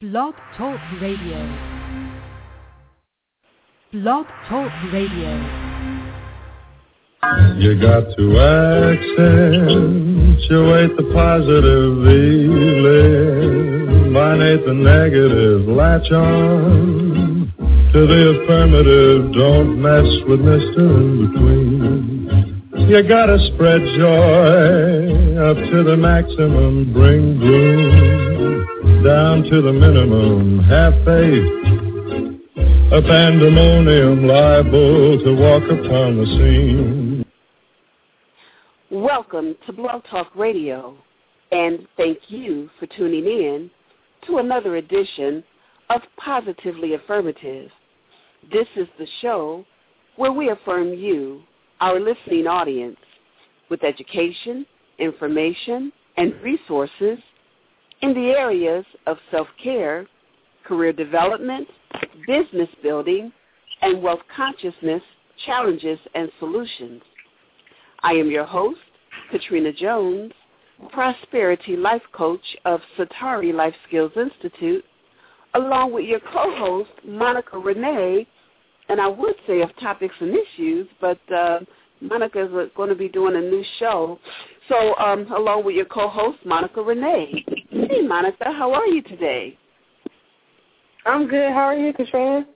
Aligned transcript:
Blog 0.00 0.34
Talk 0.56 0.78
Radio. 1.02 1.42
Blog 3.90 4.26
Talk 4.48 4.70
Radio. 4.92 5.30
You 7.58 7.74
got 7.82 8.04
to 8.16 8.38
accentuate 8.78 9.36
the 10.96 11.02
positive 11.12 12.06
eliminate 14.06 14.66
the 14.66 14.72
negative. 14.72 15.66
Latch 15.66 16.12
on 16.12 17.52
to 17.92 18.06
the 18.06 18.38
affirmative. 18.38 19.32
Don't 19.32 19.82
mess 19.82 20.06
with 20.28 20.38
Mr. 20.38 20.78
In 20.78 21.26
Between. 21.26 22.88
You 22.88 23.02
gotta 23.02 23.38
spread 23.52 23.82
joy 23.98 25.34
up 25.42 25.56
to 25.56 25.82
the 25.82 25.96
maximum. 25.96 26.92
Bring 26.92 27.40
gloom 27.40 28.57
down 29.04 29.44
to 29.44 29.62
the 29.62 29.72
minimum. 29.72 30.58
Have 30.64 30.92
faith. 31.04 31.46
A 32.92 33.00
pandemonium 33.00 34.26
liable 34.26 35.22
to 35.22 35.34
walk 35.36 35.62
upon 35.64 36.16
the 36.16 36.26
scene. 36.26 37.24
Welcome 38.90 39.54
to 39.66 39.72
Blog 39.72 40.02
Talk 40.10 40.34
Radio, 40.34 40.96
and 41.52 41.86
thank 41.96 42.18
you 42.28 42.68
for 42.80 42.86
tuning 42.86 43.26
in 43.26 43.70
to 44.26 44.38
another 44.38 44.76
edition 44.76 45.44
of 45.90 46.00
Positively 46.16 46.94
Affirmative. 46.94 47.70
This 48.50 48.66
is 48.74 48.88
the 48.98 49.06
show 49.20 49.64
where 50.16 50.32
we 50.32 50.50
affirm 50.50 50.92
you, 50.92 51.42
our 51.80 52.00
listening 52.00 52.48
audience, 52.48 52.98
with 53.70 53.84
education, 53.84 54.66
information, 54.98 55.92
and 56.16 56.34
resources 56.42 57.18
in 58.02 58.14
the 58.14 58.30
areas 58.30 58.84
of 59.06 59.18
self-care, 59.30 60.06
career 60.64 60.92
development, 60.92 61.68
business 62.26 62.68
building, 62.82 63.32
and 63.82 64.02
wealth 64.02 64.20
consciousness 64.34 65.02
challenges 65.46 65.98
and 66.14 66.30
solutions. 66.38 67.02
I 68.02 68.12
am 68.12 68.30
your 68.30 68.44
host, 68.44 68.80
Katrina 69.30 69.72
Jones, 69.72 70.32
Prosperity 70.92 71.76
Life 71.76 72.02
Coach 72.12 72.56
of 72.64 72.80
Satari 72.96 73.52
Life 73.52 73.74
Skills 73.86 74.12
Institute, 74.16 74.84
along 75.54 75.92
with 75.92 76.04
your 76.04 76.20
co-host, 76.20 76.90
Monica 77.04 77.58
Renee, 77.58 78.26
and 78.88 79.00
I 79.00 79.08
would 79.08 79.34
say 79.46 79.60
of 79.60 79.70
topics 79.80 80.14
and 80.20 80.34
issues, 80.34 80.86
but 81.00 81.18
uh, 81.32 81.60
Monica 82.00 82.44
is 82.44 82.70
going 82.76 82.88
to 82.88 82.94
be 82.94 83.08
doing 83.08 83.36
a 83.36 83.40
new 83.40 83.64
show. 83.78 84.18
So 84.68 84.96
um, 84.96 85.30
along 85.32 85.64
with 85.64 85.76
your 85.76 85.86
co-host, 85.86 86.38
Monica 86.44 86.82
Renee. 86.82 87.44
Hey, 87.70 88.02
Monica, 88.02 88.52
how 88.52 88.72
are 88.72 88.86
you 88.86 89.02
today? 89.02 89.58
I'm 91.06 91.26
good. 91.26 91.50
How 91.52 91.64
are 91.64 91.76
you, 91.76 91.92
Katrina? 91.92 92.46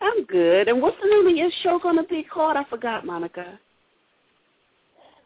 I'm 0.00 0.24
good. 0.24 0.68
And 0.68 0.80
what's 0.80 0.96
the 1.02 1.08
name 1.08 1.26
of 1.26 1.36
your 1.36 1.50
show 1.62 1.78
going 1.78 1.96
to 1.96 2.04
be 2.04 2.22
called? 2.22 2.56
I 2.56 2.64
forgot, 2.64 3.04
Monica. 3.04 3.58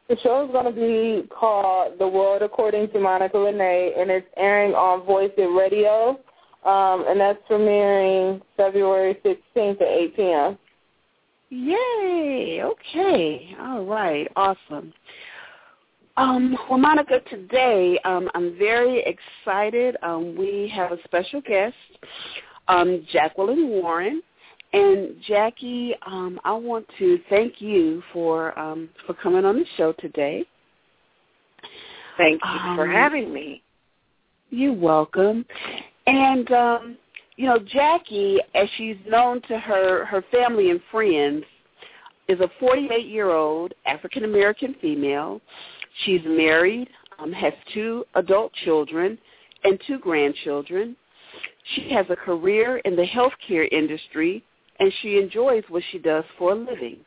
The 0.08 0.16
show 0.22 0.44
is 0.44 0.50
going 0.50 0.64
to 0.64 0.72
be 0.72 1.28
called 1.28 1.98
The 2.00 2.08
World 2.08 2.42
According 2.42 2.90
to 2.90 2.98
Monica 2.98 3.38
Renee, 3.38 3.94
and 3.96 4.10
it's 4.10 4.26
airing 4.36 4.74
on 4.74 5.06
Voice 5.06 5.30
It 5.38 5.42
Radio, 5.42 6.18
um, 6.64 7.04
and 7.08 7.20
that's 7.20 7.38
premiering 7.48 8.42
February 8.56 9.16
16th 9.24 9.80
at 9.80 9.82
8 9.82 10.16
p.m. 10.16 10.58
Yay! 11.50 12.62
Okay. 12.62 13.56
All 13.60 13.84
right. 13.84 14.30
Awesome. 14.36 14.92
Um, 16.16 16.56
well, 16.68 16.78
Monica, 16.78 17.20
today 17.28 17.98
um, 18.04 18.28
I'm 18.34 18.56
very 18.56 19.04
excited. 19.04 19.96
Um, 20.02 20.36
we 20.36 20.70
have 20.74 20.92
a 20.92 20.98
special 21.04 21.40
guest, 21.40 21.74
um, 22.68 23.06
Jacqueline 23.12 23.68
Warren. 23.68 24.22
And 24.72 25.16
Jackie, 25.26 25.94
um, 26.06 26.38
I 26.44 26.52
want 26.52 26.86
to 26.98 27.18
thank 27.28 27.60
you 27.60 28.02
for 28.12 28.56
um, 28.56 28.88
for 29.04 29.14
coming 29.14 29.44
on 29.44 29.56
the 29.56 29.64
show 29.76 29.92
today. 29.94 30.44
Thank 32.16 32.40
you 32.44 32.76
for 32.76 32.86
having 32.86 33.32
me. 33.32 33.62
You're 34.50 34.74
welcome. 34.74 35.44
And 36.06 36.52
um, 36.52 36.98
you 37.40 37.46
know, 37.46 37.58
Jackie, 37.58 38.38
as 38.54 38.68
she's 38.76 38.98
known 39.08 39.40
to 39.48 39.58
her 39.58 40.04
her 40.04 40.22
family 40.30 40.68
and 40.70 40.80
friends, 40.90 41.42
is 42.28 42.38
a 42.40 42.50
48 42.60 43.06
year 43.06 43.30
old 43.30 43.72
African 43.86 44.24
American 44.24 44.76
female. 44.82 45.40
She's 46.04 46.20
married, 46.26 46.90
um, 47.18 47.32
has 47.32 47.54
two 47.72 48.04
adult 48.14 48.52
children 48.52 49.16
and 49.64 49.80
two 49.86 49.98
grandchildren. 50.00 50.94
She 51.74 51.88
has 51.88 52.04
a 52.10 52.16
career 52.16 52.76
in 52.84 52.94
the 52.94 53.06
healthcare 53.06 53.66
industry, 53.72 54.44
and 54.78 54.92
she 55.00 55.16
enjoys 55.16 55.64
what 55.70 55.82
she 55.90 55.98
does 55.98 56.24
for 56.36 56.52
a 56.52 56.54
living. 56.54 56.98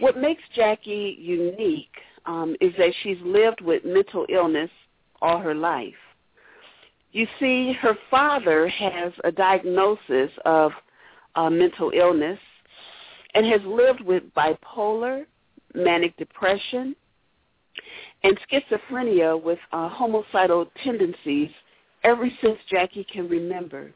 What 0.00 0.18
makes 0.18 0.42
Jackie 0.54 1.16
unique 1.18 1.88
um, 2.26 2.56
is 2.60 2.74
that 2.76 2.92
she's 3.02 3.18
lived 3.24 3.62
with 3.62 3.86
mental 3.86 4.26
illness 4.28 4.70
all 5.22 5.38
her 5.38 5.54
life. 5.54 5.94
You 7.12 7.26
see, 7.38 7.72
her 7.80 7.94
father 8.10 8.68
has 8.68 9.12
a 9.24 9.32
diagnosis 9.32 10.30
of 10.44 10.72
uh, 11.34 11.50
mental 11.50 11.90
illness 11.94 12.38
and 13.34 13.46
has 13.46 13.60
lived 13.64 14.00
with 14.00 14.22
bipolar, 14.36 15.24
manic 15.74 16.16
depression, 16.16 16.94
and 18.22 18.38
schizophrenia 18.50 19.40
with 19.40 19.58
uh, 19.72 19.88
homicidal 19.88 20.66
tendencies 20.84 21.50
ever 22.04 22.28
since 22.42 22.58
Jackie 22.68 23.06
can 23.12 23.28
remember. 23.28 23.92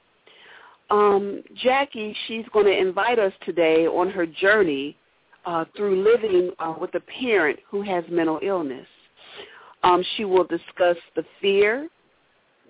Um, 0.91 1.43
Jackie, 1.63 2.17
she's 2.27 2.45
going 2.53 2.67
to 2.67 2.77
invite 2.77 3.19
us 3.19 3.33
today 3.45 3.87
on 3.87 4.11
her 4.11 4.27
journey 4.27 4.97
uh, 5.47 5.65
through 5.77 6.03
living 6.03 6.51
uh, 6.59 6.75
with 6.81 6.95
a 6.95 7.01
parent 7.01 7.59
who 7.71 7.83
has 7.83 8.05
mental 8.11 8.39
illness. 8.43 8.87
Um, 9.83 10.03
she 10.17 10.25
will 10.25 10.45
discuss 10.45 10.97
the 11.15 11.25
fear, 11.41 11.89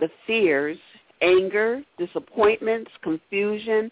the 0.01 0.09
fears, 0.27 0.79
anger, 1.23 1.83
disappointments, 1.99 2.91
confusion, 3.03 3.91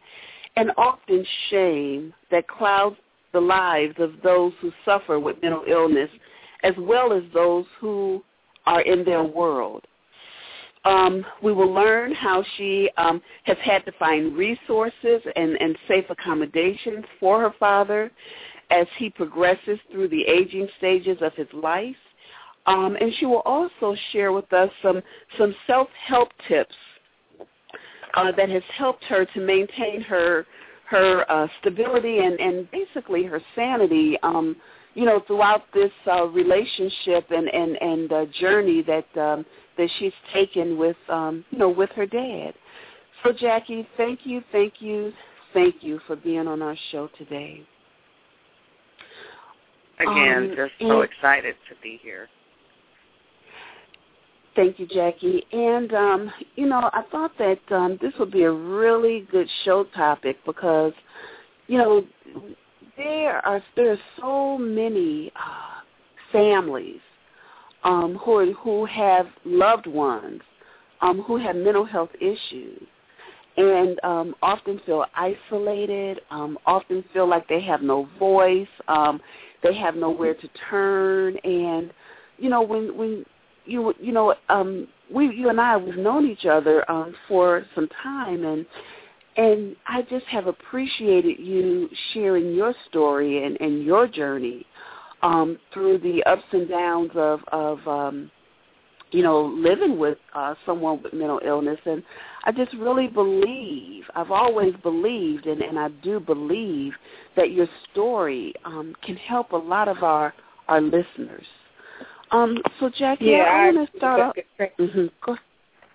and 0.57 0.71
often 0.77 1.25
shame 1.51 2.13
that 2.31 2.47
clouds 2.49 2.97
the 3.33 3.41
lives 3.41 3.95
of 3.99 4.13
those 4.23 4.53
who 4.61 4.71
suffer 4.85 5.19
with 5.19 5.41
mental 5.43 5.65
illness 5.67 6.11
as 6.63 6.75
well 6.79 7.13
as 7.13 7.23
those 7.33 7.65
who 7.81 8.23
are 8.67 8.83
in 8.83 9.05
their 9.05 9.25
world. 9.25 9.85
Um, 10.85 11.25
we 11.43 11.53
will 11.53 11.73
learn 11.73 12.13
how 12.13 12.45
she 12.57 12.91
um, 12.97 13.23
has 13.45 13.57
had 13.63 13.85
to 13.87 13.93
find 13.93 14.37
resources 14.37 15.23
and, 15.37 15.57
and 15.61 15.77
safe 15.87 16.07
accommodations 16.11 17.05
for 17.21 17.41
her 17.41 17.55
father 17.59 18.11
as 18.71 18.87
he 18.99 19.09
progresses 19.09 19.79
through 19.91 20.09
the 20.09 20.23
aging 20.23 20.69
stages 20.79 21.19
of 21.21 21.35
his 21.35 21.47
life. 21.53 21.95
Um, 22.67 22.97
and 23.01 23.13
she 23.19 23.27
will 23.27 23.43
also 23.45 23.97
share 24.13 24.33
with 24.33 24.51
us 24.53 24.71
some, 24.83 25.03
some 25.37 25.55
self-help 25.67 26.29
tips 26.47 26.75
uh, 28.15 28.31
that 28.33 28.49
has 28.49 28.63
helped 28.77 29.05
her 29.05 29.25
to 29.25 29.41
maintain 29.41 30.01
her 30.03 30.47
her 30.87 31.25
uh, 31.33 31.49
stability 31.59 32.19
and, 32.19 32.39
and 32.39 32.71
basically 32.71 33.25
her 33.25 33.41
sanity 33.55 34.19
um, 34.23 34.55
you 34.95 35.05
know, 35.05 35.23
throughout 35.27 35.63
this 35.73 35.91
uh, 36.07 36.27
relationship 36.27 37.31
and 37.31 37.49
and 37.49 37.81
and 37.81 38.13
uh, 38.13 38.27
journey 38.39 38.83
that 38.83 39.21
um, 39.21 39.47
that 39.79 39.89
she's 39.99 40.13
taken 40.33 40.77
with 40.79 40.97
um, 41.09 41.45
you 41.51 41.59
know 41.59 41.69
with 41.69 41.91
her 41.91 42.07
dad. 42.07 42.53
So 43.23 43.33
Jackie, 43.33 43.89
thank 43.97 44.21
you, 44.25 44.43
thank 44.53 44.75
you, 44.81 45.13
thank 45.55 45.77
you 45.81 46.01
for 46.07 46.17
being 46.17 46.47
on 46.47 46.61
our 46.61 46.77
show 46.91 47.09
today. 47.17 47.63
Again, 50.01 50.51
Um, 50.51 50.57
just 50.57 50.73
so 50.81 51.03
excited 51.03 51.55
to 51.69 51.77
be 51.83 52.01
here. 52.03 52.29
Thank 54.55 54.79
you, 54.79 54.87
Jackie. 54.87 55.45
And 55.53 55.93
um, 55.95 56.33
you 56.57 56.67
know, 56.67 56.91
I 56.93 57.03
thought 57.11 57.33
that 57.39 57.61
um, 57.71 57.99
this 58.03 58.13
would 58.19 58.31
be 58.31 58.43
a 58.43 58.53
really 58.53 59.27
good 59.31 59.49
show 59.65 59.85
topic 59.95 60.37
because, 60.45 60.93
you 61.69 61.79
know, 61.79 62.05
there 62.97 63.45
are 63.47 63.63
there 63.77 63.93
are 63.93 63.99
so 64.21 64.59
many 64.59 65.33
uh, 65.37 65.81
families 66.31 67.01
um, 67.85 68.17
who 68.23 68.33
are, 68.37 68.53
who 68.53 68.85
have 68.87 69.27
loved 69.45 69.87
ones 69.87 70.41
um, 71.01 71.23
who 71.23 71.37
have 71.37 71.57
mental 71.57 71.85
health 71.85 72.11
issues 72.21 72.83
and 73.57 74.01
um, 74.03 74.35
often 74.41 74.81
feel 74.87 75.05
isolated, 75.15 76.21
um, 76.31 76.59
often 76.65 77.05
feel 77.13 77.29
like 77.29 77.47
they 77.49 77.61
have 77.61 77.83
no 77.83 78.09
voice, 78.19 78.69
um, 78.89 79.21
they 79.63 79.75
have 79.75 79.95
nowhere 79.95 80.35
to 80.35 80.49
turn, 80.71 81.37
and 81.45 81.93
you 82.39 82.49
know 82.49 82.63
when 82.63 82.97
when 82.97 83.25
you 83.65 83.95
you 84.01 84.13
know 84.13 84.35
um, 84.49 84.89
we 85.13 85.35
you 85.35 85.49
and 85.49 85.61
I 85.61 85.77
we've 85.77 85.97
known 85.97 86.29
each 86.29 86.47
other 86.47 86.89
um, 86.91 87.15
for 87.29 87.65
some 87.75 87.89
time 88.03 88.45
and 88.45 88.67
and 89.37 89.77
I 89.87 90.03
just 90.03 90.27
have 90.27 90.47
appreciated 90.47 91.39
you 91.39 91.89
sharing 92.13 92.55
your 92.55 92.75
story 92.89 93.45
and, 93.45 93.59
and 93.61 93.83
your 93.83 94.07
journey 94.07 94.67
um, 95.23 95.59
through 95.73 95.99
the 95.99 96.23
ups 96.25 96.43
and 96.53 96.69
downs 96.69 97.11
of, 97.15 97.41
of 97.51 97.79
um, 97.89 98.31
you 99.11 99.23
know, 99.23 99.43
living 99.43 99.99
with 99.99 100.19
uh, 100.35 100.55
someone 100.67 101.03
with 101.03 101.13
mental 101.13 101.41
illness. 101.47 101.79
And 101.85 102.03
I 102.45 102.53
just 102.53 102.73
really 102.75 103.07
believe, 103.07 104.05
I've 104.15 104.31
always 104.31 104.75
believed, 104.83 105.47
and, 105.47 105.63
and 105.63 105.79
I 105.79 105.89
do 106.03 106.19
believe 106.19 106.93
that 107.37 107.53
your 107.53 107.69
story 107.91 108.55
um, 108.65 108.95
can 109.03 109.17
help 109.17 109.53
a 109.53 109.57
lot 109.57 109.89
of 109.89 110.03
our, 110.03 110.35
our 110.69 110.81
listeners. 110.81 111.47
Um, 112.33 112.59
so, 112.81 112.89
Jackie, 112.89 113.27
yeah, 113.27 113.45
I, 113.45 113.69
I 113.69 113.73
want 113.73 113.93
to 113.93 113.99
start 113.99 114.21
off. 114.21 114.37
Mm-hmm. 114.59 115.07
Go, 115.25 115.37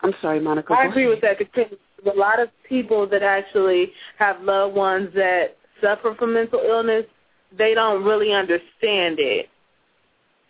I'm 0.02 0.14
sorry, 0.22 0.40
Monica. 0.40 0.74
I 0.74 0.86
agree 0.86 1.08
with 1.08 1.22
that. 1.22 1.40
Because 1.40 1.66
a 2.06 2.16
lot 2.18 2.40
of 2.40 2.50
people 2.70 3.08
that 3.08 3.24
actually 3.24 3.92
have 4.20 4.42
loved 4.42 4.76
ones 4.76 5.10
that 5.16 5.58
suffer 5.82 6.16
from 6.18 6.34
mental 6.34 6.60
illness, 6.60 7.06
they 7.58 7.74
don't 7.74 8.04
really 8.04 8.34
understand 8.34 9.20
it. 9.20 9.50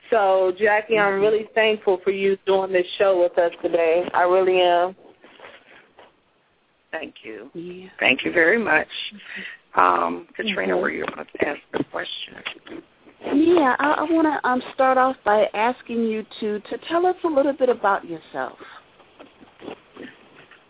So, 0.10 0.54
Jackie, 0.58 0.98
I'm 0.98 1.20
really 1.20 1.48
thankful 1.54 2.00
for 2.04 2.12
you 2.12 2.38
doing 2.46 2.72
this 2.72 2.86
show 2.98 3.22
with 3.22 3.38
us 3.38 3.52
today. 3.62 4.08
I 4.14 4.24
really 4.24 4.62
am. 4.62 4.96
Thank 6.92 7.16
you. 7.24 7.50
Yeah. 7.54 7.90
Thank 8.00 8.24
you 8.24 8.32
very 8.32 8.58
much. 8.58 8.88
Um, 9.76 10.28
Katrina, 10.36 10.76
Mhm. 10.76 10.82
were 10.82 10.90
you 10.90 11.06
going 11.06 11.26
to 11.26 11.48
ask 11.48 11.60
the 11.72 11.84
question? 11.86 12.84
Yeah, 13.26 13.76
I, 13.80 14.06
I 14.08 14.14
want 14.14 14.28
to 14.28 14.48
um, 14.48 14.62
start 14.74 14.98
off 14.98 15.16
by 15.26 15.48
asking 15.54 16.04
you 16.04 16.26
to 16.40 16.60
to 16.60 16.78
tell 16.90 17.06
us 17.06 17.16
a 17.24 17.28
little 17.28 17.54
bit 17.54 17.70
about 17.70 18.06
yourself. 18.06 18.58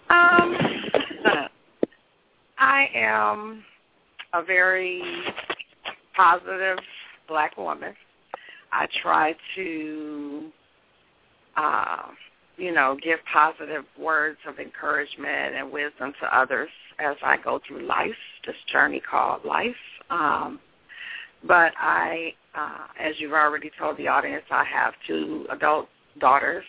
Um, 0.09 0.57
I 2.57 2.87
am 2.95 3.63
a 4.33 4.43
very 4.43 5.23
positive 6.15 6.79
black 7.27 7.57
woman. 7.57 7.93
I 8.71 8.87
try 9.01 9.35
to, 9.55 10.49
uh, 11.55 12.03
you 12.57 12.73
know, 12.73 12.97
give 13.01 13.19
positive 13.31 13.85
words 13.99 14.37
of 14.47 14.59
encouragement 14.59 15.55
and 15.55 15.71
wisdom 15.71 16.13
to 16.21 16.37
others 16.37 16.69
as 16.99 17.15
I 17.23 17.37
go 17.37 17.59
through 17.67 17.85
life, 17.85 18.15
this 18.45 18.55
journey 18.71 18.99
called 18.99 19.45
life. 19.45 19.75
Um, 20.09 20.59
but 21.45 21.73
I, 21.77 22.33
uh, 22.55 22.87
as 22.99 23.15
you've 23.19 23.33
already 23.33 23.71
told 23.77 23.97
the 23.97 24.07
audience, 24.07 24.43
I 24.49 24.63
have 24.63 24.93
two 25.05 25.45
adult 25.51 25.87
daughters 26.19 26.65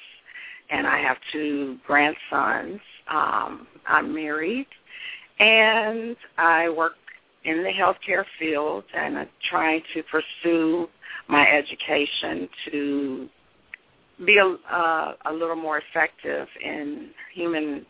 and 0.71 0.87
I 0.87 0.99
have 0.99 1.17
two 1.33 1.79
grandsons. 1.87 2.81
Um, 3.11 3.67
I'm 3.87 4.15
married, 4.15 4.67
and 5.39 6.17
I 6.37 6.69
work 6.69 6.93
in 7.45 7.63
the 7.63 7.71
healthcare 7.71 8.25
field, 8.39 8.85
and 8.95 9.19
I'm 9.19 9.29
trying 9.49 9.83
to 9.95 10.03
pursue 10.03 10.89
my 11.29 11.47
education 11.49 12.49
to 12.71 13.29
be 14.27 14.39
a, 14.39 14.75
uh, 14.75 15.15
a 15.27 15.33
little 15.33 15.57
more 15.57 15.81
effective 15.91 16.49
in 16.63 17.11
human 17.35 17.87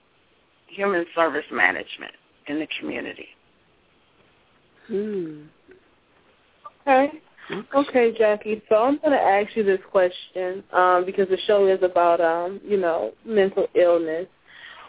human 0.69 1.07
service 1.15 1.47
management 1.51 2.13
in 2.47 2.59
the 2.59 2.69
community. 2.79 3.29
Hmm. 4.87 5.45
Okay. 6.88 7.20
Okay, 7.75 8.12
Jackie. 8.17 8.62
So 8.69 8.76
I'm 8.76 8.99
going 8.99 9.12
to 9.12 9.20
ask 9.20 9.56
you 9.56 9.62
this 9.62 9.81
question 9.90 10.62
um, 10.73 11.05
because 11.06 11.29
the 11.29 11.38
show 11.46 11.67
is 11.67 11.82
about, 11.82 12.20
um, 12.20 12.61
you 12.64 12.76
know, 12.76 13.12
mental 13.25 13.67
illness. 13.75 14.26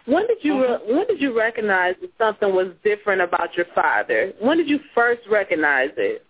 When 0.05 0.25
did 0.27 0.37
you 0.41 0.61
re- 0.61 0.95
when 0.95 1.05
did 1.07 1.21
you 1.21 1.37
recognize 1.37 1.95
that 2.01 2.11
something 2.17 2.53
was 2.53 2.69
different 2.83 3.21
about 3.21 3.55
your 3.55 3.67
father? 3.75 4.33
When 4.39 4.57
did 4.57 4.67
you 4.67 4.79
first 4.95 5.21
recognize 5.29 5.91
it? 5.97 6.25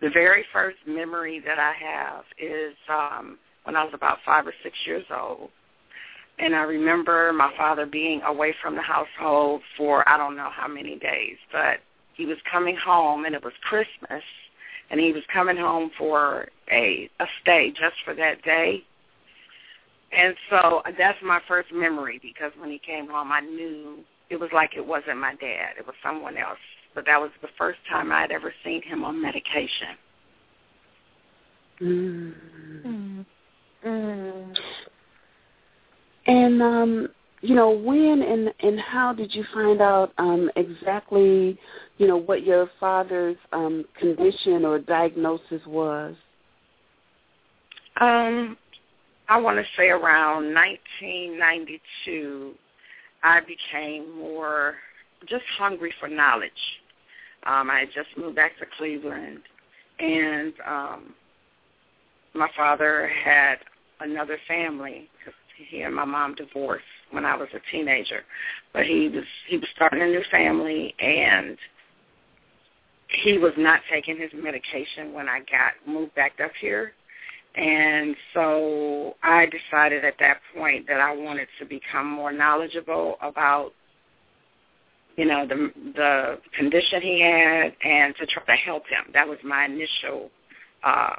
The 0.00 0.08
very 0.10 0.44
first 0.52 0.78
memory 0.86 1.40
that 1.44 1.58
I 1.58 1.72
have 1.72 2.24
is 2.38 2.74
um, 2.88 3.38
when 3.64 3.76
I 3.76 3.84
was 3.84 3.92
about 3.94 4.18
five 4.24 4.46
or 4.46 4.54
six 4.62 4.76
years 4.86 5.04
old. 5.14 5.50
And 6.38 6.56
I 6.56 6.62
remember 6.62 7.32
my 7.32 7.52
father 7.56 7.86
being 7.86 8.22
away 8.22 8.54
from 8.62 8.74
the 8.74 8.82
household 8.82 9.60
for 9.76 10.08
I 10.08 10.16
don't 10.16 10.36
know 10.36 10.48
how 10.50 10.66
many 10.66 10.98
days, 10.98 11.36
but 11.52 11.80
he 12.14 12.26
was 12.26 12.38
coming 12.50 12.76
home 12.76 13.24
and 13.24 13.34
it 13.34 13.44
was 13.44 13.52
Christmas 13.62 14.22
and 14.90 15.00
he 15.00 15.12
was 15.12 15.22
coming 15.32 15.56
home 15.56 15.90
for 15.96 16.48
a 16.70 17.08
a 17.20 17.26
stay 17.40 17.70
just 17.70 17.96
for 18.04 18.14
that 18.14 18.42
day. 18.42 18.82
And 20.12 20.34
so 20.50 20.82
that's 20.98 21.18
my 21.22 21.40
first 21.48 21.72
memory 21.72 22.20
because 22.22 22.52
when 22.58 22.70
he 22.70 22.78
came 22.78 23.08
home 23.08 23.32
I 23.32 23.40
knew 23.40 23.98
it 24.30 24.40
was 24.40 24.50
like 24.52 24.76
it 24.76 24.86
wasn't 24.86 25.18
my 25.18 25.34
dad, 25.36 25.74
it 25.78 25.86
was 25.86 25.96
someone 26.02 26.36
else. 26.36 26.58
But 26.94 27.06
that 27.06 27.20
was 27.20 27.30
the 27.40 27.48
first 27.56 27.78
time 27.88 28.12
I 28.12 28.20
had 28.20 28.32
ever 28.32 28.52
seen 28.64 28.82
him 28.82 29.02
on 29.04 29.20
medication. 29.20 29.96
Mm. 31.80 32.34
Mm. 32.84 33.26
Mm. 33.84 34.56
And 36.26 36.62
um, 36.62 37.08
you 37.42 37.54
know, 37.56 37.70
when 37.70 38.22
and 38.22 38.54
and 38.60 38.80
how 38.80 39.12
did 39.12 39.34
you 39.34 39.44
find 39.52 39.82
out 39.82 40.12
um, 40.18 40.48
exactly, 40.54 41.58
you 41.98 42.06
know, 42.06 42.16
what 42.16 42.44
your 42.44 42.70
father's 42.78 43.36
um, 43.52 43.84
condition 43.98 44.64
or 44.64 44.78
diagnosis 44.78 45.60
was? 45.66 46.14
Um, 48.00 48.56
I 49.28 49.40
want 49.40 49.58
to 49.58 49.64
say 49.76 49.88
around 49.88 50.54
1992, 50.54 52.52
I 53.24 53.40
became 53.40 54.16
more 54.16 54.76
just 55.28 55.44
hungry 55.58 55.92
for 55.98 56.08
knowledge. 56.08 56.52
Um, 57.44 57.70
I 57.70 57.80
had 57.80 57.88
just 57.92 58.08
moved 58.16 58.36
back 58.36 58.56
to 58.60 58.66
Cleveland, 58.78 59.40
and 59.98 60.52
um, 60.66 61.14
my 62.34 62.48
father 62.56 63.10
had 63.24 63.56
another 64.00 64.38
family 64.46 65.08
because 65.18 65.34
he 65.68 65.82
and 65.82 65.94
my 65.94 66.04
mom 66.04 66.36
divorced 66.36 66.84
when 67.12 67.24
I 67.24 67.36
was 67.36 67.48
a 67.54 67.60
teenager. 67.70 68.22
But 68.72 68.86
he 68.86 69.08
was 69.08 69.24
he 69.48 69.56
was 69.58 69.68
starting 69.74 70.02
a 70.02 70.06
new 70.06 70.22
family, 70.30 70.94
and 70.98 71.56
he 73.24 73.38
was 73.38 73.52
not 73.56 73.80
taking 73.90 74.18
his 74.18 74.30
medication 74.34 75.12
when 75.12 75.28
I 75.28 75.40
got 75.40 75.72
moved 75.86 76.14
back 76.14 76.32
up 76.42 76.52
here. 76.60 76.92
And 77.54 78.16
so 78.32 79.14
I 79.22 79.46
decided 79.46 80.04
at 80.04 80.14
that 80.20 80.38
point 80.56 80.86
that 80.88 81.00
I 81.00 81.14
wanted 81.14 81.48
to 81.58 81.66
become 81.66 82.10
more 82.10 82.32
knowledgeable 82.32 83.16
about, 83.20 83.72
you 85.16 85.26
know, 85.26 85.46
the 85.46 85.70
the 85.94 86.38
condition 86.56 87.02
he 87.02 87.20
had 87.20 87.74
and 87.84 88.16
to 88.16 88.26
try 88.26 88.44
to 88.46 88.52
help 88.52 88.84
him. 88.84 89.12
That 89.12 89.28
was 89.28 89.38
my 89.44 89.66
initial, 89.66 90.30
uh, 90.82 91.14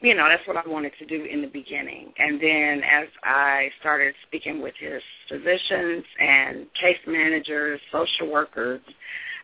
you 0.00 0.14
know, 0.14 0.28
that's 0.28 0.46
what 0.46 0.56
I 0.56 0.68
wanted 0.68 0.92
to 0.98 1.06
do 1.06 1.24
in 1.24 1.42
the 1.42 1.48
beginning. 1.48 2.12
And 2.18 2.40
then 2.40 2.82
as 2.84 3.08
I 3.24 3.70
started 3.80 4.14
speaking 4.26 4.62
with 4.62 4.74
his 4.78 5.02
physicians 5.28 6.04
and 6.20 6.66
case 6.80 6.98
managers, 7.06 7.80
social 7.90 8.30
workers, 8.30 8.80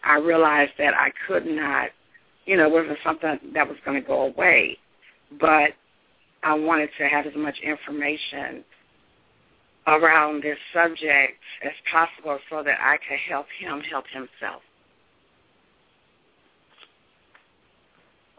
I 0.05 0.19
realized 0.19 0.73
that 0.79 0.95
I 0.95 1.11
could 1.27 1.47
not, 1.47 1.89
you 2.47 2.57
know, 2.57 2.67
it 2.67 2.73
wasn't 2.73 2.99
something 3.03 3.39
that 3.55 3.69
was 3.69 3.79
going 3.85 4.01
to 4.01 4.07
go 4.07 4.23
away 4.23 4.79
but 5.41 5.71
I 6.43 6.55
wanted 6.55 6.91
to 6.99 7.09
have 7.09 7.27
as 7.27 7.35
much 7.37 7.57
information 7.63 8.65
around 9.87 10.43
this 10.43 10.59
subject 10.73 11.39
as 11.65 11.73
possible 11.91 12.39
so 12.51 12.63
that 12.63 12.79
I 12.81 12.97
could 12.97 13.19
help 13.29 13.47
him 13.59 13.81
help 13.81 14.05
himself. 14.13 14.63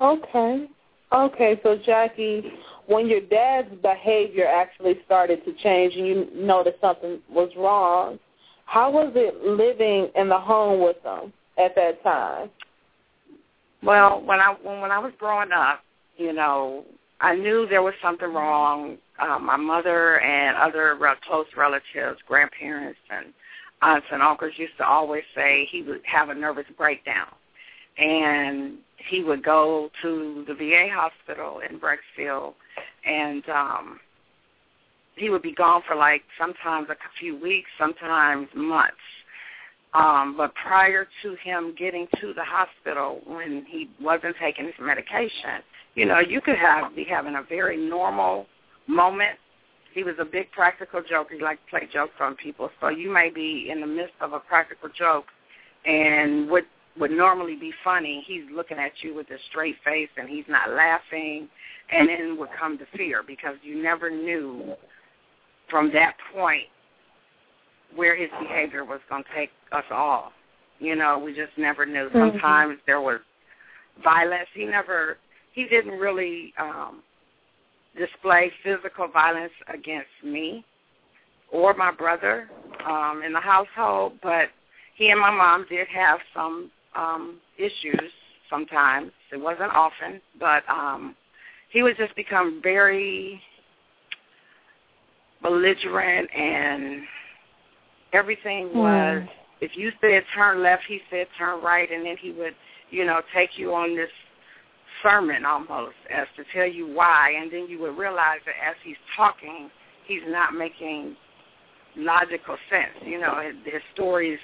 Okay. 0.02 0.68
Okay, 1.16 1.58
so 1.64 1.78
Jackie, 1.78 2.52
when 2.88 3.08
your 3.08 3.22
dad's 3.22 3.74
behavior 3.82 4.46
actually 4.46 5.00
started 5.06 5.46
to 5.46 5.54
change 5.54 5.96
and 5.96 6.06
you 6.06 6.28
noticed 6.36 6.82
something 6.82 7.20
was 7.30 7.50
wrong, 7.56 8.20
how 8.66 8.92
was 8.92 9.14
it 9.16 9.42
living 9.46 10.10
in 10.16 10.28
the 10.28 10.38
home 10.38 10.84
with 10.84 11.02
them 11.04 11.32
at 11.58 11.74
that 11.76 12.04
time? 12.04 12.50
Well, 13.82 14.22
when 14.24 14.42
I 14.42 14.58
when, 14.62 14.82
when 14.82 14.92
I 14.92 15.00
was 15.00 15.14
growing 15.18 15.54
up, 15.54 15.84
you 16.18 16.34
know, 16.34 16.84
I 17.22 17.34
knew 17.34 17.66
there 17.66 17.84
was 17.84 17.94
something 18.02 18.34
wrong. 18.34 18.98
Uh, 19.18 19.40
my 19.40 19.56
mother 19.56 20.20
and 20.20 20.58
other 20.58 20.98
re- 21.00 21.16
close 21.26 21.48
relatives, 21.56 22.20
grandparents 22.28 23.00
and 23.10 23.28
aunts 23.82 24.08
and 24.12 24.22
uncles 24.22 24.52
used 24.58 24.76
to 24.80 24.86
always 24.86 25.24
say 25.34 25.66
he 25.72 25.82
would 25.82 26.02
have 26.04 26.28
a 26.28 26.36
nervous 26.36 26.66
breakdown. 26.78 27.30
And 27.98 28.80
he 28.98 29.24
would 29.24 29.44
go 29.44 29.90
to 30.02 30.46
the 30.48 30.54
VA 30.54 30.88
hospital 30.92 31.62
in 31.68 31.80
Brecksville 31.80 32.54
and 33.06 33.48
um 33.50 34.00
he 35.16 35.30
would 35.30 35.42
be 35.42 35.54
gone 35.54 35.82
for 35.88 35.96
like 35.96 36.24
sometimes 36.38 36.90
a 36.90 36.96
few 37.20 37.38
weeks, 37.38 37.70
sometimes 37.78 38.48
months. 38.54 38.98
Um, 39.94 40.36
but 40.36 40.54
prior 40.56 41.08
to 41.24 41.36
him 41.36 41.74
getting 41.78 42.06
to 42.20 42.34
the 42.34 42.44
hospital 42.44 43.22
when 43.26 43.66
he 43.66 43.90
wasn't 44.02 44.36
taking 44.42 44.66
his 44.66 44.74
medication, 44.80 45.64
you 45.96 46.06
know, 46.06 46.20
you 46.20 46.42
could 46.42 46.58
have 46.58 46.94
be 46.94 47.06
having 47.06 47.36
a 47.36 47.44
very 47.44 47.78
normal 47.78 48.48
moment. 48.88 49.38
He 49.94 50.04
was 50.04 50.16
a 50.20 50.26
big 50.26 50.52
practical 50.52 51.02
joker. 51.02 51.36
He 51.36 51.42
liked 51.42 51.66
to 51.66 51.70
play 51.70 51.88
jokes 51.92 52.16
on 52.20 52.36
people. 52.36 52.70
So 52.82 52.90
you 52.90 53.10
may 53.10 53.30
be 53.30 53.70
in 53.72 53.80
the 53.80 53.88
midst 53.88 54.16
of 54.20 54.34
a 54.34 54.40
practical 54.40 54.90
joke 54.90 55.28
and 55.86 56.50
what 56.50 56.66
would 57.00 57.12
normally 57.12 57.56
be 57.56 57.72
funny, 57.84 58.24
he's 58.26 58.44
looking 58.54 58.78
at 58.78 58.92
you 59.02 59.14
with 59.14 59.30
a 59.30 59.38
straight 59.50 59.76
face 59.84 60.10
and 60.18 60.30
he's 60.30 60.46
not 60.48 60.70
laughing 60.70 61.50
and 61.92 62.08
then 62.08 62.38
would 62.38 62.50
come 62.58 62.78
to 62.78 62.86
fear 62.96 63.22
because 63.26 63.56
you 63.62 63.82
never 63.82 64.10
knew 64.10 64.74
from 65.70 65.92
that 65.94 66.16
point 66.34 66.68
where 67.96 68.16
his 68.16 68.30
behavior 68.42 68.86
was 68.86 69.00
going 69.10 69.24
to 69.24 69.30
take 69.36 69.50
us 69.72 69.84
all. 69.92 70.32
You 70.80 70.96
know, 70.96 71.20
we 71.20 71.34
just 71.34 71.58
never 71.58 71.86
knew. 71.86 72.10
Mm-hmm. 72.10 72.32
Sometimes 72.32 72.78
there 72.86 73.02
was 73.02 73.20
violence. 74.04 74.48
He 74.54 74.66
never, 74.66 75.18
he 75.52 75.66
didn't 75.66 76.00
really 76.00 76.54
um, 76.60 77.02
display 77.98 78.52
physical 78.64 79.08
violence 79.08 79.54
against 79.74 80.10
me 80.24 80.66
or 81.52 81.74
my 81.74 81.92
brother 81.92 82.50
um, 82.86 83.22
in 83.26 83.32
the 83.32 83.40
household, 83.40 84.14
but 84.22 84.50
he 84.96 85.10
and 85.10 85.20
my 85.20 85.32
mom 85.32 85.66
did 85.70 85.88
have 85.88 86.20
some 86.34 86.72
um, 86.96 87.38
issues 87.58 88.12
sometimes. 88.50 89.12
It 89.32 89.38
wasn't 89.38 89.72
often, 89.74 90.22
but 90.40 90.64
um, 90.70 91.16
he 91.70 91.84
would 91.84 91.98
just 91.98 92.16
become 92.16 92.60
very 92.64 93.42
belligerent 95.42 96.30
and 96.36 97.04
everything 98.14 98.74
was 98.74 99.22
Mm. 99.22 99.30
if 99.62 99.76
you 99.76 99.92
said 100.02 100.24
turn 100.34 100.64
left 100.64 100.84
he 100.88 101.02
said 101.10 101.28
turn 101.38 101.62
right 101.62 101.92
and 101.92 102.06
then 102.06 102.18
he 102.18 102.32
would 102.32 102.56
you 102.90 103.06
know 103.06 103.22
take 103.34 103.58
you 103.58 103.74
on 103.74 103.96
this 103.96 104.10
sermon 105.04 105.46
almost 105.46 105.96
as 106.10 106.28
to 106.36 106.44
tell 106.54 106.66
you 106.66 106.88
why 106.88 107.32
and 107.40 107.52
then 107.52 107.68
you 107.68 107.78
would 107.80 107.98
realize 107.98 108.40
that 108.46 108.56
as 108.66 108.76
he's 108.84 108.98
talking 109.16 109.70
he's 110.08 110.24
not 110.28 110.54
making 110.54 111.16
logical 111.98 112.58
sense 112.70 112.96
you 113.06 113.20
know 113.20 113.40
his, 113.42 113.56
his 113.72 113.82
stories 113.94 114.40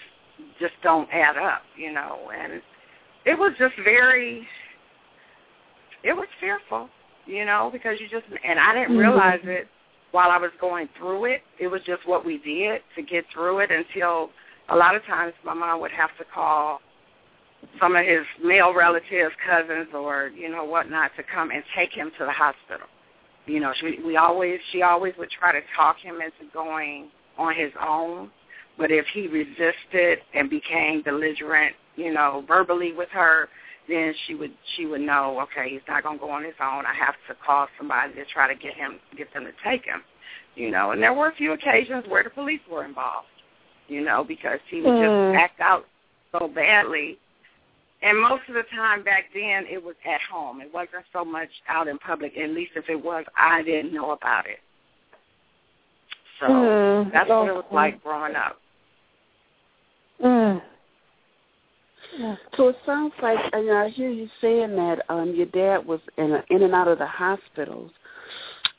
just 0.60 0.74
don't 0.84 1.10
add 1.12 1.38
up 1.38 1.62
you 1.76 1.92
know 1.92 2.30
and 2.36 2.62
it 3.26 3.38
was 3.38 3.54
just 3.58 3.76
very 3.84 4.48
it 6.04 6.14
was 6.14 6.28
fearful 6.40 6.90
you 7.26 7.46
know 7.46 7.70
because 7.72 8.00
you 8.00 8.08
just 8.10 8.26
and 8.44 8.60
i 8.60 8.74
didn't 8.74 8.90
mm-hmm. 8.90 8.98
realize 8.98 9.40
it 9.44 9.68
while 10.12 10.30
I 10.30 10.38
was 10.38 10.52
going 10.60 10.90
through 10.98 11.26
it. 11.26 11.42
It 11.60 11.68
was 11.68 11.82
just 11.86 12.08
what 12.08 12.26
we 12.26 12.38
did 12.38 12.82
to 12.96 13.02
get 13.02 13.26
through 13.34 13.60
it 13.60 13.72
until 13.72 14.30
a 14.70 14.76
lot 14.76 14.96
of 14.96 15.04
times 15.06 15.34
my 15.44 15.54
mom 15.54 15.82
would 15.82 15.92
have 15.92 16.10
to 16.18 16.26
call 16.34 16.80
some 17.80 17.96
of 17.96 18.06
his 18.06 18.26
male 18.44 18.74
relatives, 18.74 19.34
cousins, 19.48 19.88
or 19.94 20.32
you 20.36 20.50
know 20.50 20.64
whatnot, 20.64 21.12
to 21.18 21.24
come 21.24 21.52
and 21.52 21.64
take 21.76 21.92
him 21.92 22.12
to 22.18 22.26
the 22.26 22.32
hospital. 22.32 22.88
You 23.46 23.60
know, 23.60 23.74
she, 23.80 24.00
we 24.06 24.18
always 24.18 24.60
she 24.72 24.82
always 24.82 25.14
would 25.18 25.30
try 25.30 25.52
to 25.52 25.62
talk 25.76 25.98
him 25.98 26.16
into 26.16 26.52
going 26.54 27.10
on 27.38 27.56
his 27.56 27.72
own, 27.82 28.30
but 28.82 28.90
if 28.92 29.06
he 29.14 29.28
resisted 29.28 30.18
and 30.34 30.50
became 30.50 31.04
belligerent, 31.04 31.76
you 31.96 32.12
know, 32.12 32.44
verbally 32.48 32.94
with 32.94 33.10
her, 33.10 33.48
then 33.88 34.12
she 34.26 34.34
would 34.34 34.52
she 34.76 34.88
would 34.88 35.02
know, 35.02 35.40
okay, 35.42 35.70
he's 35.70 35.82
not 35.88 36.02
gonna 36.02 36.18
go 36.18 36.32
on 36.32 36.44
his 36.44 36.56
own. 36.60 36.84
I 36.88 36.94
have 36.96 37.14
to 37.28 37.36
call 37.46 37.68
somebody 37.78 38.16
to 38.16 38.26
try 38.26 38.52
to 38.52 38.60
get 38.60 38.74
him 38.74 39.00
get 39.16 39.32
them 39.36 39.44
to 39.44 39.52
take 39.64 39.86
him. 39.86 40.02
You 40.56 40.72
know, 40.72 40.92
and 40.92 41.02
there 41.02 41.14
were 41.14 41.28
a 41.28 41.36
few 41.36 41.52
occasions 41.52 42.06
where 42.08 42.24
the 42.24 42.32
police 42.32 42.60
were 42.70 42.84
involved, 42.84 43.28
you 43.88 44.02
know, 44.02 44.24
because 44.24 44.60
he 44.68 44.82
would 44.82 44.96
Mm. 44.96 45.00
just 45.00 45.16
act 45.36 45.60
out 45.62 45.86
so 46.32 46.48
badly. 46.48 47.20
And 48.02 48.20
most 48.20 48.50
of 48.50 48.56
the 48.56 48.64
time 48.76 49.04
back 49.04 49.26
then 49.32 49.68
it 49.68 49.84
was 49.84 49.96
at 50.06 50.22
home. 50.22 50.60
It 50.60 50.74
wasn't 50.74 51.06
so 51.14 51.24
much 51.24 51.50
out 51.68 51.88
in 51.88 52.00
public. 52.00 52.36
At 52.36 52.50
least 52.50 52.72
if 52.76 52.90
it 52.90 52.96
was, 52.96 53.26
I 53.38 53.62
didn't 53.62 53.94
know 53.94 54.10
about 54.12 54.48
it. 54.48 54.60
So 56.40 56.48
Mm. 56.48 57.12
that's 57.12 57.30
what 57.30 57.48
it 57.48 57.54
was 57.54 57.66
like 57.72 58.02
growing 58.02 58.36
up. 58.36 58.61
Mm. 60.24 60.62
So 62.58 62.68
it 62.70 62.76
sounds 62.86 63.14
like, 63.22 63.40
and 63.54 63.72
I 63.72 63.90
hear 63.90 64.10
you 64.10 64.28
saying 64.42 64.76
that 64.76 65.04
um, 65.10 65.34
your 65.34 65.46
dad 65.48 65.86
was 65.86 66.00
in, 66.18 66.34
a, 66.34 66.44
in 66.50 66.64
and 66.64 66.74
out 66.74 66.88
of 66.88 67.00
the 67.00 67.06
hospitals. 67.06 67.92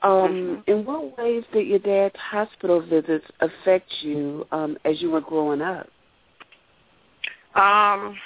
Um, 0.03 0.11
Mhm. 0.13 0.69
In 0.69 0.85
what 0.85 1.17
ways 1.17 1.45
did 1.53 1.67
your 1.67 1.79
dad's 1.79 2.17
hospital 2.17 2.81
visits 2.81 3.25
affect 3.41 3.91
you 4.03 4.47
um, 4.53 4.77
as 4.85 5.01
you 5.01 5.11
were 5.11 5.21
growing 5.21 5.63
up? 5.63 5.89
Um, 7.55 8.19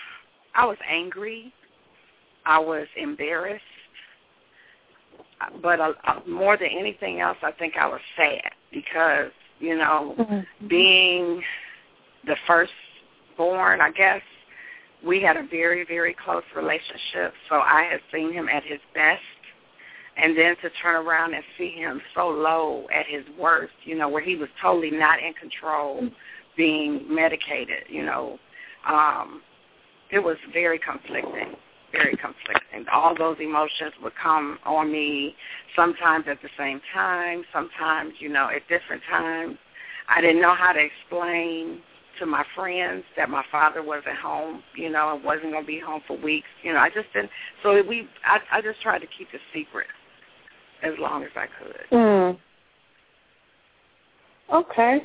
I 0.55 0.65
was 0.65 0.79
angry. 0.89 1.53
I 2.47 2.59
was 2.59 2.87
embarrassed. 2.97 3.63
But 5.63 5.81
uh, 5.81 5.93
uh, 6.05 6.21
more 6.27 6.57
than 6.57 6.69
anything 6.69 7.21
else, 7.21 7.37
I 7.43 7.53
think 7.53 7.77
I 7.77 7.87
was 7.87 8.01
sad 8.17 8.51
because, 8.73 9.31
you 9.61 9.77
know, 9.77 10.15
Mm-hmm. 10.19 10.69
being 10.69 11.43
the 12.27 12.37
firstborn, 13.37 13.81
I 13.81 13.90
guess, 13.90 14.23
we 15.07 15.23
had 15.23 15.37
a 15.37 15.47
very, 15.47 15.85
very 15.85 16.14
close 16.14 16.43
relationship. 16.55 17.35
So 17.49 17.57
I 17.57 17.88
had 17.90 18.00
seen 18.12 18.33
him 18.33 18.49
at 18.49 18.64
his 18.64 18.81
best. 18.95 19.21
And 20.16 20.37
then 20.37 20.57
to 20.62 20.71
turn 20.83 21.07
around 21.07 21.35
and 21.35 21.45
see 21.59 21.73
him 21.73 22.00
so 22.14 22.28
low 22.28 22.87
at 22.95 23.05
his 23.07 23.23
worst, 23.38 23.75
you 23.85 23.97
know, 23.97 24.09
where 24.09 24.23
he 24.23 24.35
was 24.35 24.49
totally 24.62 24.90
not 24.90 25.19
in 25.23 25.35
control, 25.35 26.09
being 26.57 27.05
medicated, 27.14 27.85
you 27.90 28.02
know, 28.02 28.38
um, 28.88 29.43
it 30.11 30.21
was 30.21 30.38
very 30.55 30.78
conflicting, 30.78 31.55
very 31.93 32.16
conflicting. 32.16 32.87
All 32.90 33.14
those 33.14 33.37
emotions 33.40 33.93
would 34.02 34.14
come 34.16 34.59
on 34.64 34.90
me 34.90 35.35
sometimes 35.75 36.25
at 36.31 36.40
the 36.40 36.49
same 36.57 36.81
time, 36.95 37.45
sometimes, 37.52 38.14
you 38.19 38.31
know, 38.31 38.49
at 38.49 38.66
different 38.69 39.02
times. 39.11 39.59
I 40.09 40.23
didn't 40.23 40.40
know 40.40 40.55
how 40.55 40.73
to 40.73 40.81
explain 40.81 41.83
to 42.19 42.27
my 42.27 42.45
friends 42.55 43.05
that 43.17 43.31
my 43.31 43.45
father 43.51 43.83
wasn't 43.83 44.17
home, 44.17 44.63
you 44.77 44.91
know, 44.91 45.15
and 45.15 45.25
wasn't 45.25 45.53
going 45.53 45.63
to 45.63 45.67
be 45.67 45.81
home 45.81 46.01
for 46.07 46.17
weeks. 46.17 46.49
You 46.63 46.73
know, 46.73 46.79
I 46.79 46.89
just 46.89 47.13
didn't. 47.13 47.31
So 47.63 47.83
we, 47.89 48.09
I, 48.25 48.39
I 48.59 48.63
just 48.63 48.81
tried 48.81 49.01
to 49.01 49.07
keep 49.19 49.29
it 49.33 49.41
secret 49.55 49.87
as 50.83 50.93
long 50.99 51.23
as 51.25 51.31
I 51.37 51.47
could. 51.47 51.97
Mm. 51.97 52.39
Okay. 54.53 54.99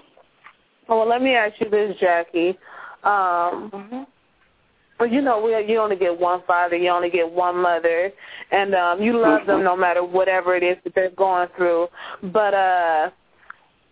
Well, 0.87 1.07
let 1.07 1.21
me 1.21 1.35
ask 1.35 1.59
you 1.59 1.69
this, 1.69 1.95
Jackie. 1.99 2.57
Um, 3.03 3.71
Mm-hmm. 3.73 4.03
well, 4.99 5.09
you 5.09 5.21
know, 5.21 5.41
we 5.41 5.51
you 5.71 5.79
only 5.79 5.95
get 5.95 6.19
one 6.19 6.41
father, 6.45 6.75
you 6.75 6.89
only 6.89 7.09
get 7.09 7.29
one 7.29 7.57
mother, 7.57 8.11
and 8.51 8.75
um, 8.75 9.01
you 9.01 9.19
love 9.19 9.47
them 9.47 9.63
no 9.63 9.75
matter 9.75 10.03
whatever 10.03 10.55
it 10.55 10.63
is 10.63 10.77
that 10.83 10.93
they're 10.93 11.09
going 11.11 11.47
through. 11.57 11.87
But 12.31 12.53
uh, 12.53 13.09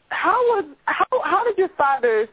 how 0.10 0.38
was 0.50 0.66
how 0.86 1.06
how 1.24 1.44
did 1.44 1.58
your 1.58 1.70
father's 1.78 2.30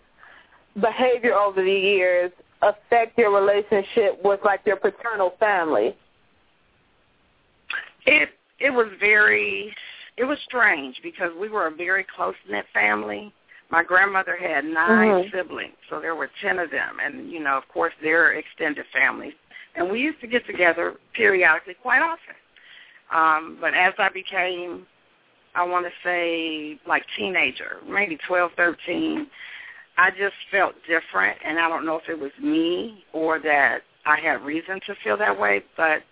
behavior 0.80 1.34
over 1.34 1.62
the 1.62 1.70
years 1.70 2.30
affect 2.62 3.18
your 3.18 3.34
relationship 3.34 4.22
with 4.24 4.40
like 4.44 4.60
your 4.64 4.76
paternal 4.76 5.34
family? 5.38 5.96
It 8.06 8.30
it 8.58 8.70
was 8.70 8.88
very 9.00 9.74
it 10.16 10.24
was 10.24 10.38
strange 10.44 11.00
because 11.02 11.30
we 11.38 11.48
were 11.48 11.66
a 11.66 11.70
very 11.70 12.04
close 12.04 12.34
knit 12.48 12.66
family. 12.72 13.32
My 13.68 13.82
grandmother 13.82 14.36
had 14.36 14.64
9 14.64 15.24
Mhm. 15.24 15.30
siblings, 15.32 15.76
so 15.90 16.00
there 16.00 16.14
were 16.14 16.30
ten 16.40 16.58
of 16.58 16.70
them, 16.70 17.00
and 17.00 17.30
you 17.30 17.40
know, 17.40 17.56
of 17.56 17.68
course, 17.68 17.92
their 18.00 18.32
extended 18.32 18.86
families. 18.92 19.34
And 19.74 19.90
we 19.90 20.00
used 20.00 20.20
to 20.20 20.26
get 20.26 20.46
together 20.46 20.94
periodically, 21.12 21.74
quite 21.74 22.00
often. 22.00 22.34
Um, 23.10 23.58
but 23.60 23.74
as 23.74 23.92
I 23.98 24.08
became, 24.08 24.86
I 25.54 25.64
want 25.64 25.84
to 25.86 25.92
say, 26.02 26.78
like 26.86 27.04
teenager, 27.16 27.78
maybe 27.86 28.16
twelve, 28.16 28.52
thirteen, 28.54 29.26
I 29.98 30.10
just 30.10 30.34
felt 30.50 30.74
different, 30.86 31.38
and 31.44 31.58
I 31.58 31.68
don't 31.68 31.86
know 31.86 31.96
if 31.96 32.08
it 32.08 32.18
was 32.18 32.32
me 32.42 33.04
or 33.12 33.38
that 33.40 33.80
I 34.04 34.20
had 34.20 34.42
reason 34.42 34.80
to 34.86 34.94
feel 35.02 35.16
that 35.16 35.38
way, 35.38 35.62
but 35.76 36.02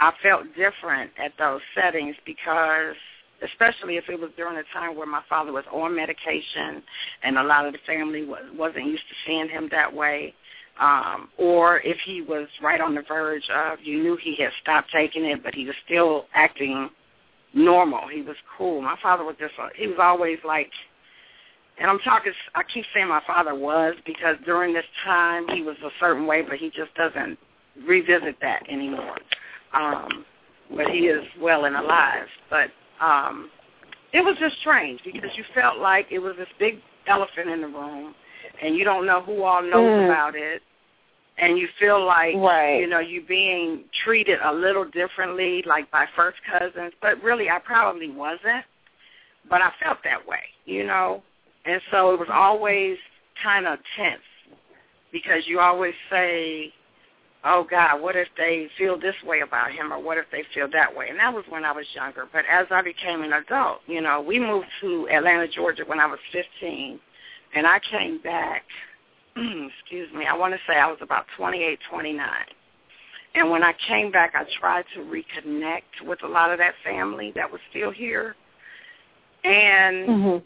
I 0.00 0.12
felt 0.22 0.44
different 0.56 1.12
at 1.18 1.32
those 1.38 1.60
settings 1.74 2.16
because 2.26 2.94
especially 3.42 3.96
if 3.96 4.08
it 4.08 4.20
was 4.20 4.30
during 4.36 4.56
a 4.56 4.62
time 4.72 4.96
where 4.96 5.06
my 5.06 5.22
father 5.28 5.52
was 5.52 5.64
on 5.72 5.96
medication 5.96 6.82
and 7.22 7.38
a 7.38 7.42
lot 7.42 7.66
of 7.66 7.72
the 7.72 7.78
family 7.86 8.24
was, 8.24 8.42
wasn't 8.56 8.86
used 8.86 9.02
to 9.08 9.14
seeing 9.26 9.48
him 9.48 9.68
that 9.70 9.92
way. 9.92 10.34
Um, 10.80 11.28
or 11.38 11.80
if 11.80 11.98
he 12.04 12.22
was 12.22 12.48
right 12.62 12.80
on 12.80 12.94
the 12.94 13.02
verge 13.02 13.48
of, 13.54 13.78
you 13.82 14.02
knew 14.02 14.16
he 14.16 14.36
had 14.36 14.50
stopped 14.62 14.90
taking 14.92 15.24
it, 15.24 15.42
but 15.42 15.54
he 15.54 15.66
was 15.66 15.74
still 15.84 16.26
acting 16.34 16.88
normal. 17.52 18.08
He 18.08 18.22
was 18.22 18.36
cool. 18.56 18.80
My 18.80 18.96
father 19.02 19.24
was 19.24 19.36
just, 19.38 19.54
he 19.76 19.86
was 19.86 19.98
always 20.00 20.38
like, 20.44 20.70
and 21.78 21.90
I'm 21.90 21.98
talking, 22.00 22.32
I 22.54 22.62
keep 22.62 22.84
saying 22.94 23.08
my 23.08 23.22
father 23.26 23.54
was 23.54 23.94
because 24.04 24.36
during 24.44 24.74
this 24.74 24.84
time 25.04 25.48
he 25.48 25.62
was 25.62 25.76
a 25.84 25.90
certain 25.98 26.26
way, 26.26 26.42
but 26.42 26.58
he 26.58 26.70
just 26.70 26.94
doesn't 26.94 27.38
revisit 27.86 28.36
that 28.40 28.62
anymore. 28.68 29.16
Um, 29.72 30.24
but 30.74 30.88
he 30.88 31.06
is 31.06 31.24
well 31.40 31.64
and 31.64 31.76
alive. 31.76 32.26
But 32.50 32.70
um, 33.00 33.50
it 34.12 34.20
was 34.22 34.36
just 34.38 34.58
strange 34.60 35.00
because 35.04 35.30
you 35.36 35.44
felt 35.54 35.78
like 35.78 36.06
it 36.10 36.18
was 36.18 36.36
this 36.36 36.48
big 36.58 36.78
elephant 37.06 37.48
in 37.48 37.62
the 37.62 37.68
room, 37.68 38.14
and 38.62 38.76
you 38.76 38.84
don't 38.84 39.06
know 39.06 39.20
who 39.22 39.42
all 39.42 39.62
knows 39.62 39.92
Mm. 39.92 40.04
about 40.04 40.34
it, 40.34 40.62
and 41.38 41.58
you 41.58 41.66
feel 41.78 42.04
like 42.04 42.36
Right. 42.36 42.80
you 42.80 42.86
know 42.86 43.00
you're 43.00 43.22
being 43.22 43.84
treated 44.04 44.38
a 44.42 44.52
little 44.52 44.84
differently, 44.84 45.62
like 45.62 45.90
by 45.90 46.06
first 46.14 46.38
cousins. 46.44 46.92
But 47.00 47.22
really, 47.22 47.50
I 47.50 47.58
probably 47.58 48.10
wasn't. 48.10 48.64
But 49.48 49.60
I 49.60 49.72
felt 49.82 49.98
that 50.04 50.24
way, 50.26 50.44
you 50.66 50.84
know, 50.84 51.22
and 51.64 51.80
so 51.90 52.12
it 52.12 52.18
was 52.18 52.28
always 52.32 52.96
kind 53.42 53.66
of 53.66 53.78
tense 53.96 54.20
because 55.12 55.46
you 55.46 55.60
always 55.60 55.94
say 56.10 56.72
oh 57.44 57.66
God, 57.68 58.00
what 58.00 58.16
if 58.16 58.28
they 58.36 58.68
feel 58.78 58.98
this 58.98 59.14
way 59.24 59.40
about 59.40 59.72
him 59.72 59.92
or 59.92 60.00
what 60.00 60.18
if 60.18 60.26
they 60.30 60.44
feel 60.54 60.68
that 60.72 60.94
way? 60.94 61.08
And 61.08 61.18
that 61.18 61.32
was 61.32 61.44
when 61.48 61.64
I 61.64 61.72
was 61.72 61.86
younger. 61.94 62.28
But 62.32 62.44
as 62.50 62.66
I 62.70 62.82
became 62.82 63.22
an 63.22 63.32
adult, 63.32 63.80
you 63.86 64.00
know, 64.00 64.20
we 64.20 64.38
moved 64.38 64.66
to 64.80 65.08
Atlanta, 65.10 65.48
Georgia 65.48 65.84
when 65.86 66.00
I 66.00 66.06
was 66.06 66.20
15. 66.32 67.00
and 67.54 67.66
I 67.66 67.80
came 67.90 68.18
back. 68.18 68.64
excuse 69.36 70.12
me. 70.14 70.26
I 70.26 70.36
want 70.36 70.54
to 70.54 70.60
say 70.68 70.78
I 70.78 70.86
was 70.86 70.98
about 71.00 71.24
28, 71.36 71.78
29. 71.90 72.28
And 73.34 73.50
when 73.50 73.62
I 73.62 73.72
came 73.88 74.12
back, 74.12 74.34
I 74.34 74.44
tried 74.60 74.84
to 74.94 75.00
reconnect 75.00 76.06
with 76.06 76.22
a 76.22 76.28
lot 76.28 76.50
of 76.52 76.58
that 76.58 76.74
family 76.84 77.32
that 77.34 77.50
was 77.50 77.60
still 77.70 77.90
here. 77.90 78.36
And 79.44 80.08
Mhm. 80.08 80.42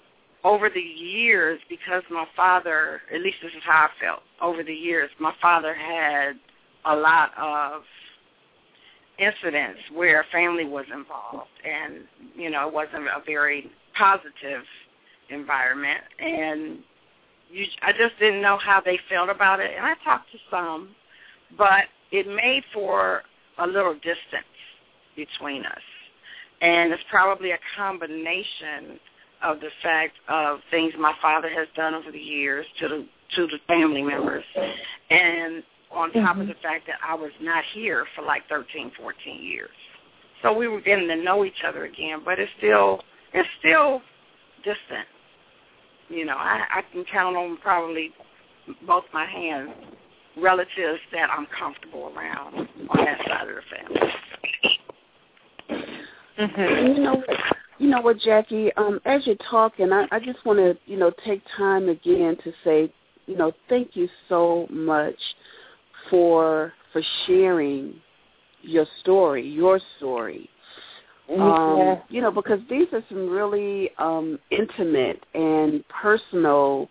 Over 0.47 0.71
the 0.71 0.81
years, 0.81 1.59
because 1.69 2.05
my 2.09 2.25
father, 2.37 3.01
at 3.13 3.21
least 3.21 3.39
this 3.43 3.51
is 3.51 3.63
how 3.65 3.89
I 3.89 3.89
felt, 4.01 4.23
over 4.41 4.63
the 4.63 4.73
years, 4.73 5.11
my 5.19 5.33
father 5.43 5.75
had 5.75 6.35
a 6.85 6.95
lot 6.95 7.33
of 7.37 7.83
incidents 9.19 9.81
where 9.93 10.25
family 10.31 10.65
was 10.65 10.85
involved 10.95 11.51
and, 11.65 12.05
you 12.37 12.49
know, 12.49 12.69
it 12.69 12.73
wasn't 12.73 13.09
a 13.09 13.21
very 13.27 13.69
positive 13.99 14.63
environment 15.31 16.03
and 16.21 16.79
you 17.51 17.65
I 17.83 17.91
just 17.91 18.17
didn't 18.21 18.41
know 18.41 18.59
how 18.59 18.81
they 18.81 19.01
felt 19.09 19.29
about 19.29 19.59
it 19.59 19.73
and 19.77 19.85
I 19.85 19.95
talked 20.05 20.31
to 20.31 20.39
some, 20.49 20.91
but 21.59 21.87
it 22.13 22.29
made 22.29 22.63
for 22.73 23.23
a 23.59 23.67
little 23.67 23.95
distance 23.95 24.55
between 25.17 25.65
us. 25.65 25.81
And 26.61 26.93
it's 26.93 27.03
probably 27.11 27.51
a 27.51 27.59
combination 27.77 29.01
of 29.43 29.61
the 29.61 29.71
fact 29.83 30.15
of 30.29 30.61
things 30.71 30.93
my 30.99 31.15
father 31.21 31.49
has 31.49 31.69
done 31.77 31.95
over 31.95 32.11
the 32.11 32.19
years 32.19 32.67
to 32.81 32.89
the 32.89 33.07
to 33.35 33.47
the 33.47 33.59
family 33.67 34.03
members 34.03 34.45
and 35.11 35.63
on 35.91 36.13
top 36.13 36.37
of 36.37 36.43
mm-hmm. 36.43 36.49
the 36.49 36.55
fact 36.63 36.87
that 36.87 36.97
I 37.07 37.15
was 37.15 37.33
not 37.41 37.65
here 37.73 38.07
for 38.15 38.23
like 38.23 38.43
13, 38.49 38.93
14 39.01 39.43
years. 39.43 39.71
So 40.43 40.53
we 40.53 40.69
were 40.69 40.81
getting 40.81 41.09
to 41.09 41.17
know 41.17 41.45
each 41.45 41.65
other 41.67 41.85
again, 41.85 42.21
but 42.25 42.39
it's 42.39 42.51
still 42.59 43.01
it's 43.33 43.49
still 43.59 44.03
distant. 44.59 45.07
You 46.09 46.25
know, 46.25 46.37
I, 46.37 46.63
I 46.71 46.83
can 46.93 47.05
count 47.05 47.37
on 47.37 47.57
probably 47.59 48.13
both 48.87 49.05
my 49.13 49.27
hands 49.27 49.71
relatives 50.37 51.01
that 51.13 51.31
I'm 51.31 51.47
comfortable 51.59 52.13
around 52.15 52.69
on 52.91 53.05
that 53.05 53.19
side 53.27 53.49
of 53.49 53.57
the 53.57 53.63
family. 53.75 54.13
Mm-hmm. 56.39 56.87
You 56.97 57.03
know, 57.03 57.15
what- 57.27 57.56
you 57.79 57.89
know 57.89 58.01
what, 58.01 58.19
Jackie? 58.19 58.73
Um, 58.77 59.01
as 59.05 59.27
you're 59.27 59.37
talking, 59.51 59.93
I, 59.93 60.07
I 60.11 60.19
just 60.19 60.45
want 60.45 60.59
to, 60.59 60.77
you 60.87 60.97
know, 60.97 61.13
take 61.25 61.43
time 61.57 61.89
again 61.89 62.37
to 62.45 62.53
say, 62.65 62.93
you 63.27 63.37
know, 63.37 63.53
thank 63.69 63.97
you 63.97 64.09
so 64.29 64.67
much 64.71 65.17
for 66.11 66.73
for 66.93 67.03
sharing 67.27 67.95
your 68.63 68.87
story, 69.01 69.47
your 69.47 69.81
story. 69.99 70.49
Um, 71.29 71.77
Yeah. 71.77 71.97
you 72.09 72.23
know, 72.23 72.31
because 72.31 72.61
these 72.71 72.87
are 72.93 73.03
some 73.09 73.29
really 73.29 73.91
um, 73.99 74.39
intimate 74.51 75.25
and 75.35 75.85
personal 75.89 76.89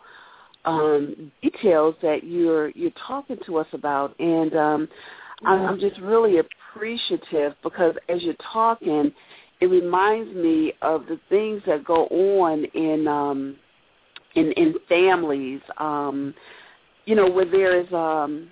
um, 0.66 1.32
details 1.42 1.96
that 2.02 2.24
you're 2.24 2.70
you're 2.72 2.92
talking 3.08 3.38
to 3.46 3.58
us 3.58 3.68
about, 3.72 4.14
and 4.20 4.56
um, 4.56 4.88
I'm, 5.46 5.66
I'm 5.66 5.80
just 5.80 6.00
really 6.02 6.40
appreciative 6.40 7.56
because 7.64 7.96
as 8.10 8.22
you're 8.24 8.36
talking, 8.52 9.14
it 9.62 9.68
reminds 9.68 10.34
me 10.36 10.74
of 10.82 11.06
the 11.08 11.20
things 11.30 11.62
that 11.66 11.84
go 11.84 12.06
on 12.08 12.66
in 12.74 13.08
um, 13.08 13.56
in 14.36 14.52
in 14.54 14.76
families. 14.90 15.62
Um, 15.78 16.34
you 17.06 17.16
know, 17.16 17.30
where 17.30 17.46
there 17.46 17.80
is 17.80 17.92
um, 17.94 18.50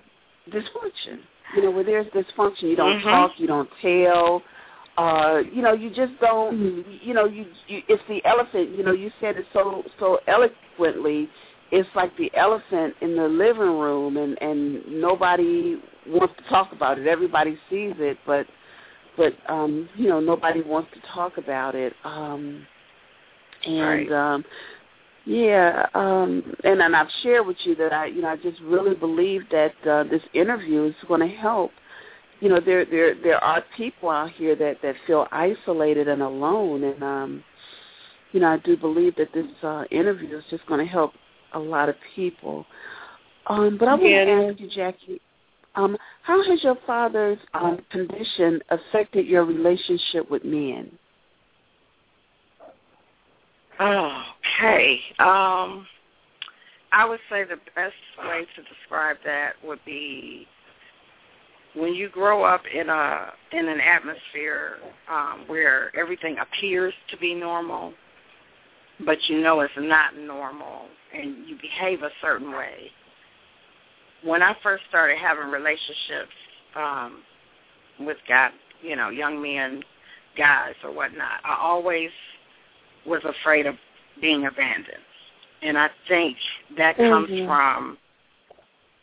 dysfunction. 0.50 1.19
You 1.55 1.63
know, 1.63 1.72
where 1.72 1.83
there's 1.83 2.07
dysfunction, 2.07 2.63
you 2.63 2.75
don't 2.75 3.00
Mhm. 3.00 3.03
talk, 3.03 3.39
you 3.39 3.48
don't 3.48 3.69
tell. 3.81 4.41
Uh, 4.98 5.43
you 5.51 5.62
know, 5.62 5.74
you 5.74 5.89
just 5.89 6.17
don't. 6.19 6.86
You 7.01 7.13
know, 7.13 7.25
you, 7.25 7.45
you 7.67 7.81
it's 7.88 8.03
the 8.07 8.24
elephant. 8.25 8.69
You 8.77 8.83
know, 8.83 8.91
you 8.91 9.12
said 9.19 9.38
it 9.38 9.45
so 9.53 9.83
so 10.00 10.19
eloquently. 10.27 11.29
It's 11.72 11.89
like 11.95 12.15
the 12.17 12.31
elephant 12.36 12.95
in 13.01 13.15
the 13.15 13.27
living 13.27 13.77
room, 13.79 14.17
and 14.17 14.39
and 14.41 14.86
nobody 14.88 15.81
wants 16.07 16.36
to 16.38 16.43
talk 16.50 16.71
about 16.71 16.99
it. 16.99 17.08
Everybody 17.08 17.58
sees 17.69 17.95
it, 17.97 18.17
but 18.25 18.45
but 19.17 19.34
um, 19.47 19.89
you 19.95 20.10
know, 20.10 20.19
nobody 20.19 20.62
wants 20.62 20.89
to 20.93 21.02
talk 21.13 21.38
about 21.38 21.76
it. 21.76 21.93
Um, 22.04 22.65
and 23.65 24.10
Right. 24.10 24.12
um, 24.12 24.45
yeah, 25.26 25.88
um, 25.93 26.56
and 26.65 26.82
and 26.82 26.95
I've 26.95 27.08
shared 27.21 27.47
with 27.47 27.56
you 27.63 27.76
that 27.76 27.93
I, 27.93 28.08
you 28.08 28.21
know, 28.21 28.28
I 28.28 28.36
just 28.36 28.60
really 28.62 28.93
believe 28.93 29.43
that 29.52 29.73
uh, 29.89 30.04
this 30.04 30.21
interview 30.34 30.84
is 30.84 30.95
going 31.08 31.21
to 31.21 31.34
help. 31.34 31.71
You 32.41 32.49
know, 32.49 32.60
there 32.60 32.84
there 32.84 33.15
there 33.15 33.41
are 33.41 33.63
people 33.78 34.10
out 34.10 34.32
here 34.32 34.56
that 34.58 34.82
that 34.82 34.95
feel 35.08 35.28
isolated 35.32 36.10
and 36.10 36.21
alone, 36.21 36.84
and 36.84 37.02
um, 37.04 37.43
you 38.34 38.41
know, 38.41 38.49
I 38.49 38.58
do 38.58 38.76
believe 38.76 39.15
that 39.15 39.32
this 39.34 39.45
uh, 39.63 39.86
interview 39.91 40.38
is 40.38 40.43
just 40.49 40.65
going 40.65 40.86
to 40.86 40.91
help 40.91 41.13
a 41.54 41.60
lot 41.60 41.88
of 41.88 41.95
people. 42.15 42.65
Um, 43.47 43.78
but 43.78 43.88
I 43.88 43.95
want 43.95 44.04
to 44.06 44.32
ask 44.32 44.60
you, 44.60 44.69
Jackie, 44.69 45.21
um, 45.75 45.97
how 46.23 46.43
has 46.43 46.63
your 46.63 46.77
father's 46.86 47.39
um, 47.53 47.79
condition 47.91 48.62
affected 48.69 49.25
your 49.25 49.45
relationship 49.45 50.29
with 50.29 50.43
men? 50.45 50.91
Okay. 53.79 54.99
Um, 55.19 55.88
I 56.91 57.05
would 57.07 57.19
say 57.29 57.43
the 57.43 57.57
best 57.75 57.95
way 58.19 58.45
to 58.55 58.62
describe 58.63 59.17
that 59.25 59.53
would 59.63 59.79
be 59.86 60.47
when 61.75 61.95
you 61.95 62.07
grow 62.09 62.43
up 62.43 62.62
in 62.71 62.89
a 62.89 63.31
in 63.51 63.67
an 63.67 63.79
atmosphere 63.81 64.77
um, 65.12 65.45
where 65.47 65.95
everything 65.97 66.38
appears 66.39 66.93
to 67.09 67.17
be 67.17 67.33
normal, 67.33 67.93
but 69.05 69.17
you 69.27 69.41
know 69.41 69.62
it's 69.62 69.73
not 69.75 70.15
normal, 70.15 70.86
and 71.13 71.47
you 71.47 71.57
behave 71.59 72.03
a 72.03 72.12
certain 72.21 72.51
way. 72.51 72.91
When 74.23 74.41
I 74.41 74.55
first 74.63 74.83
started 74.89 75.17
having 75.17 75.51
relationships 75.51 76.31
um, 76.75 77.23
with 77.99 78.17
guy, 78.27 78.49
you 78.81 78.95
know, 78.95 79.09
young 79.09 79.41
men, 79.41 79.83
guys 80.38 80.73
or 80.83 80.91
whatnot, 80.91 81.39
I 81.43 81.57
always 81.62 82.09
was 83.05 83.21
afraid 83.25 83.65
of 83.65 83.75
being 84.21 84.45
abandoned. 84.45 85.03
And 85.62 85.77
I 85.77 85.89
think 86.07 86.38
that 86.77 86.97
comes 86.97 87.29
Mhm. 87.29 87.45
from 87.45 87.97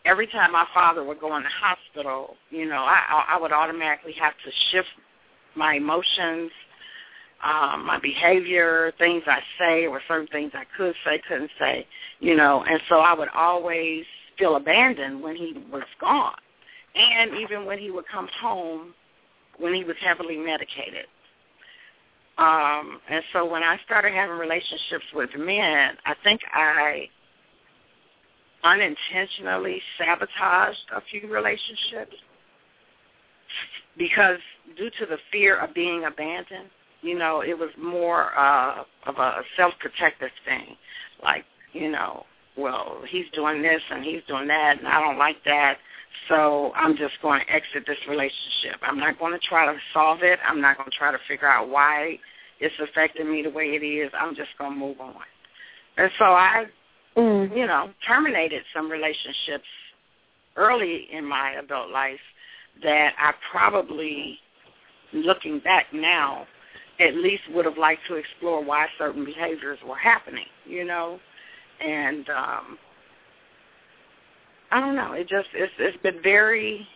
every 0.05 0.27
time 0.27 0.53
my 0.53 0.67
father 0.73 1.05
would 1.05 1.21
go 1.21 1.37
in 1.37 1.43
the 1.43 1.49
hospital, 1.49 2.37
you 2.51 2.67
know, 2.67 2.83
I 2.83 3.25
I 3.29 3.39
would 3.39 3.53
automatically 3.53 4.13
have 4.13 4.35
to 4.45 4.51
shift 4.71 4.89
my 5.55 5.75
emotions, 5.75 6.51
um, 7.43 7.85
my 7.87 7.99
behavior, 7.99 8.93
things 8.99 9.23
I 9.27 9.43
say, 9.59 9.87
or 9.87 10.01
certain 10.07 10.27
things 10.29 10.53
I 10.55 10.65
could 10.77 10.95
say, 11.05 11.19
couldn't 11.19 11.51
say, 11.59 11.87
you 12.21 12.35
know, 12.35 12.63
and 12.65 12.81
so 12.89 13.01
I 13.01 13.15
would 13.15 13.29
always 13.31 14.07
feel 14.41 14.57
abandoned 14.57 15.23
when 15.23 15.37
he 15.37 15.63
was 15.71 15.85
gone. 16.01 16.35
And 16.97 17.39
even 17.39 17.67
when 17.67 17.79
he 17.79 17.93
would 17.93 18.09
come 18.09 18.29
home 18.41 18.95
when 19.61 19.75
he 19.75 19.85
was 19.85 19.97
heavily 20.01 20.37
medicated. 20.39 21.07
Um, 22.39 23.01
and 23.09 23.23
so 23.33 23.45
when 23.45 23.63
I 23.63 23.79
started 23.85 24.15
having 24.15 24.39
relationships 24.39 25.05
with 25.15 25.31
men, 25.37 25.97
I 26.07 26.15
think 26.25 26.41
I 26.53 27.09
unintentionally 28.65 29.79
sabotaged 29.99 30.79
a 30.95 31.03
few 31.11 31.29
relationships 31.31 32.17
because 33.99 34.39
due 34.77 34.91
to 34.99 35.07
the 35.07 35.19
fear 35.31 35.59
of 35.59 35.75
being 35.75 36.05
abandoned, 36.05 36.71
you 37.03 37.19
know, 37.19 37.43
it 37.43 37.59
was 37.59 37.71
more 37.79 38.37
uh, 38.39 38.85
of 39.07 39.17
a 39.17 39.43
self-protective 39.57 40.31
thing. 40.47 40.77
Like, 41.23 41.45
you 41.73 41.91
know, 41.91 42.25
well, 42.57 42.99
he's 43.09 43.27
doing 43.33 43.63
this 43.63 43.81
and 43.91 44.05
he's 44.05 44.23
doing 44.29 44.49
that, 44.49 44.79
and 44.79 44.89
I 44.89 45.01
don't 45.01 45.19
like 45.19 45.43
that. 45.45 45.79
So 46.29 46.73
I'm 46.75 46.97
just 46.97 47.15
going 47.23 47.41
to 47.41 47.53
exit 47.53 47.85
this 47.87 47.99
relationship. 48.09 48.81
I'm 48.83 48.99
not 48.99 49.19
going 49.19 49.33
to 49.33 49.39
try 49.39 49.67
to 49.67 49.79
solve 49.93 50.23
it. 50.23 50.39
I'm 50.47 50.61
not 50.61 50.77
going 50.77 50.91
to 50.91 50.97
try 50.97 51.13
to 51.13 51.19
figure 51.29 51.49
out 51.49 51.69
why 51.69 52.19
it's 52.59 52.75
affecting 52.83 53.31
me 53.31 53.43
the 53.43 53.51
way 53.51 53.67
it 53.71 53.85
is. 53.85 54.11
I'm 54.19 54.35
just 54.35 54.51
going 54.59 54.73
to 54.73 54.79
move 54.79 55.01
on. 55.01 55.15
And 55.97 56.11
so 56.19 56.25
I, 56.27 56.67
Mm. 57.17 57.57
you 57.57 57.67
know, 57.67 57.91
terminated 58.07 58.63
some 58.73 58.89
relationships 58.91 59.65
early 60.57 61.09
in 61.13 61.25
my 61.25 61.53
adult 61.53 61.91
life 61.91 62.21
that 62.83 63.15
I 63.19 63.33
probably, 63.51 64.39
looking 65.13 65.59
back 65.59 65.87
now, 65.93 66.47
at 67.01 67.17
least 67.17 67.43
would 67.53 67.65
have 67.65 67.79
liked 67.79 68.03
to 68.09 68.15
explore 68.15 68.63
why 68.63 68.87
certain 68.97 69.25
behaviors 69.25 69.79
were 69.87 69.97
happening, 69.97 70.47
you 70.67 70.85
know, 70.85 71.19
and 71.81 72.29
um, 72.31 72.79
I 74.71 74.81
don't 74.81 74.95
know. 74.95 75.13
It 75.13 75.29
just 75.29 75.49
it's 75.55 75.73
it's 75.79 75.97
been 76.03 76.23
very 76.23 76.87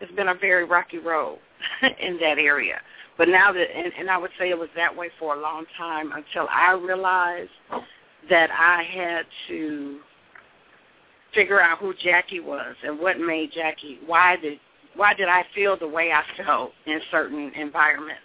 it's 0.00 0.12
been 0.12 0.28
a 0.28 0.34
very 0.34 0.64
rocky 0.64 0.98
road 0.98 1.38
in 2.00 2.18
that 2.20 2.38
area. 2.38 2.80
But 3.16 3.28
now 3.28 3.52
that 3.52 3.76
and, 3.76 3.92
and 3.98 4.10
I 4.10 4.18
would 4.18 4.32
say 4.38 4.50
it 4.50 4.58
was 4.58 4.68
that 4.76 4.94
way 4.94 5.10
for 5.18 5.34
a 5.36 5.40
long 5.40 5.64
time 5.76 6.12
until 6.12 6.48
I 6.50 6.72
realized 6.72 7.50
that 8.28 8.50
I 8.50 8.82
had 8.82 9.26
to 9.48 9.98
figure 11.34 11.60
out 11.60 11.78
who 11.78 11.94
Jackie 11.94 12.40
was 12.40 12.74
and 12.84 12.98
what 12.98 13.18
made 13.18 13.52
Jackie 13.52 13.98
why 14.06 14.36
did 14.36 14.58
why 14.96 15.14
did 15.14 15.28
I 15.28 15.44
feel 15.54 15.76
the 15.76 15.88
way 15.88 16.12
I 16.12 16.22
felt 16.42 16.72
in 16.86 17.00
certain 17.10 17.52
environments, 17.54 18.20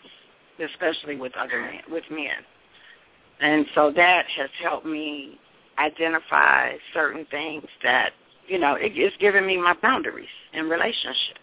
especially 0.64 1.16
with 1.16 1.36
other 1.36 1.62
men 1.62 1.82
with 1.92 2.04
men. 2.10 2.44
And 3.42 3.66
so 3.74 3.92
that 3.96 4.26
has 4.38 4.50
helped 4.62 4.86
me 4.86 5.40
identify 5.80 6.74
certain 6.94 7.26
things 7.32 7.66
that 7.84 8.12
you 8.48 8.60
know 8.60 8.76
it, 8.76 8.94
it's 8.96 9.16
giving 9.18 9.46
me 9.46 9.58
my 9.58 9.76
boundaries 9.82 10.28
in 10.54 10.70
relationships 10.70 11.40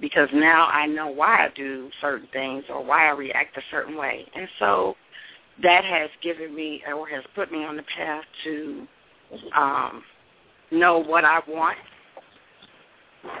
because 0.00 0.28
now 0.34 0.66
I 0.66 0.86
know 0.86 1.08
why 1.08 1.46
I 1.46 1.48
do 1.54 1.90
certain 2.00 2.28
things 2.32 2.64
or 2.68 2.84
why 2.84 3.06
I 3.06 3.12
react 3.12 3.56
a 3.56 3.62
certain 3.70 3.96
way, 3.96 4.26
and 4.34 4.48
so 4.58 4.96
that 5.62 5.84
has 5.84 6.10
given 6.22 6.54
me 6.54 6.82
or 6.92 7.06
has 7.08 7.24
put 7.34 7.52
me 7.52 7.64
on 7.64 7.76
the 7.76 7.84
path 7.96 8.24
to 8.44 8.86
um, 9.54 10.02
know 10.70 10.98
what 10.98 11.24
I 11.24 11.40
want 11.48 11.78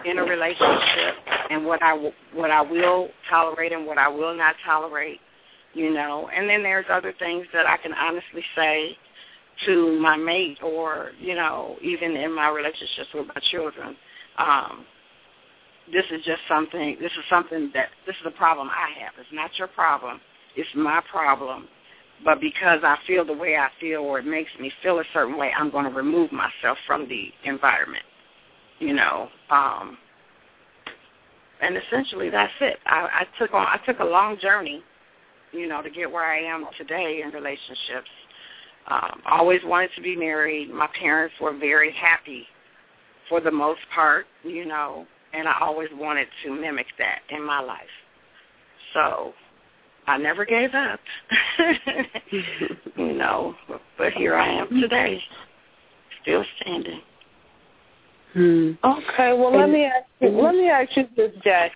in 0.04 0.18
a 0.18 0.22
relationship 0.22 1.16
and 1.50 1.64
what 1.64 1.82
I 1.82 2.12
what 2.34 2.50
I 2.50 2.60
will 2.60 3.08
tolerate 3.28 3.72
and 3.72 3.86
what 3.86 3.98
I 3.98 4.08
will 4.08 4.36
not 4.36 4.54
tolerate, 4.64 5.20
you 5.74 5.92
know. 5.92 6.28
And 6.34 6.48
then 6.48 6.62
there's 6.62 6.86
other 6.90 7.12
things 7.18 7.46
that 7.52 7.66
I 7.66 7.76
can 7.76 7.92
honestly 7.94 8.44
say 8.54 8.96
to 9.66 9.98
my 10.00 10.16
mate 10.16 10.58
or 10.62 11.10
you 11.20 11.34
know 11.34 11.76
even 11.82 12.16
in 12.16 12.34
my 12.34 12.48
relationships 12.50 13.08
with 13.14 13.26
my 13.28 13.40
children. 13.50 13.96
Um, 14.38 14.86
this 15.92 16.04
is 16.10 16.24
just 16.24 16.40
something. 16.48 16.96
This 17.00 17.12
is 17.12 17.24
something 17.28 17.70
that 17.74 17.88
this 18.06 18.16
is 18.16 18.26
a 18.26 18.30
problem 18.30 18.68
I 18.70 19.00
have. 19.00 19.12
It's 19.18 19.28
not 19.32 19.50
your 19.58 19.68
problem. 19.68 20.20
It's 20.56 20.68
my 20.74 21.02
problem. 21.10 21.68
But 22.24 22.40
because 22.40 22.80
I 22.84 22.98
feel 23.04 23.24
the 23.24 23.32
way 23.32 23.56
I 23.56 23.68
feel 23.80 24.02
or 24.02 24.20
it 24.20 24.26
makes 24.26 24.50
me 24.60 24.70
feel 24.80 25.00
a 25.00 25.04
certain 25.12 25.36
way, 25.36 25.50
I'm 25.58 25.70
going 25.70 25.84
to 25.84 25.90
remove 25.90 26.30
myself 26.30 26.78
from 26.86 27.08
the 27.08 27.32
environment 27.44 28.04
you 28.82 28.92
know. 28.92 29.28
Um, 29.50 29.96
and 31.62 31.76
essentially, 31.76 32.28
that's 32.28 32.52
it. 32.60 32.78
I, 32.86 33.22
I 33.22 33.38
took 33.38 33.54
on 33.54 33.66
I 33.66 33.78
took 33.86 34.00
a 34.00 34.04
long 34.04 34.36
journey, 34.38 34.82
you 35.52 35.68
know, 35.68 35.80
to 35.80 35.90
get 35.90 36.10
where 36.10 36.24
I 36.24 36.40
am 36.40 36.66
today 36.76 37.22
in 37.24 37.30
relationships. 37.30 38.10
Um, 38.88 39.22
always 39.30 39.60
wanted 39.64 39.90
to 39.96 40.02
be 40.02 40.16
married. 40.16 40.70
My 40.70 40.88
parents 40.98 41.34
were 41.40 41.56
very 41.56 41.92
happy, 41.92 42.46
for 43.28 43.40
the 43.40 43.50
most 43.50 43.80
part, 43.94 44.26
you 44.42 44.64
know, 44.64 45.06
and 45.32 45.48
I 45.48 45.54
always 45.60 45.88
wanted 45.94 46.28
to 46.44 46.52
mimic 46.52 46.86
that 46.98 47.20
in 47.30 47.44
my 47.44 47.60
life. 47.60 47.80
So 48.92 49.32
I 50.06 50.18
never 50.18 50.44
gave 50.44 50.74
up, 50.74 51.00
you 52.30 53.12
know. 53.14 53.54
But, 53.68 53.80
but 53.96 54.12
here 54.12 54.34
I 54.34 54.48
am 54.48 54.68
today, 54.80 55.22
still 56.22 56.44
standing. 56.60 57.00
Hmm. 58.34 58.72
Okay, 58.82 59.32
well 59.34 59.56
let 59.56 59.70
me 59.70 59.84
ask 59.84 60.06
you, 60.20 60.28
let 60.28 60.54
me 60.54 60.68
ask 60.68 60.96
you 60.96 61.06
this, 61.16 61.32
Jack. 61.44 61.72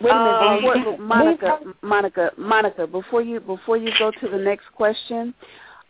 Wait 0.00 0.10
a 0.10 0.14
minute, 0.14 0.74
um, 0.74 0.84
before, 0.84 0.98
Monica, 0.98 1.58
Monica, 1.82 2.30
Monica. 2.36 2.86
Before 2.86 3.22
you 3.22 3.40
before 3.40 3.76
you 3.76 3.90
go 3.98 4.10
to 4.10 4.28
the 4.28 4.36
next 4.36 4.66
question, 4.74 5.34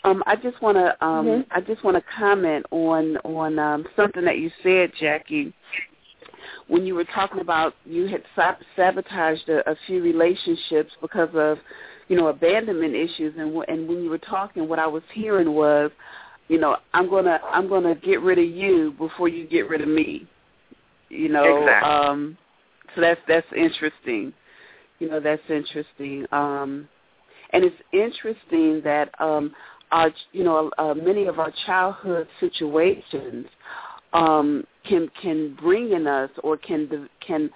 um, 0.06 0.22
I 0.26 0.36
just 0.36 0.60
want 0.62 0.76
to 0.76 1.04
um, 1.04 1.26
mm-hmm. 1.26 1.52
I 1.52 1.60
just 1.60 1.84
want 1.84 1.96
to 1.96 2.02
comment 2.16 2.64
on 2.70 3.16
on 3.18 3.58
um, 3.58 3.86
something 3.96 4.24
that 4.24 4.38
you 4.38 4.50
said, 4.62 4.92
Jackie. 4.98 5.52
When 6.68 6.86
you 6.86 6.94
were 6.94 7.04
talking 7.04 7.40
about 7.40 7.74
you 7.84 8.06
had 8.06 8.22
sabotaged 8.76 9.48
a, 9.48 9.68
a 9.70 9.76
few 9.86 10.02
relationships 10.02 10.92
because 11.00 11.28
of, 11.34 11.58
you 12.08 12.16
know, 12.16 12.28
abandonment 12.28 12.94
issues, 12.94 13.34
and 13.38 13.56
and 13.68 13.88
when 13.88 14.02
you 14.02 14.10
were 14.10 14.18
talking, 14.18 14.68
what 14.68 14.78
I 14.78 14.86
was 14.86 15.02
hearing 15.12 15.52
was 15.52 15.90
you 16.48 16.58
know, 16.58 16.76
I'm 16.94 17.10
gonna 17.10 17.40
I'm 17.50 17.68
gonna 17.68 17.94
get 17.94 18.20
rid 18.20 18.38
of 18.38 18.44
you 18.44 18.94
before 18.98 19.28
you 19.28 19.46
get 19.46 19.68
rid 19.68 19.80
of 19.80 19.88
me. 19.88 20.26
You 21.08 21.28
know, 21.28 21.62
exactly. 21.62 21.90
um 21.90 22.38
so 22.94 23.00
that's 23.00 23.20
that's 23.26 23.46
interesting. 23.56 24.32
You 24.98 25.10
know, 25.10 25.20
that's 25.20 25.42
interesting. 25.48 26.26
Um 26.32 26.88
and 27.50 27.64
it's 27.64 27.76
interesting 27.92 28.80
that 28.84 29.10
um 29.20 29.54
our 29.92 30.10
you 30.32 30.44
know, 30.44 30.70
uh, 30.78 30.94
many 30.94 31.26
of 31.26 31.38
our 31.38 31.52
childhood 31.66 32.28
situations 32.40 33.46
um 34.12 34.64
can 34.88 35.10
can 35.20 35.56
bring 35.60 35.92
in 35.92 36.06
us 36.06 36.30
or 36.42 36.56
can 36.56 37.08
can 37.26 37.50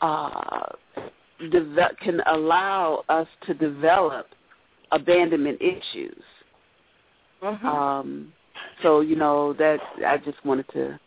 uh 0.00 0.66
develop, 1.50 1.98
can 1.98 2.20
allow 2.26 3.04
us 3.08 3.28
to 3.46 3.54
develop 3.54 4.26
abandonment 4.92 5.60
issues 5.60 6.22
Mm-hmm. 7.42 7.66
Um, 7.66 8.32
so 8.82 9.00
you 9.00 9.16
know 9.16 9.54
that 9.54 9.78
I 10.06 10.18
just 10.18 10.44
wanted 10.44 10.66
to 10.74 10.98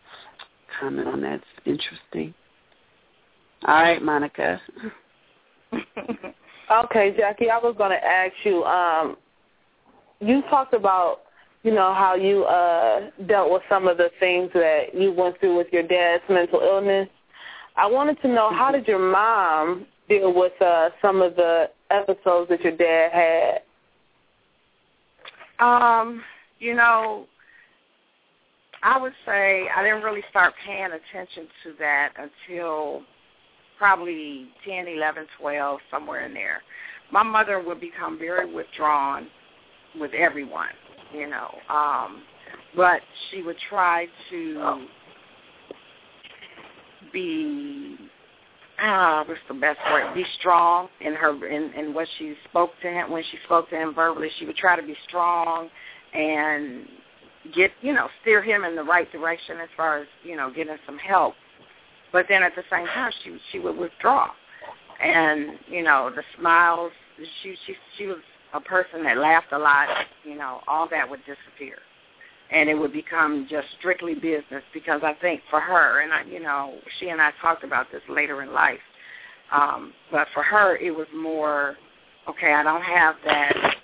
comment 0.80 1.08
on 1.08 1.22
that. 1.22 1.36
It's 1.36 1.46
interesting. 1.66 2.34
All 3.66 3.76
right, 3.76 4.02
Monica. 4.02 4.60
okay, 6.72 7.16
Jackie. 7.16 7.50
I 7.50 7.58
was 7.60 7.76
going 7.78 7.92
to 7.92 8.04
ask 8.04 8.34
you. 8.44 8.64
Um, 8.64 9.18
you 10.28 10.42
talked 10.50 10.74
about 10.74 11.22
you 11.64 11.74
know 11.74 11.94
how 11.94 12.16
you 12.16 12.44
uh, 12.44 13.10
dealt 13.28 13.52
with 13.52 13.62
some 13.70 13.88
of 13.88 13.98
the 13.98 14.10
things 14.20 14.50
that 14.54 14.94
you 14.94 15.12
went 15.12 15.40
through 15.40 15.58
with 15.58 15.68
your 15.72 15.84
dad's 15.84 16.24
mental 16.30 16.60
illness. 16.60 17.08
I 17.76 17.88
wanted 17.88 18.22
to 18.22 18.28
know 18.28 18.52
how 18.54 18.72
did 18.72 18.88
your 18.88 19.00
mom 19.00 19.88
deal 20.10 20.34
with 20.34 20.54
uh, 20.62 20.90
some 21.02 21.22
of 21.22 21.36
the 21.36 21.70
episodes 21.90 22.50
that 22.50 22.62
your 22.62 22.76
dad 22.76 23.12
had 23.12 23.62
um, 25.60 26.24
you 26.60 26.76
know, 26.76 27.26
I 28.82 29.00
would 29.00 29.14
say 29.26 29.68
I 29.76 29.84
didn't 29.84 30.04
really 30.04 30.24
start 30.30 30.54
paying 30.66 30.86
attention 30.86 31.48
to 31.64 31.74
that 31.80 32.10
until 32.18 33.04
probably 33.78 34.48
10, 34.68 34.88
11, 34.88 35.26
12, 35.40 35.80
somewhere 35.90 36.26
in 36.26 36.34
there. 36.34 36.62
My 37.12 37.24
mother 37.24 37.62
would 37.62 37.80
become 37.80 38.18
very 38.18 38.52
withdrawn 38.52 39.28
with 40.00 40.14
everyone, 40.14 40.70
you 41.14 41.30
know. 41.30 41.50
Um, 41.70 42.24
but 42.76 43.02
she 43.30 43.42
would 43.42 43.58
try 43.70 44.08
to 44.30 44.88
be 47.12 47.98
ah, 48.80 49.24
what's 49.28 49.40
the 49.48 49.54
best 49.54 49.80
word? 49.92 50.14
Be 50.14 50.26
strong 50.40 50.90
in 51.02 51.14
her 51.14 51.48
in, 51.48 51.74
in 51.74 51.94
what 51.94 52.08
she 52.18 52.36
spoke 52.50 52.72
to 52.82 52.88
him 52.88 53.12
when 53.12 53.24
she 53.32 53.38
spoke 53.46 53.70
to 53.70 53.76
him 53.76 53.94
verbally. 53.94 54.30
She 54.40 54.46
would 54.46 54.58
try 54.58 54.76
to 54.76 54.84
be 54.84 54.96
strong 55.08 55.70
and 56.14 56.86
get 57.56 57.72
you 57.82 57.94
know 57.94 58.08
steer 58.22 58.42
him 58.42 58.64
in 58.64 58.76
the 58.76 58.84
right 58.84 59.12
direction 59.12 59.58
as 59.62 59.70
far 59.76 60.00
as 60.00 60.08
you 60.24 60.36
know 60.36 60.52
getting 60.52 60.76
some 60.86 60.98
help. 60.98 61.36
But 62.12 62.28
then 62.30 62.44
at 62.44 62.56
the 62.56 62.64
same 62.70 62.86
time, 62.88 63.12
she 63.24 63.38
she 63.52 63.60
would 63.60 63.78
withdraw, 63.78 64.30
and 65.02 65.58
you 65.68 65.84
know 65.84 66.12
the 66.14 66.24
smiles. 66.38 66.92
She 67.42 67.56
she 67.66 67.76
she 67.98 68.06
was 68.08 68.18
a 68.54 68.60
person 68.62 69.04
that 69.04 69.18
laughed 69.18 69.52
a 69.52 69.60
lot. 69.60 69.88
You 70.24 70.36
know 70.36 70.62
all 70.68 70.88
that 70.90 71.10
would 71.10 71.22
disappear 71.22 71.78
and 72.54 72.70
it 72.70 72.76
would 72.76 72.94
become 72.94 73.48
just 73.50 73.68
strictly 73.80 74.14
business 74.14 74.64
because 74.74 75.02
I 75.04 75.14
think 75.16 75.42
for 75.50 75.60
her, 75.60 76.02
and 76.02 76.14
I, 76.14 76.24
you 76.24 76.40
know, 76.40 76.76
she 77.00 77.10
and 77.10 77.20
I 77.22 77.32
talked 77.42 77.64
about 77.64 77.88
this 77.92 78.02
later 78.08 78.44
in 78.44 78.54
life, 78.54 78.80
um, 79.52 79.94
but 80.12 80.28
for 80.34 80.44
her 80.44 80.78
it 80.78 80.92
was 80.92 81.08
more, 81.16 81.76
okay, 82.30 82.54
I 82.54 82.64
don't 82.64 82.84
have 82.84 83.16
that 83.26 83.76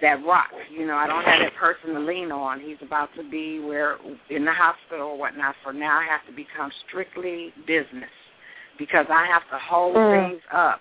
that 0.00 0.24
rock, 0.24 0.50
you 0.70 0.86
know, 0.86 0.94
I 0.94 1.08
don't 1.08 1.24
have 1.24 1.40
that 1.40 1.56
person 1.56 1.94
to 1.94 2.00
lean 2.00 2.30
on. 2.30 2.60
He's 2.60 2.76
about 2.82 3.08
to 3.16 3.28
be 3.28 3.58
where 3.58 3.96
in 4.30 4.44
the 4.44 4.52
hospital 4.52 5.08
or 5.08 5.18
whatnot. 5.18 5.56
For 5.64 5.72
now, 5.72 5.98
I 5.98 6.04
have 6.04 6.24
to 6.28 6.32
become 6.32 6.70
strictly 6.86 7.52
business 7.66 8.10
because 8.78 9.06
I 9.10 9.26
have 9.26 9.42
to 9.50 9.58
hold 9.58 9.96
mm. 9.96 10.30
things 10.30 10.42
up 10.52 10.80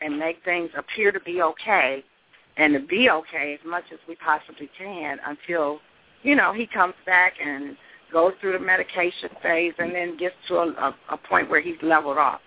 and 0.00 0.18
make 0.18 0.42
things 0.44 0.70
appear 0.76 1.12
to 1.12 1.20
be 1.20 1.40
okay 1.40 2.02
and 2.58 2.74
to 2.74 2.80
be 2.80 3.08
okay 3.08 3.58
as 3.58 3.66
much 3.66 3.84
as 3.92 3.98
we 4.08 4.16
possibly 4.16 4.68
can 4.76 5.18
until 5.26 5.80
you 6.22 6.34
know, 6.34 6.52
he 6.52 6.66
comes 6.66 6.94
back 7.06 7.34
and 7.44 7.76
goes 8.12 8.32
through 8.40 8.52
the 8.52 8.58
medication 8.58 9.30
phase 9.42 9.74
and 9.78 9.94
then 9.94 10.16
gets 10.16 10.34
to 10.48 10.56
a, 10.56 10.68
a, 10.68 10.96
a 11.10 11.16
point 11.16 11.50
where 11.50 11.60
he's 11.60 11.76
leveled 11.82 12.18
off. 12.18 12.40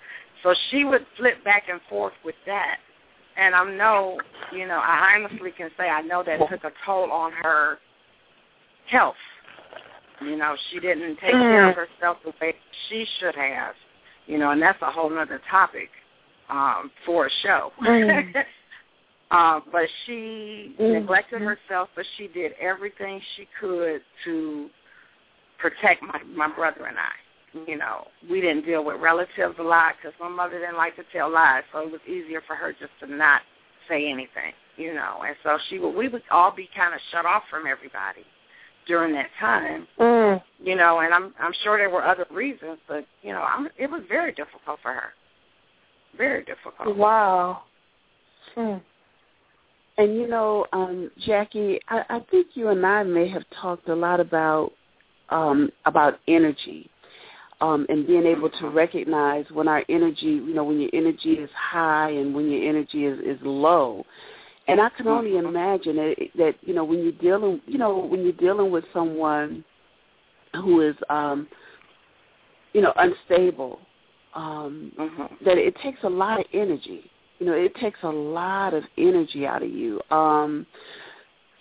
So 0.44 0.54
she 0.70 0.84
would 0.84 1.06
flip 1.18 1.44
back 1.44 1.64
and 1.70 1.80
forth 1.90 2.14
with 2.26 2.36
that. 2.48 2.78
And 3.38 3.56
I 3.56 3.64
know, 3.64 4.18
you 4.52 4.68
know, 4.68 4.80
I 4.84 5.16
honestly 5.16 5.52
can 5.56 5.70
say 5.78 5.88
I 5.88 6.02
know 6.02 6.24
that 6.24 6.40
took 6.50 6.64
a 6.64 6.72
toll 6.86 7.12
on 7.12 7.32
her 7.44 7.78
health. 8.88 9.16
You 10.22 10.36
know, 10.36 10.56
she 10.70 10.80
didn't 10.80 11.18
take 11.18 11.34
mm. 11.34 11.40
care 11.40 11.70
of 11.70 11.76
herself 11.76 12.18
the 12.24 12.34
way 12.42 12.56
she 12.90 13.06
should 13.20 13.36
have. 13.36 13.74
You 14.28 14.38
know, 14.38 14.52
and 14.52 14.62
that's 14.62 14.82
a 14.82 14.92
whole 14.92 15.18
other 15.18 15.42
topic 15.50 15.90
um, 16.50 16.92
for 17.06 17.28
a 17.28 17.30
show. 17.42 17.72
Mm. 17.82 18.34
Uh, 19.32 19.62
but 19.72 19.88
she 20.06 20.76
mm-hmm. 20.78 20.92
neglected 20.92 21.42
herself, 21.42 21.88
but 21.96 22.06
she 22.18 22.28
did 22.28 22.52
everything 22.60 23.22
she 23.38 23.48
could 23.60 24.02
to 24.26 24.70
protect 25.58 26.04
my 26.04 26.22
my 26.36 26.54
brother 26.54 26.86
and 26.86 26.98
I. 26.98 27.64
You 27.68 27.78
know, 27.78 28.08
we 28.30 28.42
didn't 28.42 28.66
deal 28.66 28.84
with 28.84 29.00
relatives 29.02 29.56
a 29.60 29.64
lot 29.64 29.96
because 29.98 30.14
my 30.20 30.30
mother 30.30 30.60
didn't 30.60 30.78
like 30.78 30.96
to 30.98 31.04
tell 31.14 31.32
lies, 31.32 31.64
so 31.72 31.80
it 31.80 31.92
was 31.92 32.02
easier 32.08 32.42
for 32.46 32.56
her 32.56 32.74
just 32.74 32.92
to 33.02 33.08
not 33.08 33.42
say 33.90 34.10
anything. 34.10 34.52
You 34.76 34.94
know, 34.94 35.20
and 35.26 35.36
so 35.44 35.58
she 35.70 35.80
would 35.80 35.96
we 35.96 36.10
would 36.10 36.24
all 36.30 36.54
be 36.54 36.70
kind 36.76 36.94
of 36.94 37.00
shut 37.12 37.26
off 37.26 37.44
from 37.50 37.68
everybody 37.68 38.26
during 38.88 39.14
that 39.14 39.30
time. 39.40 39.88
Mm. 39.98 40.44
You 40.62 40.76
know, 40.76 41.00
and 41.00 41.14
I'm 41.14 41.34
I'm 41.40 41.54
sure 41.64 41.78
there 41.78 41.90
were 41.90 42.04
other 42.04 42.26
reasons, 42.32 42.80
but 42.86 43.06
you 43.22 43.32
know, 43.32 43.42
I'm, 43.42 43.70
it 43.78 43.90
was 43.90 44.02
very 44.10 44.34
difficult 44.34 44.80
for 44.82 44.92
her. 44.92 45.14
Very 46.18 46.44
difficult. 46.44 46.98
Wow. 46.98 47.64
Hmm. 48.56 48.78
And 49.98 50.16
you 50.16 50.28
know, 50.28 50.66
um, 50.74 51.12
Jackie, 51.26 51.80
I, 51.90 52.04
I 52.10 52.20
think 52.32 52.48
you 52.54 52.70
and 52.70 52.86
I 52.86 53.04
may 53.04 53.28
have 53.30 53.44
talked 53.62 53.90
a 53.90 53.96
lot 53.96 54.20
about 54.20 54.72
um, 55.30 55.70
about 55.86 56.20
energy 56.28 56.90
um, 57.62 57.86
and 57.90 58.08
being 58.08 58.26
able 58.26 58.50
to 58.50 58.70
recognize 58.70 59.46
when 59.52 59.68
our 59.68 59.84
energy, 59.90 60.26
you 60.26 60.54
know, 60.54 60.64
when 60.64 60.82
your 60.82 60.90
energy 60.94 61.34
is 61.34 61.50
high 61.56 62.10
and 62.10 62.34
when 62.34 62.50
your 62.50 62.68
energy 62.68 63.06
is, 63.06 63.20
is 63.20 63.40
low. 63.44 64.06
And 64.68 64.80
I 64.80 64.90
can 64.90 65.08
only 65.08 65.38
imagine 65.38 65.96
that, 65.98 66.16
that 66.38 66.56
you 66.62 66.74
know 66.74 66.84
when 66.84 67.00
you're 67.00 67.12
dealing, 67.14 67.62
you 67.66 67.78
know, 67.78 67.98
when 67.98 68.24
you're 68.24 68.32
dealing 68.34 68.72
with 68.72 68.86
someone 68.94 69.64
who 70.56 70.82
is, 70.82 70.96
um, 71.10 71.48
you 72.74 72.82
know, 72.82 72.94
unstable, 72.96 73.80
um, 74.34 74.92
mm-hmm. 74.98 75.46
that 75.46 75.58
it 75.58 75.76
takes 75.84 76.00
a 76.04 76.10
lot 76.10 76.40
of 76.40 76.46
energy. 76.54 77.11
You 77.42 77.48
know, 77.48 77.54
it 77.54 77.74
takes 77.78 77.98
a 78.04 78.08
lot 78.08 78.76
of 78.76 78.84
energy 79.00 79.48
out 79.48 79.64
of 79.64 79.72
you. 79.72 80.00
Um, 80.12 80.68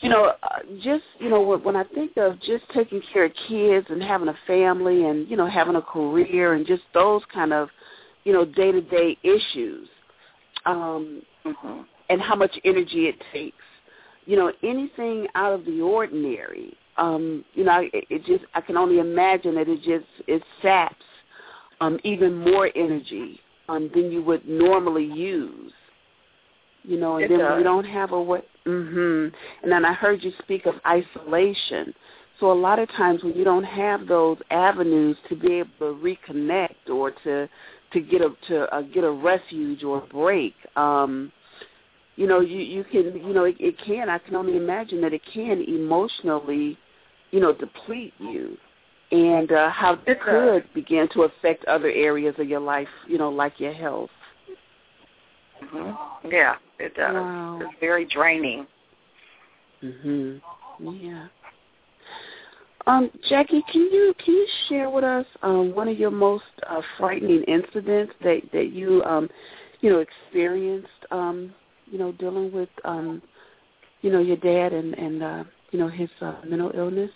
you 0.01 0.11
know, 0.11 0.35
uh, 0.43 0.59
just 0.83 1.05
you 1.19 1.31
know, 1.31 1.41
when 1.41 1.75
I 1.75 1.85
think 1.85 2.19
of 2.19 2.39
just 2.41 2.65
taking 2.75 3.01
care 3.11 3.25
of 3.25 3.33
kids 3.49 3.87
and 3.89 4.03
having 4.03 4.29
a 4.29 4.37
family 4.47 5.07
and 5.07 5.27
you 5.27 5.39
know 5.39 5.47
having 5.47 5.77
a 5.77 5.81
career 5.81 6.53
and 6.53 6.67
just 6.67 6.83
those 6.93 7.23
kind 7.33 7.55
of, 7.55 7.71
you 8.25 8.33
know, 8.35 8.45
day 8.45 8.71
to 8.73 8.83
day 8.83 9.17
issues, 9.23 9.89
um, 10.67 11.23
mm-hmm. 11.47 11.81
and 12.11 12.21
how 12.21 12.37
much 12.37 12.53
energy 12.67 13.07
it 13.07 13.17
takes. 13.33 13.57
You 14.27 14.37
know, 14.37 14.53
anything 14.63 15.29
out 15.35 15.55
of 15.55 15.65
the 15.65 15.81
ordinary. 15.81 16.75
Um, 16.99 17.43
you 17.55 17.65
know, 17.65 17.81
it, 17.81 18.05
it 18.11 18.27
just 18.27 18.45
I 18.53 18.61
can 18.61 18.77
only 18.77 18.99
imagine 18.99 19.55
that 19.55 19.67
it 19.67 19.77
just 19.77 20.29
it 20.29 20.43
saps 20.61 21.07
um, 21.81 21.99
even 22.05 22.37
more 22.37 22.69
energy 22.77 23.41
um, 23.71 23.91
than 23.95 24.11
you 24.11 24.23
would 24.23 24.47
normally 24.49 25.05
use. 25.05 25.73
You 26.83 26.99
know, 26.99 27.17
and 27.17 27.27
it 27.27 27.29
then 27.29 27.39
does. 27.39 27.59
you 27.59 27.65
don't 27.65 27.85
have 27.85 28.13
a 28.13 28.21
way, 28.21 28.43
Mhm. 28.67 29.33
And 29.63 29.73
then 29.73 29.85
I 29.85 29.93
heard 29.93 30.23
you 30.23 30.33
speak 30.43 30.67
of 30.67 30.75
isolation. 30.87 31.95
So 32.39 32.51
a 32.51 32.55
lot 32.55 32.79
of 32.79 32.89
times 32.91 33.23
when 33.23 33.35
you 33.35 33.45
don't 33.45 33.65
have 33.65 34.07
those 34.07 34.39
avenues 34.51 35.17
to 35.29 35.37
be 35.37 35.55
able 35.55 35.71
to 35.79 35.99
reconnect 36.03 36.89
or 36.89 37.11
to 37.25 37.49
to 37.93 38.01
get 38.01 38.23
a 38.23 38.35
to 38.49 38.75
uh, 38.75 38.83
get 38.83 39.05
a 39.05 39.11
refuge 39.11 39.85
or 39.85 39.99
a 39.99 40.07
break, 40.07 40.55
um, 40.77 41.31
you 42.17 42.27
know, 42.27 42.41
you 42.41 42.59
you 42.59 42.85
can 42.85 43.15
you 43.27 43.35
know 43.35 43.45
it, 43.45 43.57
it 43.61 43.79
can. 43.79 44.09
I 44.09 44.19
can 44.19 44.35
only 44.35 44.57
imagine 44.57 45.01
that 45.03 45.13
it 45.13 45.23
can 45.33 45.63
emotionally, 45.63 46.79
you 47.31 47.41
know, 47.41 47.53
deplete 47.53 48.15
you, 48.19 48.57
and 49.11 49.51
uh, 49.51 49.71
how 49.71 49.99
it 50.07 50.21
could 50.21 50.65
begin 50.75 51.09
to 51.13 51.23
affect 51.23 51.65
other 51.67 51.91
areas 51.91 52.35
of 52.39 52.49
your 52.49 52.61
life. 52.61 52.89
You 53.07 53.19
know, 53.19 53.31
like 53.31 53.59
your 53.59 53.73
health. 53.73 54.11
Mm-hmm. 55.63 56.31
Yeah, 56.31 56.57
it 56.79 56.95
does. 56.95 57.15
Wow. 57.15 57.59
It's 57.63 57.81
very 57.81 58.07
draining. 58.07 58.67
Mhm. 59.83 60.41
Yeah. 60.81 61.27
Um, 62.87 63.11
Jackie, 63.29 63.63
can 63.71 63.83
you 63.83 64.15
can 64.25 64.35
you 64.35 64.47
share 64.69 64.89
with 64.91 65.05
us 65.05 65.27
um, 65.43 65.75
one 65.75 65.89
of 65.89 65.99
your 65.99 66.11
most 66.11 66.45
uh, 66.69 66.81
frightening 66.99 67.43
incidents 67.45 68.13
that 68.23 68.41
that 68.53 68.73
you 68.73 69.03
um, 69.05 69.29
you 69.81 69.91
know 69.91 69.99
experienced 69.99 70.89
um, 71.11 71.55
you 71.87 71.99
know 71.99 72.13
dealing 72.13 72.51
with 72.53 72.71
um, 72.85 73.23
you 74.01 74.11
know 74.11 74.21
your 74.21 74.39
dad 74.39 74.73
and 74.73 74.95
and 74.95 75.23
uh, 75.23 75.45
you 75.71 75.79
know 75.79 75.89
his 75.89 76.09
uh, 76.21 76.37
mental 76.47 76.73
illness? 76.75 77.11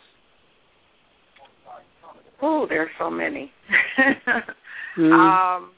Oh, 2.42 2.66
there's 2.68 2.90
so 2.98 3.10
many. 3.10 3.52
Mm. 4.96 5.12
Um, 5.12 5.72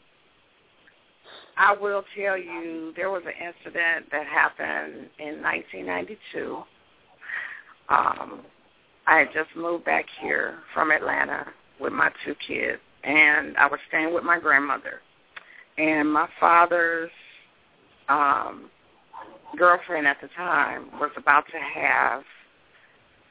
I 1.57 1.75
will 1.81 2.05
tell 2.14 2.37
you 2.37 2.92
there 2.97 3.11
was 3.11 3.23
an 3.25 3.33
incident 3.33 4.11
that 4.12 4.27
happened 4.27 5.09
in 5.19 5.42
1992. 5.42 6.62
Um, 7.88 8.40
I 9.07 9.19
had 9.19 9.29
just 9.33 9.49
moved 9.57 9.85
back 9.85 10.05
here 10.21 10.59
from 10.75 10.90
Atlanta 10.90 11.47
with 11.81 11.92
my 11.92 12.11
two 12.25 12.35
kids, 12.47 12.81
and 13.05 13.57
I 13.57 13.66
was 13.66 13.81
staying 13.88 14.12
with 14.12 14.25
my 14.25 14.38
grandmother. 14.38 15.01
And 15.79 16.12
my 16.12 16.29
father's 16.38 17.11
um, 18.09 18.71
girlfriend 19.57 20.07
at 20.07 20.19
the 20.21 20.29
time 20.37 20.90
was 21.01 21.11
about 21.16 21.45
to 21.53 21.59
have 21.59 22.23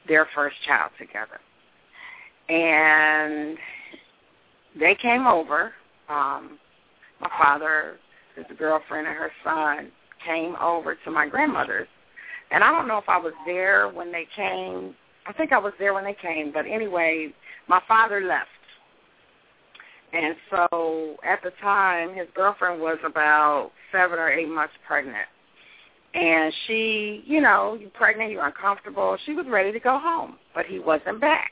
their 0.08 0.26
first 0.34 0.56
child 0.66 0.90
together. 0.98 1.40
And 2.48 3.58
they 4.78 4.94
came 4.94 5.26
over. 5.26 5.72
Um, 6.08 6.58
my 7.20 7.30
father 7.38 7.96
his 8.36 8.44
girlfriend 8.58 9.06
and 9.06 9.16
her 9.16 9.32
son 9.42 9.90
came 10.24 10.54
over 10.56 10.94
to 11.04 11.10
my 11.10 11.26
grandmother's. 11.26 11.88
And 12.50 12.62
I 12.62 12.70
don't 12.70 12.86
know 12.86 12.98
if 12.98 13.08
I 13.08 13.18
was 13.18 13.32
there 13.44 13.88
when 13.88 14.12
they 14.12 14.26
came. 14.36 14.94
I 15.26 15.32
think 15.32 15.52
I 15.52 15.58
was 15.58 15.72
there 15.78 15.94
when 15.94 16.04
they 16.04 16.14
came, 16.14 16.52
but 16.52 16.66
anyway, 16.66 17.32
my 17.66 17.80
father 17.88 18.20
left. 18.20 18.48
And 20.12 20.36
so 20.50 21.16
at 21.24 21.42
the 21.42 21.50
time, 21.60 22.14
his 22.14 22.28
girlfriend 22.34 22.80
was 22.80 22.98
about 23.04 23.72
seven 23.90 24.18
or 24.18 24.30
eight 24.30 24.48
months 24.48 24.74
pregnant. 24.86 25.26
And 26.14 26.54
she, 26.66 27.24
you 27.26 27.40
know, 27.40 27.76
you're 27.78 27.90
pregnant, 27.90 28.30
you're 28.30 28.46
uncomfortable. 28.46 29.18
She 29.26 29.32
was 29.32 29.46
ready 29.48 29.72
to 29.72 29.80
go 29.80 29.98
home, 29.98 30.36
but 30.54 30.64
he 30.64 30.78
wasn't 30.78 31.20
back. 31.20 31.50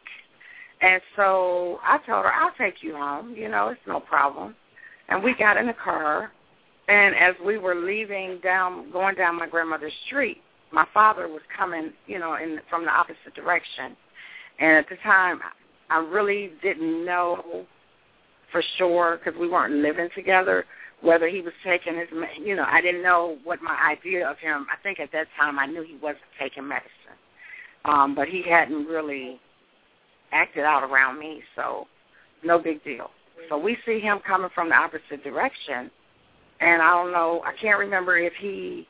And 0.85 1.01
so 1.17 1.81
I 1.83 1.99
told 1.99 2.25
her, 2.25 2.33
I'll 2.33 2.53
take 2.59 2.83
you 2.83 2.95
home. 2.95 3.35
You 3.35 3.49
know, 3.49 3.69
it's 3.69 3.81
no 3.87 4.01
problem. 4.01 4.55
And 5.09 5.23
we 5.23 5.35
got 5.35 5.57
in 5.57 5.67
the 5.67 5.73
car 5.73 6.31
and 6.89 7.15
as 7.15 7.35
we 7.45 7.59
were 7.59 7.75
leaving 7.75 8.41
down, 8.43 8.91
going 8.91 9.15
down 9.15 9.39
my 9.39 9.49
grandmother's 9.49 9.93
street, 10.07 10.43
my 10.71 10.87
father 10.93 11.29
was 11.29 11.41
coming, 11.57 11.93
you 12.07 12.19
know, 12.19 12.35
in 12.35 12.61
from 12.69 12.85
the 12.85 12.91
opposite 12.91 13.35
direction. 13.35 13.97
And 14.59 14.73
at 14.73 14.89
the 14.89 14.97
time, 14.97 15.41
I 15.91 15.99
really 15.99 16.53
didn't 16.63 17.05
know 17.05 17.65
for 18.53 18.63
sure 18.77 19.19
because 19.19 19.39
we 19.39 19.49
weren't 19.49 19.75
living 19.75 20.09
together 20.15 20.67
whether 21.01 21.29
he 21.29 21.41
was 21.41 21.53
taking 21.65 21.97
his, 21.97 22.09
you 22.43 22.55
know, 22.55 22.65
I 22.67 22.81
didn't 22.81 23.03
know 23.03 23.39
what 23.45 23.61
my 23.63 23.77
idea 23.91 24.29
of 24.29 24.39
him. 24.39 24.67
I 24.73 24.81
think 24.83 25.01
at 25.01 25.13
that 25.13 25.27
time 25.39 25.59
I 25.59 25.67
knew 25.67 25.83
he 25.83 25.97
wasn't 25.97 26.23
taking 26.39 26.67
medicine, 26.67 26.91
um, 27.85 28.15
but 28.15 28.29
he 28.29 28.43
hadn't 28.43 28.87
really 28.87 29.41
acted 30.35 30.65
out 30.65 30.83
around 30.83 31.19
me, 31.19 31.41
so 31.57 31.87
no 32.43 32.59
big 32.59 32.85
deal. 32.85 33.11
So 33.49 33.57
we 33.57 33.79
see 33.87 34.01
him 34.01 34.19
coming 34.27 34.51
from 34.55 34.69
the 34.69 34.75
opposite 34.75 35.25
direction 35.25 35.91
and 36.61 36.81
I 36.81 36.91
don't 36.91 37.13
know, 37.13 37.43
I 37.45 37.53
can't 37.61 37.79
remember 37.79 38.17
if 38.17 38.33
he 38.41 38.87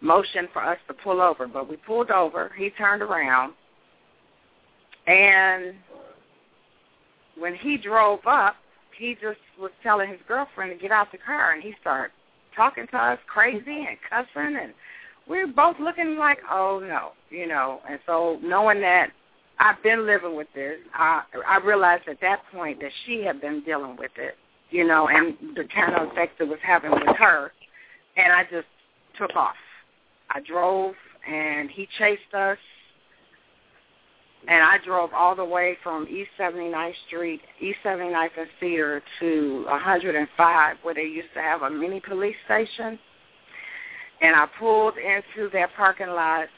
motioned 0.00 0.48
for 0.52 0.62
us 0.62 0.78
to 0.88 0.94
pull 0.94 1.20
over, 1.20 1.46
but 1.46 1.68
we 1.68 1.76
pulled 1.76 2.10
over. 2.10 2.52
He 2.56 2.70
turned 2.70 3.02
around, 3.02 3.54
and 5.06 5.74
when 7.38 7.54
he 7.54 7.76
drove 7.76 8.20
up, 8.26 8.56
he 8.96 9.14
just 9.14 9.38
was 9.58 9.70
telling 9.82 10.10
his 10.10 10.20
girlfriend 10.28 10.72
to 10.72 10.78
get 10.78 10.92
out 10.92 11.10
the 11.12 11.18
car, 11.18 11.52
and 11.52 11.62
he 11.62 11.74
started 11.80 12.12
talking 12.54 12.86
to 12.88 12.96
us 12.96 13.18
crazy 13.26 13.86
and 13.88 13.96
cussing, 14.08 14.56
and 14.60 14.72
we 15.28 15.38
were 15.38 15.52
both 15.52 15.76
looking 15.80 16.16
like, 16.16 16.38
oh 16.50 16.80
no, 16.86 17.12
you 17.30 17.46
know. 17.46 17.80
And 17.88 17.98
so 18.06 18.38
knowing 18.42 18.80
that 18.82 19.10
I've 19.58 19.82
been 19.82 20.06
living 20.06 20.34
with 20.36 20.48
this, 20.54 20.78
I 20.94 21.22
I 21.46 21.58
realized 21.58 22.08
at 22.08 22.20
that 22.20 22.42
point 22.52 22.80
that 22.80 22.90
she 23.06 23.22
had 23.22 23.40
been 23.40 23.62
dealing 23.64 23.96
with 23.96 24.10
it 24.16 24.36
you 24.74 24.84
know, 24.84 25.08
and 25.08 25.36
the 25.56 25.64
kind 25.72 25.94
of 25.94 26.10
effect 26.10 26.40
it 26.40 26.48
was 26.48 26.58
having 26.60 26.90
with 26.90 27.16
her. 27.16 27.52
And 28.16 28.32
I 28.32 28.42
just 28.42 28.66
took 29.16 29.34
off. 29.36 29.54
I 30.30 30.40
drove, 30.40 30.94
and 31.28 31.70
he 31.70 31.86
chased 31.96 32.34
us. 32.34 32.58
And 34.48 34.62
I 34.62 34.78
drove 34.84 35.10
all 35.14 35.36
the 35.36 35.44
way 35.44 35.78
from 35.82 36.06
East 36.08 36.30
79th 36.38 36.92
Street, 37.06 37.40
East 37.60 37.78
79th 37.84 38.30
and 38.36 38.48
Cedar 38.60 39.02
to 39.20 39.64
105, 39.68 40.76
where 40.82 40.94
they 40.94 41.04
used 41.04 41.32
to 41.34 41.40
have 41.40 41.62
a 41.62 41.70
mini 41.70 42.00
police 42.00 42.36
station. 42.44 42.98
And 44.20 44.34
I 44.34 44.46
pulled 44.58 44.94
into 44.98 45.48
that 45.52 45.70
parking 45.76 46.08
lot 46.08 46.48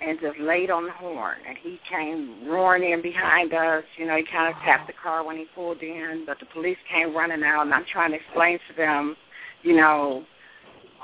and 0.00 0.18
just 0.20 0.38
laid 0.38 0.70
on 0.70 0.84
the 0.84 0.92
horn. 0.92 1.38
And 1.46 1.56
he 1.56 1.80
came 1.88 2.48
roaring 2.48 2.90
in 2.90 3.02
behind 3.02 3.52
us. 3.54 3.84
You 3.96 4.06
know, 4.06 4.16
he 4.16 4.24
kind 4.24 4.54
of 4.54 4.60
tapped 4.62 4.86
the 4.86 4.92
car 4.92 5.24
when 5.24 5.36
he 5.36 5.46
pulled 5.54 5.80
in, 5.80 6.24
but 6.26 6.38
the 6.38 6.46
police 6.46 6.76
came 6.90 7.14
running 7.14 7.42
out, 7.42 7.62
and 7.62 7.74
I'm 7.74 7.84
trying 7.90 8.10
to 8.10 8.16
explain 8.16 8.58
to 8.68 8.76
them, 8.76 9.16
you 9.62 9.74
know, 9.74 10.24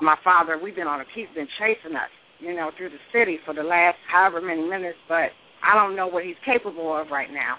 my 0.00 0.16
father, 0.22 0.58
we've 0.58 0.76
been 0.76 0.86
on 0.86 1.00
a, 1.00 1.04
he's 1.14 1.28
been 1.34 1.48
chasing 1.58 1.96
us, 1.96 2.10
you 2.38 2.54
know, 2.54 2.70
through 2.76 2.90
the 2.90 2.98
city 3.12 3.38
for 3.44 3.54
the 3.54 3.62
last 3.62 3.98
however 4.08 4.40
many 4.40 4.62
minutes, 4.62 4.98
but 5.08 5.30
I 5.62 5.74
don't 5.74 5.96
know 5.96 6.06
what 6.06 6.24
he's 6.24 6.36
capable 6.44 6.94
of 6.96 7.10
right 7.10 7.32
now. 7.32 7.56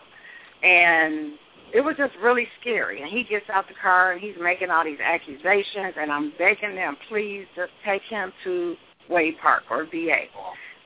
And 0.61 1.33
it 1.73 1.81
was 1.81 1.95
just 1.97 2.13
really 2.21 2.47
scary. 2.61 3.01
And 3.01 3.09
he 3.09 3.23
gets 3.23 3.49
out 3.49 3.67
the 3.67 3.73
car 3.73 4.11
and 4.11 4.21
he's 4.21 4.35
making 4.39 4.69
all 4.69 4.83
these 4.83 4.99
accusations, 5.03 5.95
and 5.97 6.11
I'm 6.11 6.33
begging 6.37 6.75
them, 6.75 6.97
please 7.09 7.45
just 7.55 7.71
take 7.83 8.03
him 8.03 8.31
to 8.43 8.75
Wade 9.09 9.35
Park 9.41 9.63
or 9.69 9.85
VA 9.85 10.25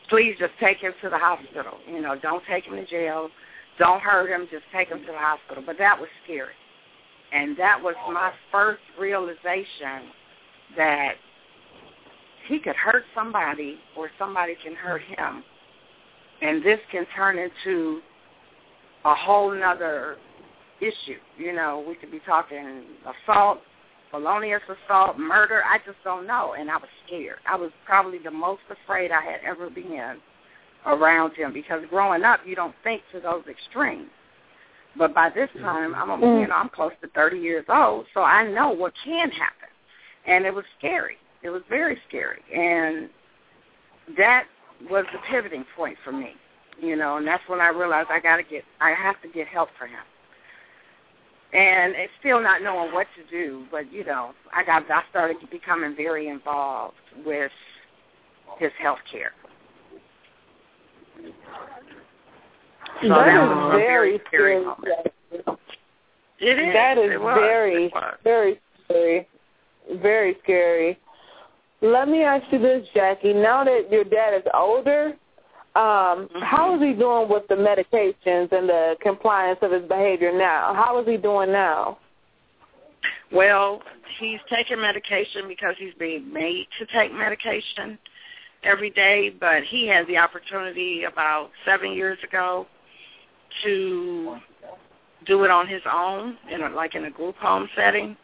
please 0.10 0.36
just 0.40 0.54
take 0.60 0.78
him 0.78 0.94
to 1.02 1.10
the 1.10 1.18
hospital. 1.18 1.74
You 1.90 2.02
know, 2.02 2.16
don't 2.16 2.44
take 2.50 2.66
him 2.66 2.76
to 2.76 2.86
jail. 2.86 3.30
Don't 3.80 4.02
hurt 4.02 4.30
him. 4.30 4.48
Just 4.52 4.64
take 4.74 4.90
him 4.90 5.00
to 5.00 5.12
the 5.12 5.18
hospital. 5.18 5.64
But 5.66 5.78
that 5.78 6.00
was 6.00 6.10
scary. 6.24 6.54
And 7.32 7.58
that 7.58 7.82
was 7.82 7.96
my 8.12 8.32
first 8.52 8.82
realization 9.00 10.12
that 10.76 11.16
he 12.48 12.60
could 12.60 12.76
hurt 12.76 13.04
somebody 13.14 13.78
or 13.98 14.10
somebody 14.18 14.56
can 14.64 14.76
hurt 14.76 15.02
him. 15.02 15.44
And 16.42 16.64
this 16.64 16.80
can 16.92 17.06
turn 17.16 17.38
into 17.38 18.02
a 19.04 19.14
whole 19.14 19.54
nother 19.54 20.18
issue. 20.80 21.20
You 21.38 21.54
know, 21.54 21.84
we 21.88 21.96
could 21.96 22.12
be 22.12 22.22
talking 22.26 22.84
assault, 23.26 23.60
felonious 24.12 24.62
assault, 24.64 25.18
murder. 25.18 25.64
I 25.66 25.78
just 25.80 25.98
don't 26.04 26.28
know. 26.28 26.56
And 26.58 26.70
I 26.70 26.78
was 26.78 26.90
scared. 27.06 27.40
I 27.50 27.56
was 27.56 27.72
probably 27.86 28.20
the 28.20 28.32
most 28.32 28.62
afraid 28.70 29.12
I 29.12 29.22
had 29.22 29.40
ever 29.46 29.70
been 29.70 30.18
around 30.86 31.34
him 31.34 31.54
because 31.54 31.84
growing 31.90 32.24
up, 32.24 32.42
you 32.46 32.56
don't 32.56 32.76
think 32.84 33.02
to 33.14 33.20
those 33.20 33.44
extremes. 33.50 34.10
But 34.98 35.14
by 35.14 35.30
this 35.30 35.50
time, 35.62 35.94
I'm 35.94 36.08
mm. 36.08 36.42
you 36.42 36.48
know 36.48 36.56
I'm 36.56 36.70
close 36.70 36.92
to 37.02 37.08
30 37.10 37.38
years 37.38 37.66
old, 37.70 38.06
so 38.14 38.22
I 38.22 38.48
know 38.48 38.70
what 38.70 38.94
can 39.04 39.30
happen, 39.30 39.70
and 40.26 40.46
it 40.46 40.54
was 40.54 40.66
scary. 40.78 41.18
It 41.44 41.50
was 41.50 41.62
very 41.70 42.00
scary, 42.08 42.42
and 42.54 43.10
that 44.18 44.46
was 44.90 45.06
the 45.14 45.20
pivoting 45.30 45.66
point 45.76 45.98
for 46.04 46.12
me, 46.12 46.32
you 46.82 46.96
know, 46.96 47.18
and 47.18 47.28
that's 47.28 47.44
when 47.48 47.60
I 47.62 47.68
realized 47.68 48.10
I 48.10 48.20
got 48.20 48.38
to 48.38 48.44
get, 48.44 48.64
I 48.82 48.92
have 48.92 49.22
to 49.22 49.28
get 49.28 49.48
help 49.48 49.70
for 49.78 49.86
him, 49.86 50.04
and 51.54 51.94
it's 51.96 52.12
still 52.20 52.42
not 52.42 52.62
knowing 52.62 52.94
what 52.94 53.08
to 53.16 53.24
do, 53.32 53.66
but 53.72 53.92
you 53.92 54.04
know, 54.04 54.32
I 54.54 54.64
got, 54.64 54.90
I 54.92 55.02
started 55.10 55.38
becoming 55.50 55.96
very 55.96 56.28
involved 56.28 56.96
with 57.26 57.52
his 58.60 58.72
health 58.80 59.00
care. 59.10 59.32
So 63.02 63.10
that, 63.10 63.26
that 63.26 63.76
is 63.76 63.80
very 63.80 64.22
scary. 64.28 64.66
It 66.40 66.60
is. 66.60 66.74
That 66.74 66.98
is 66.98 67.10
very, 67.20 67.92
very 68.24 68.60
scary. 68.86 69.28
Very 70.02 70.38
scary. 70.44 71.00
Let 71.82 72.10
me 72.10 72.24
ask 72.24 72.44
you 72.52 72.60
this, 72.60 72.88
Jackie. 72.94 73.34
Now 73.34 73.64
that 73.64 73.92
your 73.92 74.04
dad 74.04 74.34
is 74.36 74.44
older, 74.54 75.14
um, 75.78 76.28
mm-hmm. 76.28 76.40
how 76.42 76.76
is 76.76 76.82
he 76.82 76.94
doing 76.94 77.30
with 77.30 77.48
the 77.50 77.56
medications 77.56 78.52
and 78.52 78.68
the 78.68 78.96
compliance 79.00 79.60
of 79.62 79.72
his 79.72 79.88
behavior 79.88 80.36
now? 80.36 80.74
How 80.74 81.00
is 81.00 81.08
he 81.08 81.18
doing 81.18 81.52
now? 81.52 82.00
Well, 83.32 83.84
he's 84.20 84.40
taking 84.50 84.82
medication 84.82 85.48
because 85.48 85.76
he's 85.78 85.94
being 86.00 86.34
made 86.34 86.66
to 86.80 86.86
take 86.88 87.14
medication 87.14 88.00
every 88.64 88.90
day, 88.90 89.30
but 89.40 89.64
he 89.66 89.88
had 89.88 90.08
the 90.08 90.18
opportunity 90.18 91.04
about 91.04 91.52
seven 91.64 91.92
years 91.92 92.18
ago 92.28 92.66
to 93.64 94.38
do 95.28 95.44
it 95.44 95.52
on 95.52 95.68
his 95.68 95.82
own, 95.92 96.38
in 96.52 96.64
a, 96.64 96.70
like 96.70 96.96
in 96.96 97.06
a 97.06 97.12
group 97.12 97.36
home 97.36 97.70
setting. 97.76 98.18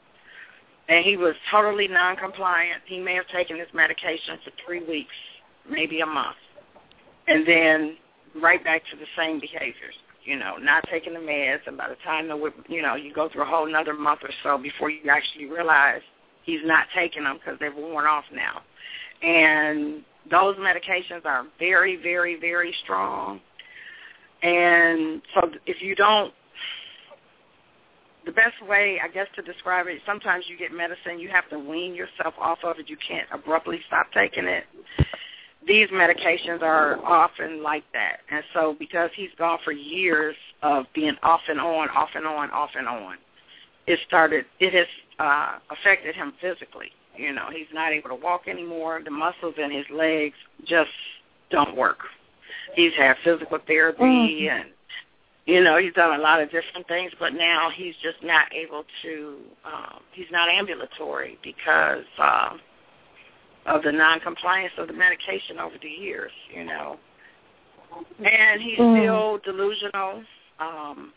And 0.90 1.06
he 1.06 1.18
was 1.18 1.36
totally 1.52 1.88
non-compliant. 1.88 2.82
He 2.88 3.00
may 3.00 3.14
have 3.14 3.28
taken 3.28 3.60
his 3.60 3.68
medication 3.76 4.40
for 4.44 4.52
three 4.66 4.84
weeks, 4.84 5.14
maybe 5.70 6.02
a 6.02 6.06
month, 6.06 6.36
and 7.28 7.48
then 7.48 7.98
right 8.42 8.64
back 8.64 8.82
to 8.92 8.98
the 8.98 9.06
same 9.18 9.40
behaviors. 9.40 9.96
You 10.26 10.38
know, 10.38 10.56
not 10.58 10.86
taking 10.90 11.14
the 11.14 11.20
meds, 11.20 11.68
and 11.68 11.78
by 11.78 11.90
the 11.90 11.98
time 12.06 12.30
the 12.30 12.54
you 12.70 12.82
know 12.82 12.96
you 12.96 13.14
go 13.14 13.28
through 13.28 13.44
a 13.44 13.46
whole 13.46 13.68
another 13.68 13.94
month 13.94 14.22
or 14.24 14.30
so 14.42 14.58
before 14.58 14.90
you 14.90 15.10
actually 15.12 15.46
realize 15.48 16.02
he's 16.44 16.62
not 16.64 16.88
taking 16.96 17.26
them 17.26 17.40
because 17.40 17.60
they've 17.60 17.76
worn 17.76 18.06
off 18.06 18.24
now. 18.34 18.62
And 19.22 20.04
those 20.32 20.56
medications 20.56 21.26
are 21.26 21.46
very, 21.60 21.98
very, 21.98 22.40
very 22.40 22.74
strong 22.84 23.42
and 24.44 25.22
so 25.34 25.50
if 25.66 25.82
you 25.82 25.96
don't, 25.96 26.34
the 28.26 28.32
best 28.34 28.56
way, 28.68 29.00
I 29.04 29.08
guess, 29.08 29.28
to 29.36 29.42
describe 29.42 29.88
it, 29.88 30.02
sometimes 30.06 30.46
you 30.48 30.58
get 30.58 30.72
medicine, 30.72 31.20
you 31.20 31.30
have 31.30 31.50
to 31.50 31.58
wean 31.58 31.96
yourself 31.96 32.34
off 32.40 32.60
of 32.64 32.78
it. 32.78 32.90
You 32.90 32.98
can't 33.06 33.28
abruptly 33.34 33.80
stop 33.88 34.08
taking 34.14 34.46
it. 34.46 34.66
These 35.68 35.90
medications 35.90 36.62
are 36.62 37.04
often 37.06 37.64
like 37.64 37.84
that. 37.94 38.20
And 38.30 38.44
so 38.54 38.76
because 38.78 39.10
he's 39.16 39.30
gone 39.38 39.60
for 39.64 39.72
years 39.72 40.36
of 40.62 40.86
being 40.94 41.16
off 41.24 41.42
and 41.48 41.60
on, 41.60 41.90
off 41.90 42.10
and 42.16 42.26
on, 42.26 42.52
off 42.52 42.72
and 42.76 42.88
on, 42.88 43.16
it 43.88 44.00
started, 44.08 44.46
it 44.60 44.74
has 44.74 44.88
uh, 45.20 45.60
affected 45.70 46.16
him 46.16 46.34
physically. 46.42 46.92
You 47.16 47.34
know, 47.34 47.48
he's 47.52 47.68
not 47.74 47.92
able 47.94 48.10
to 48.10 48.16
walk 48.16 48.48
anymore. 48.48 49.02
The 49.04 49.12
muscles 49.12 49.56
in 49.58 49.72
his 49.72 49.86
legs 49.92 50.36
just 50.66 50.90
don't 51.50 51.78
work 51.78 52.00
he's 52.76 52.94
had 52.98 53.16
physical 53.24 53.60
therapy 53.66 54.04
mm-hmm. 54.04 54.56
and 54.56 54.70
you 55.46 55.64
know 55.64 55.78
he's 55.78 55.94
done 55.94 56.20
a 56.20 56.22
lot 56.22 56.42
of 56.42 56.50
different 56.52 56.88
things 56.88 57.12
but 57.20 57.34
now 57.34 57.70
he's 57.74 57.96
just 58.02 58.18
not 58.24 58.48
able 58.54 58.84
to 59.02 59.38
um 59.66 60.00
he's 60.12 60.32
not 60.32 60.50
ambulatory 60.50 61.38
because 61.44 62.06
um 62.20 62.60
of 63.66 63.84
the 63.84 63.92
non-compliance 63.92 64.74
of 64.78 64.88
the 64.88 64.94
medication 64.94 65.60
over 65.60 65.76
the 65.82 65.90
years 65.90 66.32
you 66.54 66.64
know 66.64 66.98
and 68.26 68.62
he's 68.62 68.80
mm. 68.80 69.00
still 69.00 69.40
delusional 69.44 70.24
um 70.60 71.14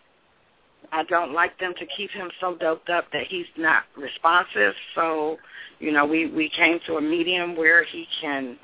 I 0.92 1.02
don't 1.04 1.32
like 1.32 1.58
them 1.58 1.74
to 1.80 1.86
keep 1.96 2.10
him 2.10 2.30
so 2.40 2.54
doped 2.54 2.90
up 2.90 3.06
that 3.12 3.26
he's 3.28 3.46
not 3.56 3.84
responsive 3.96 4.74
so 4.94 5.36
you 5.78 5.90
know 5.92 6.06
we 6.06 6.26
we 6.26 6.50
came 6.50 6.78
to 6.86 6.96
a 6.96 7.00
medium 7.00 7.56
where 7.56 7.84
he 7.84 8.06
can 8.20 8.56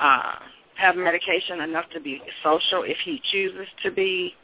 uh 0.00 0.36
have 0.76 0.96
medication 0.96 1.60
enough 1.60 1.86
to 1.92 2.00
be 2.00 2.20
social 2.42 2.82
if 2.82 2.96
he 3.04 3.20
chooses 3.32 3.66
to 3.82 3.90
be, 3.90 4.34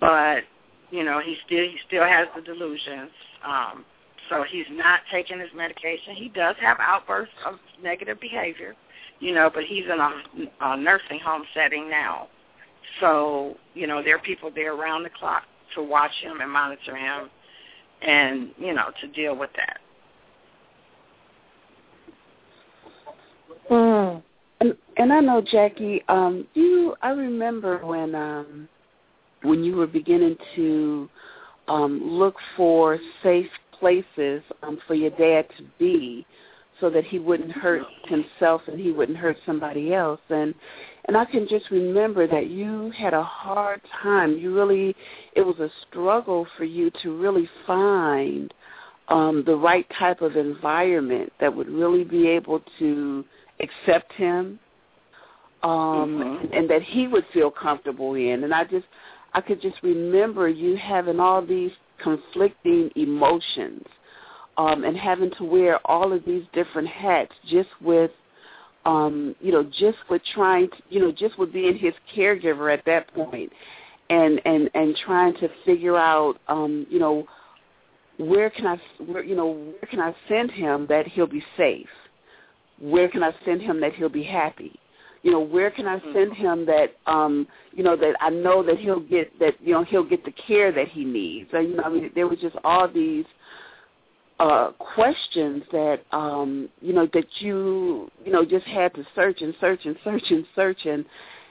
but 0.00 0.42
you 0.90 1.04
know 1.04 1.20
he 1.24 1.36
still 1.46 1.64
he 1.64 1.76
still 1.86 2.04
has 2.04 2.26
the 2.34 2.42
delusions. 2.42 3.10
Um, 3.44 3.84
so 4.28 4.44
he's 4.48 4.66
not 4.70 5.00
taking 5.10 5.40
his 5.40 5.50
medication. 5.54 6.14
He 6.14 6.28
does 6.28 6.56
have 6.60 6.78
outbursts 6.80 7.34
of 7.44 7.54
negative 7.82 8.20
behavior, 8.20 8.74
you 9.20 9.34
know, 9.34 9.50
but 9.52 9.64
he's 9.64 9.84
in 9.84 10.00
a, 10.00 10.22
a 10.60 10.76
nursing 10.76 11.20
home 11.20 11.44
setting 11.54 11.88
now. 11.88 12.28
So 13.00 13.56
you 13.74 13.86
know 13.86 14.02
there 14.02 14.16
are 14.16 14.20
people 14.20 14.50
there 14.54 14.74
around 14.74 15.02
the 15.02 15.10
clock 15.10 15.42
to 15.74 15.82
watch 15.82 16.12
him 16.22 16.40
and 16.40 16.50
monitor 16.50 16.96
him, 16.96 17.30
and 18.02 18.50
you 18.58 18.72
know 18.72 18.90
to 19.00 19.08
deal 19.08 19.36
with 19.36 19.50
that. 19.56 19.78
Mm. 23.70 24.22
And 24.60 24.76
and 24.96 25.12
I 25.12 25.20
know 25.20 25.42
Jackie, 25.42 26.02
um, 26.08 26.46
you 26.54 26.94
I 27.02 27.10
remember 27.10 27.84
when 27.84 28.14
um 28.14 28.68
when 29.42 29.62
you 29.62 29.76
were 29.76 29.86
beginning 29.86 30.36
to 30.54 31.08
um 31.68 32.00
look 32.02 32.36
for 32.56 32.98
safe 33.22 33.50
places 33.78 34.42
um 34.62 34.78
for 34.86 34.94
your 34.94 35.10
dad 35.10 35.46
to 35.56 35.64
be 35.78 36.26
so 36.80 36.90
that 36.90 37.04
he 37.04 37.18
wouldn't 37.18 37.52
hurt 37.52 37.82
himself 38.04 38.60
and 38.66 38.78
he 38.78 38.90
wouldn't 38.92 39.16
hurt 39.16 39.36
somebody 39.46 39.94
else 39.94 40.20
and 40.30 40.54
and 41.08 41.16
I 41.16 41.24
can 41.24 41.46
just 41.48 41.70
remember 41.70 42.26
that 42.26 42.50
you 42.50 42.90
had 42.96 43.14
a 43.14 43.22
hard 43.22 43.80
time. 44.02 44.36
You 44.38 44.52
really 44.52 44.94
it 45.34 45.42
was 45.42 45.58
a 45.60 45.70
struggle 45.88 46.46
for 46.56 46.64
you 46.64 46.90
to 47.02 47.16
really 47.16 47.48
find 47.66 48.52
um 49.08 49.44
the 49.46 49.54
right 49.54 49.86
type 49.98 50.20
of 50.20 50.36
environment 50.36 51.32
that 51.40 51.54
would 51.54 51.68
really 51.68 52.04
be 52.04 52.28
able 52.28 52.62
to 52.78 53.24
accept 53.60 54.12
him 54.12 54.58
um 55.62 55.70
mm-hmm. 55.70 56.52
and 56.52 56.68
that 56.68 56.82
he 56.82 57.06
would 57.06 57.24
feel 57.32 57.50
comfortable 57.50 58.14
in 58.14 58.44
and 58.44 58.52
i 58.52 58.64
just 58.64 58.84
i 59.32 59.40
could 59.40 59.62
just 59.62 59.76
remember 59.82 60.48
you 60.48 60.76
having 60.76 61.18
all 61.18 61.44
these 61.44 61.70
conflicting 62.02 62.90
emotions 62.96 63.84
um 64.56 64.84
and 64.84 64.96
having 64.96 65.30
to 65.32 65.44
wear 65.44 65.78
all 65.86 66.12
of 66.12 66.24
these 66.24 66.44
different 66.52 66.88
hats 66.88 67.32
just 67.46 67.68
with 67.80 68.10
um 68.84 69.34
you 69.40 69.52
know 69.52 69.62
just 69.64 69.98
with 70.08 70.22
trying 70.34 70.68
to 70.70 70.76
you 70.88 71.00
know 71.00 71.12
just 71.12 71.38
with 71.38 71.52
being 71.52 71.76
his 71.76 71.94
caregiver 72.14 72.72
at 72.72 72.84
that 72.84 73.12
point 73.14 73.52
and 74.10 74.40
and 74.44 74.70
and 74.74 74.96
trying 75.04 75.34
to 75.34 75.48
figure 75.64 75.96
out 75.96 76.34
um 76.48 76.86
you 76.90 76.98
know 76.98 77.26
where 78.18 78.50
can 78.50 78.66
i 78.66 78.80
where 79.04 79.22
you 79.22 79.36
know 79.36 79.52
where 79.52 79.90
can 79.90 80.00
i 80.00 80.14
send 80.28 80.50
him 80.50 80.86
that 80.88 81.06
he'll 81.06 81.26
be 81.26 81.44
safe 81.56 81.88
where 82.80 83.08
can 83.08 83.22
I 83.22 83.32
send 83.44 83.62
him 83.62 83.80
that 83.80 83.94
he'll 83.94 84.08
be 84.08 84.22
happy? 84.22 84.78
You 85.26 85.32
know, 85.32 85.40
where 85.40 85.72
can 85.72 85.88
I 85.88 85.98
send 86.14 86.30
mm-hmm. 86.30 86.34
him 86.34 86.66
that 86.66 86.94
um, 87.08 87.48
you 87.72 87.82
know, 87.82 87.96
that 87.96 88.14
I 88.20 88.30
know 88.30 88.62
that 88.62 88.78
he'll 88.78 89.00
get 89.00 89.36
that, 89.40 89.54
you 89.60 89.72
know, 89.72 89.82
he'll 89.82 90.08
get 90.08 90.24
the 90.24 90.30
care 90.30 90.70
that 90.70 90.86
he 90.86 91.04
needs. 91.04 91.50
So, 91.50 91.58
you 91.58 91.74
know, 91.74 91.82
I 91.82 91.88
mean 91.88 92.12
there 92.14 92.28
was 92.28 92.38
just 92.38 92.54
all 92.62 92.86
these 92.86 93.24
uh 94.38 94.70
questions 94.78 95.64
that 95.72 96.02
um, 96.12 96.68
you 96.80 96.92
know, 96.92 97.08
that 97.12 97.26
you 97.40 98.08
you 98.24 98.30
know, 98.30 98.44
just 98.44 98.66
had 98.66 98.94
to 98.94 99.04
search 99.16 99.40
and 99.40 99.52
search 99.60 99.80
and 99.84 99.96
search 100.04 100.22
and 100.30 100.46
search 100.54 100.86
and 100.86 101.04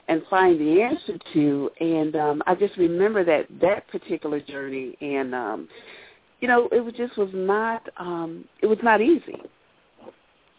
and 0.08 0.22
find 0.30 0.58
the 0.58 0.80
answer 0.80 1.18
to 1.34 1.70
and 1.78 2.16
um 2.16 2.42
I 2.46 2.54
just 2.54 2.78
remember 2.78 3.24
that 3.24 3.44
that 3.60 3.86
particular 3.88 4.40
journey 4.40 4.96
and 5.02 5.34
um 5.34 5.68
you 6.40 6.48
know, 6.48 6.70
it 6.72 6.80
was 6.80 6.94
just 6.94 7.18
was 7.18 7.28
not 7.34 7.86
um 7.98 8.46
it 8.62 8.66
was 8.68 8.78
not 8.82 9.02
easy 9.02 9.42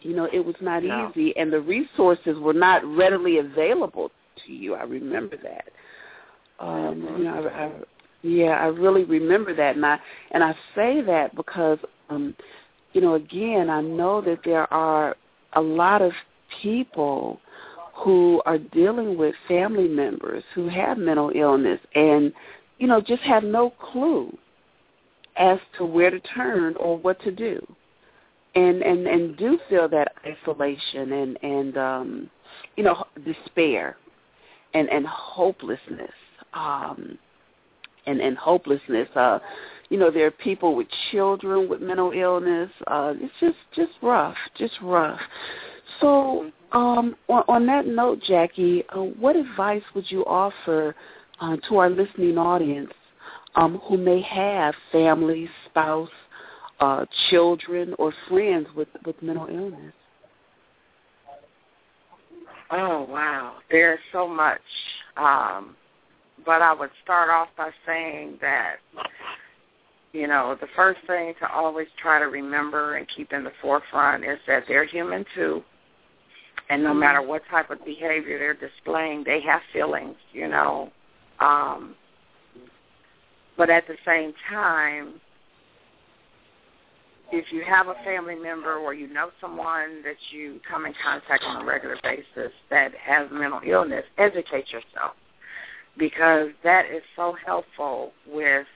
you 0.00 0.14
know, 0.14 0.28
it 0.32 0.44
was 0.44 0.54
not 0.60 0.82
no. 0.82 1.10
easy, 1.10 1.36
and 1.36 1.52
the 1.52 1.60
resources 1.60 2.38
were 2.38 2.52
not 2.52 2.84
readily 2.84 3.38
available 3.38 4.10
to 4.46 4.52
you. 4.52 4.74
I 4.74 4.82
remember 4.82 5.36
that. 5.42 5.68
Um, 6.60 7.02
mm-hmm. 7.02 7.16
You 7.18 7.24
know, 7.24 7.48
I, 7.48 7.64
I, 7.64 7.72
yeah, 8.22 8.52
I 8.52 8.66
really 8.66 9.04
remember 9.04 9.54
that, 9.54 9.76
and 9.76 9.84
I 9.84 9.98
and 10.32 10.42
I 10.44 10.54
say 10.74 11.02
that 11.02 11.34
because, 11.34 11.78
um, 12.10 12.34
you 12.92 13.00
know, 13.00 13.14
again, 13.14 13.70
I 13.70 13.80
know 13.80 14.20
that 14.22 14.40
there 14.44 14.72
are 14.72 15.16
a 15.54 15.60
lot 15.60 16.02
of 16.02 16.12
people 16.62 17.40
who 18.04 18.40
are 18.46 18.58
dealing 18.58 19.16
with 19.16 19.34
family 19.46 19.88
members 19.88 20.44
who 20.54 20.68
have 20.68 20.98
mental 20.98 21.32
illness 21.34 21.80
and 21.94 22.32
you 22.78 22.86
know 22.86 23.00
just 23.00 23.22
have 23.22 23.42
no 23.42 23.70
clue 23.70 24.36
as 25.36 25.58
to 25.76 25.84
where 25.84 26.10
to 26.10 26.20
turn 26.20 26.74
or 26.76 26.96
what 26.96 27.20
to 27.22 27.30
do 27.30 27.60
and 28.54 28.82
and 28.82 29.06
and 29.06 29.36
do 29.36 29.58
feel 29.68 29.88
that 29.88 30.12
isolation 30.26 31.12
and 31.12 31.38
and 31.42 31.78
um 31.78 32.30
you 32.76 32.84
know 32.84 33.04
despair 33.24 33.96
and 34.74 34.88
and 34.88 35.06
hopelessness 35.06 36.10
um 36.54 37.18
and 38.06 38.20
and 38.20 38.36
hopelessness. 38.36 39.08
Uh 39.14 39.38
you 39.90 39.98
know 39.98 40.10
there 40.10 40.26
are 40.26 40.30
people 40.30 40.74
with 40.74 40.86
children 41.10 41.68
with 41.68 41.80
mental 41.80 42.12
illness. 42.12 42.70
Uh 42.86 43.14
it's 43.16 43.34
just 43.40 43.56
just 43.74 43.92
rough 44.02 44.36
just 44.56 44.74
rough. 44.82 45.20
So 46.00 46.50
um 46.72 47.16
on, 47.28 47.44
on 47.48 47.66
that 47.66 47.86
note 47.86 48.20
jackie 48.26 48.84
uh, 48.90 49.00
what 49.00 49.36
advice 49.36 49.82
would 49.94 50.10
you 50.10 50.24
offer 50.24 50.94
uh, 51.40 51.56
to 51.68 51.76
our 51.76 51.88
listening 51.88 52.36
audience 52.36 52.92
um 53.54 53.80
who 53.84 53.96
may 53.96 54.20
have 54.20 54.74
family 54.92 55.48
spouse 55.66 56.10
uh 56.80 57.04
children 57.30 57.94
or 57.98 58.12
friends 58.28 58.66
with 58.76 58.88
with 59.04 59.20
mental 59.22 59.46
illness 59.46 59.94
Oh 62.70 63.06
wow, 63.08 63.56
there's 63.70 64.00
so 64.12 64.28
much. 64.28 64.60
Um, 65.16 65.74
but 66.44 66.62
I 66.62 66.72
would 66.72 66.90
start 67.02 67.30
off 67.30 67.48
by 67.56 67.70
saying 67.86 68.38
that 68.40 68.76
you 70.12 70.26
know 70.26 70.56
the 70.60 70.68
first 70.76 71.00
thing 71.06 71.34
to 71.40 71.50
always 71.50 71.88
try 72.00 72.18
to 72.18 72.26
remember 72.26 72.96
and 72.96 73.06
keep 73.14 73.32
in 73.32 73.44
the 73.44 73.52
forefront 73.62 74.24
is 74.24 74.38
that 74.46 74.64
they're 74.68 74.84
human 74.84 75.24
too, 75.34 75.62
and 76.68 76.82
no 76.82 76.92
matter 76.92 77.22
what 77.22 77.42
type 77.50 77.70
of 77.70 77.84
behavior 77.84 78.38
they're 78.38 78.68
displaying, 78.68 79.24
they 79.24 79.40
have 79.40 79.62
feelings. 79.72 80.16
You 80.32 80.48
know, 80.48 80.92
um, 81.40 81.94
but 83.56 83.70
at 83.70 83.86
the 83.86 83.96
same 84.04 84.34
time, 84.50 85.20
if 87.30 87.52
you 87.52 87.62
have 87.62 87.88
a 87.88 87.94
family 88.04 88.34
member 88.34 88.76
or 88.76 88.94
you 88.94 89.06
know 89.12 89.30
someone 89.40 90.02
that 90.02 90.16
you 90.30 90.60
come 90.68 90.86
in 90.86 90.94
contact 91.02 91.44
on 91.44 91.62
a 91.62 91.64
regular 91.64 91.96
basis 92.02 92.52
that 92.70 92.92
has 92.94 93.28
mental 93.30 93.60
illness, 93.66 94.04
educate 94.16 94.72
yourself 94.72 95.14
because 95.98 96.48
that 96.64 96.86
is 96.86 97.02
so 97.16 97.36
helpful 97.44 98.12
with 98.26 98.66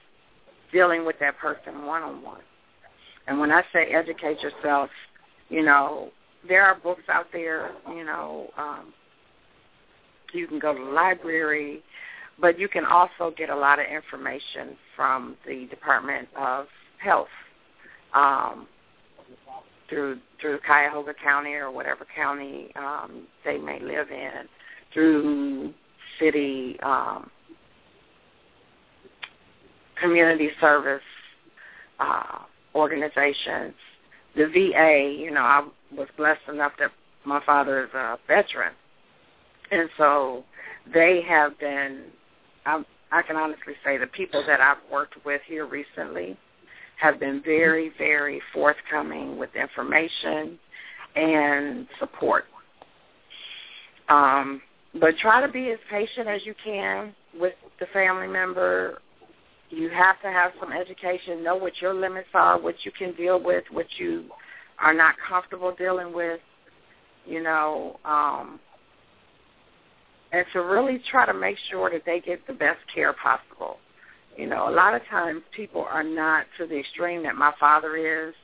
dealing 0.73 1.07
with 1.07 1.19
that 1.21 1.39
person 1.39 1.87
one 1.87 2.03
on 2.03 2.23
one. 2.23 2.41
And 3.27 3.39
when 3.39 3.53
I 3.53 3.63
say 3.73 3.87
educate 3.93 4.41
yourself, 4.41 4.91
you 5.49 5.63
know, 5.63 6.11
there 6.47 6.65
are 6.65 6.75
books 6.75 7.05
out 7.09 7.27
there, 7.33 7.71
you 7.89 8.05
know, 8.05 8.49
um, 8.59 8.93
you 10.33 10.47
can 10.47 10.59
go 10.59 10.75
to 10.75 10.85
the 10.85 10.91
library, 10.91 11.83
but 12.41 12.59
you 12.59 12.69
can 12.69 12.85
also 12.85 13.33
get 13.37 13.49
a 13.49 13.57
lot 13.57 13.79
of 13.79 13.87
information 13.87 14.77
from 14.97 15.37
the 15.47 15.67
Department 15.67 16.29
of 16.37 16.67
Health 16.99 17.29
um, 18.15 18.67
through 19.89 20.19
through 20.41 20.59
Cuyahoga 20.67 21.15
County 21.15 21.53
or 21.53 21.71
whatever 21.71 22.07
county 22.17 22.73
um, 22.77 23.27
they 23.45 23.59
may 23.59 23.79
live 23.81 24.11
in, 24.11 24.49
through 24.93 25.73
city 26.19 26.79
um, 26.83 27.31
community 30.01 30.51
service 30.61 31.03
uh, 32.01 32.39
organizations, 32.75 33.75
the 34.35 34.47
VA. 34.47 35.17
You 35.19 35.31
know, 35.31 35.43
I 35.43 35.67
was 35.97 36.09
blessed 36.17 36.49
enough 36.49 36.73
that 36.79 36.91
my 37.25 37.41
father 37.45 37.85
is 37.85 37.91
a 37.95 38.19
veteran, 38.27 38.73
and 39.71 39.89
so 39.97 40.45
they 40.93 41.23
have 41.29 41.59
been. 41.59 42.05
I, 42.67 42.83
I 43.11 43.21
can 43.21 43.37
honestly 43.37 43.75
say 43.85 43.99
the 43.99 44.07
people 44.07 44.43
that 44.47 44.61
I've 44.61 44.79
worked 44.91 45.23
with 45.27 45.43
here 45.47 45.67
recently 45.67 46.39
have 47.03 47.19
been 47.19 47.43
very, 47.45 47.91
very 47.99 48.41
forthcoming 48.55 49.37
with 49.37 49.51
information 49.57 50.57
and 51.17 51.89
support. 51.99 52.45
Um, 54.09 54.63
but 55.01 55.17
try 55.19 55.45
to 55.45 55.53
be 55.53 55.71
as 55.71 55.79
patient 55.91 56.29
as 56.29 56.47
you 56.47 56.55
can 56.65 57.13
with 57.39 57.55
the 57.81 57.87
family 57.87 58.29
member. 58.29 59.01
You 59.71 59.89
have 59.89 60.21
to 60.23 60.29
have 60.29 60.53
some 60.61 60.71
education, 60.71 61.43
know 61.43 61.57
what 61.57 61.73
your 61.81 61.93
limits 61.93 62.29
are, 62.35 62.61
what 62.61 62.77
you 62.85 62.93
can 62.93 63.15
deal 63.15 63.43
with, 63.43 63.65
what 63.73 63.87
you 63.99 64.27
are 64.79 64.95
not 64.95 65.17
comfortable 65.29 65.75
dealing 65.77 66.15
with, 66.15 66.39
you 67.27 67.43
know, 67.43 67.99
um, 68.05 68.61
and 70.31 70.47
to 70.53 70.61
really 70.61 71.03
try 71.11 71.27
to 71.27 71.35
make 71.35 71.57
sure 71.69 71.91
that 71.91 72.03
they 72.07 72.21
get 72.21 72.47
the 72.47 72.53
best 72.53 72.81
care 72.95 73.13
possible. 73.13 73.79
You 74.37 74.47
know, 74.47 74.69
a 74.69 74.73
lot 74.75 74.95
of 74.95 75.03
times 75.11 75.43
people 75.55 75.87
are 75.91 76.03
not 76.03 76.47
to 76.59 76.67
the 76.67 76.79
extreme 76.79 77.23
that 77.25 77.37
my 77.37 77.53
father 77.61 77.97
is. 77.97 78.35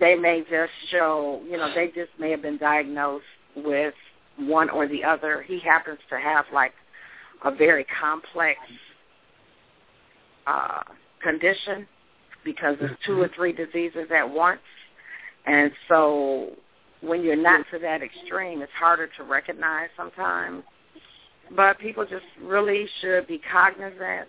They 0.00 0.14
may 0.14 0.40
just 0.40 0.72
show, 0.90 1.42
you 1.44 1.56
know, 1.56 1.72
they 1.74 1.88
just 1.88 2.10
may 2.18 2.30
have 2.30 2.42
been 2.42 2.58
diagnosed 2.58 3.24
with 3.54 3.94
one 4.38 4.70
or 4.70 4.86
the 4.86 5.04
other. 5.04 5.42
He 5.42 5.60
happens 5.60 5.98
to 6.10 6.18
have 6.18 6.44
like 6.52 6.72
a 7.44 7.50
very 7.50 7.86
complex 8.00 8.58
uh, 10.46 10.82
condition 11.22 11.86
because 12.44 12.76
it's 12.80 12.94
two 13.04 13.20
or 13.20 13.28
three 13.34 13.52
diseases 13.52 14.08
at 14.14 14.28
once. 14.28 14.60
And 15.46 15.72
so 15.88 16.50
when 17.00 17.22
you're 17.22 17.36
not 17.36 17.66
to 17.72 17.78
that 17.80 18.02
extreme, 18.02 18.62
it's 18.62 18.72
harder 18.72 19.08
to 19.18 19.24
recognize 19.24 19.88
sometimes. 19.96 20.62
But 21.54 21.78
people 21.78 22.04
just 22.04 22.24
really 22.42 22.86
should 23.00 23.26
be 23.26 23.40
cognizant 23.50 24.28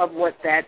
of 0.00 0.12
what 0.12 0.34
that 0.42 0.64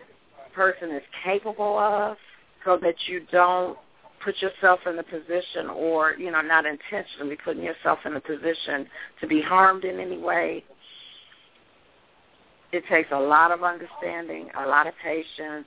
person 0.53 0.91
is 0.91 1.01
capable 1.23 1.77
of 1.79 2.17
so 2.63 2.77
that 2.77 2.93
you 3.07 3.21
don't 3.31 3.75
put 4.23 4.35
yourself 4.41 4.79
in 4.85 4.97
a 4.99 5.03
position 5.03 5.69
or, 5.75 6.13
you 6.13 6.31
know, 6.31 6.39
not 6.39 6.65
intentionally 6.67 7.35
putting 7.43 7.63
yourself 7.63 7.97
in 8.05 8.15
a 8.15 8.21
position 8.21 8.87
to 9.19 9.27
be 9.27 9.41
harmed 9.41 9.83
in 9.83 9.99
any 9.99 10.19
way. 10.19 10.63
It 12.71 12.83
takes 12.87 13.09
a 13.11 13.19
lot 13.19 13.51
of 13.51 13.63
understanding, 13.63 14.49
a 14.57 14.67
lot 14.67 14.85
of 14.85 14.93
patience. 15.03 15.65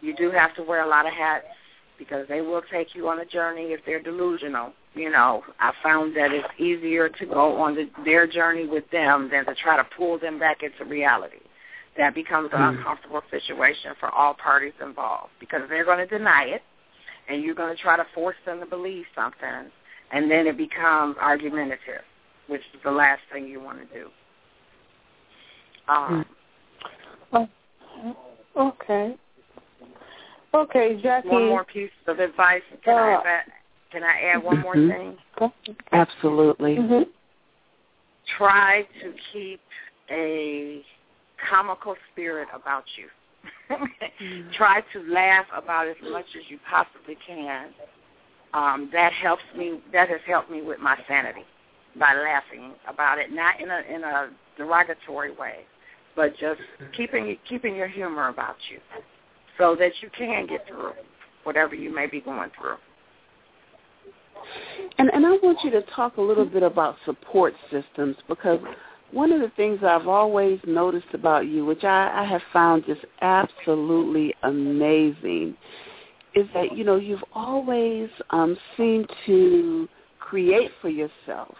You 0.00 0.14
do 0.16 0.30
have 0.30 0.54
to 0.54 0.62
wear 0.62 0.84
a 0.84 0.88
lot 0.88 1.06
of 1.06 1.12
hats 1.12 1.46
because 1.98 2.26
they 2.28 2.42
will 2.42 2.62
take 2.72 2.94
you 2.94 3.08
on 3.08 3.18
a 3.18 3.24
journey 3.24 3.72
if 3.72 3.80
they're 3.84 4.02
delusional. 4.02 4.72
You 4.94 5.10
know, 5.10 5.42
I 5.58 5.72
found 5.82 6.16
that 6.16 6.30
it's 6.30 6.48
easier 6.60 7.08
to 7.08 7.26
go 7.26 7.60
on 7.60 7.74
the, 7.74 7.90
their 8.04 8.28
journey 8.28 8.66
with 8.66 8.88
them 8.90 9.28
than 9.32 9.44
to 9.46 9.54
try 9.56 9.76
to 9.76 9.86
pull 9.96 10.18
them 10.18 10.38
back 10.38 10.62
into 10.62 10.84
reality 10.84 11.41
that 11.96 12.14
becomes 12.14 12.50
an 12.52 12.58
mm. 12.60 12.78
uncomfortable 12.78 13.22
situation 13.30 13.92
for 14.00 14.08
all 14.10 14.34
parties 14.34 14.72
involved 14.82 15.30
because 15.40 15.60
they're 15.68 15.84
going 15.84 15.98
to 15.98 16.06
deny 16.06 16.44
it 16.44 16.62
and 17.28 17.42
you're 17.42 17.54
going 17.54 17.74
to 17.74 17.82
try 17.82 17.96
to 17.96 18.06
force 18.14 18.36
them 18.46 18.60
to 18.60 18.66
believe 18.66 19.04
something 19.14 19.70
and 20.12 20.30
then 20.30 20.46
it 20.46 20.56
becomes 20.56 21.16
argumentative, 21.20 22.02
which 22.46 22.60
is 22.74 22.80
the 22.84 22.90
last 22.90 23.20
thing 23.32 23.46
you 23.46 23.60
want 23.60 23.78
to 23.78 23.98
do. 23.98 24.08
Um, 25.88 26.26
mm. 27.32 27.48
oh, 28.56 28.72
okay. 28.82 29.16
Okay, 30.54 31.00
Jackie. 31.02 31.28
One 31.28 31.48
more 31.48 31.64
piece 31.64 31.90
of 32.06 32.18
advice. 32.18 32.62
Can, 32.84 32.94
uh, 32.94 33.20
I, 33.24 33.40
can 33.90 34.02
I 34.04 34.32
add 34.34 34.42
one 34.42 34.60
more 34.60 34.76
mm-hmm. 34.76 34.90
thing? 35.38 35.78
Absolutely. 35.92 36.76
Mm-hmm. 36.76 37.02
Try 38.36 38.82
to 39.02 39.14
keep 39.32 39.60
a 40.10 40.82
comical 41.48 41.94
spirit 42.12 42.48
about 42.54 42.84
you. 42.96 43.06
mm-hmm. 43.70 44.50
Try 44.56 44.82
to 44.92 45.00
laugh 45.12 45.46
about 45.54 45.88
as 45.88 45.96
much 46.10 46.26
as 46.36 46.42
you 46.48 46.58
possibly 46.68 47.16
can. 47.26 47.68
Um, 48.54 48.90
that 48.92 49.12
helps 49.12 49.42
me. 49.56 49.80
That 49.92 50.08
has 50.08 50.20
helped 50.26 50.50
me 50.50 50.62
with 50.62 50.78
my 50.78 50.98
sanity 51.08 51.44
by 51.98 52.14
laughing 52.14 52.72
about 52.86 53.18
it, 53.18 53.32
not 53.32 53.60
in 53.60 53.70
a 53.70 53.82
in 53.88 54.04
a 54.04 54.30
derogatory 54.56 55.34
way, 55.34 55.60
but 56.14 56.36
just 56.38 56.60
keeping 56.96 57.36
keeping 57.48 57.74
your 57.74 57.88
humor 57.88 58.28
about 58.28 58.56
you, 58.70 58.78
so 59.58 59.74
that 59.76 59.92
you 60.02 60.10
can 60.16 60.46
get 60.46 60.66
through 60.68 60.92
whatever 61.44 61.74
you 61.74 61.94
may 61.94 62.06
be 62.06 62.20
going 62.20 62.50
through. 62.60 62.76
And 64.98 65.10
and 65.12 65.24
I 65.24 65.30
want 65.30 65.58
you 65.64 65.70
to 65.70 65.82
talk 65.94 66.16
a 66.18 66.22
little 66.22 66.44
bit 66.44 66.62
about 66.62 66.96
support 67.04 67.54
systems 67.70 68.16
because 68.28 68.60
one 69.12 69.30
of 69.30 69.40
the 69.40 69.50
things 69.56 69.80
I've 69.82 70.08
always 70.08 70.58
noticed 70.66 71.12
about 71.12 71.46
you, 71.46 71.64
which 71.64 71.84
I, 71.84 72.22
I 72.22 72.24
have 72.24 72.40
found 72.52 72.84
just 72.86 73.02
absolutely 73.20 74.34
amazing, 74.42 75.54
is 76.34 76.46
that 76.54 76.76
you 76.76 76.82
know 76.82 76.96
you've 76.96 77.24
always 77.34 78.08
um, 78.30 78.56
seemed 78.76 79.10
to 79.26 79.88
create 80.18 80.70
for 80.80 80.88
yourself 80.88 81.54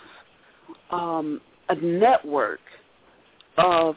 um, 0.91 1.41
a 1.69 1.75
network 1.75 2.61
of 3.59 3.97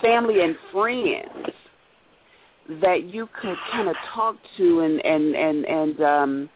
family 0.00 0.40
and 0.40 0.56
friends 0.72 1.52
that 2.80 3.04
you 3.04 3.28
could 3.40 3.56
kind 3.70 3.88
of 3.88 3.96
talk 4.14 4.36
to 4.56 4.80
and 4.80 5.04
and 5.04 5.36
and 5.36 5.64
and 5.66 6.00
um, 6.00 6.50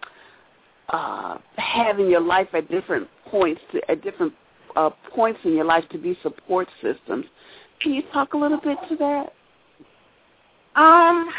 uh, 0.88 1.38
have 1.56 2.00
in 2.00 2.08
your 2.10 2.20
life 2.20 2.48
at 2.54 2.68
different 2.70 3.06
points, 3.26 3.60
to, 3.72 3.90
at 3.90 4.02
different 4.02 4.32
uh, 4.76 4.90
points 5.14 5.40
in 5.44 5.54
your 5.54 5.64
life 5.64 5.84
to 5.90 5.98
be 5.98 6.18
support 6.22 6.68
systems. 6.82 7.26
Can 7.80 7.92
you 7.92 8.02
talk 8.12 8.34
a 8.34 8.36
little 8.36 8.60
bit 8.60 8.78
to 8.88 8.96
that? 8.96 9.32
Um, 10.80 11.30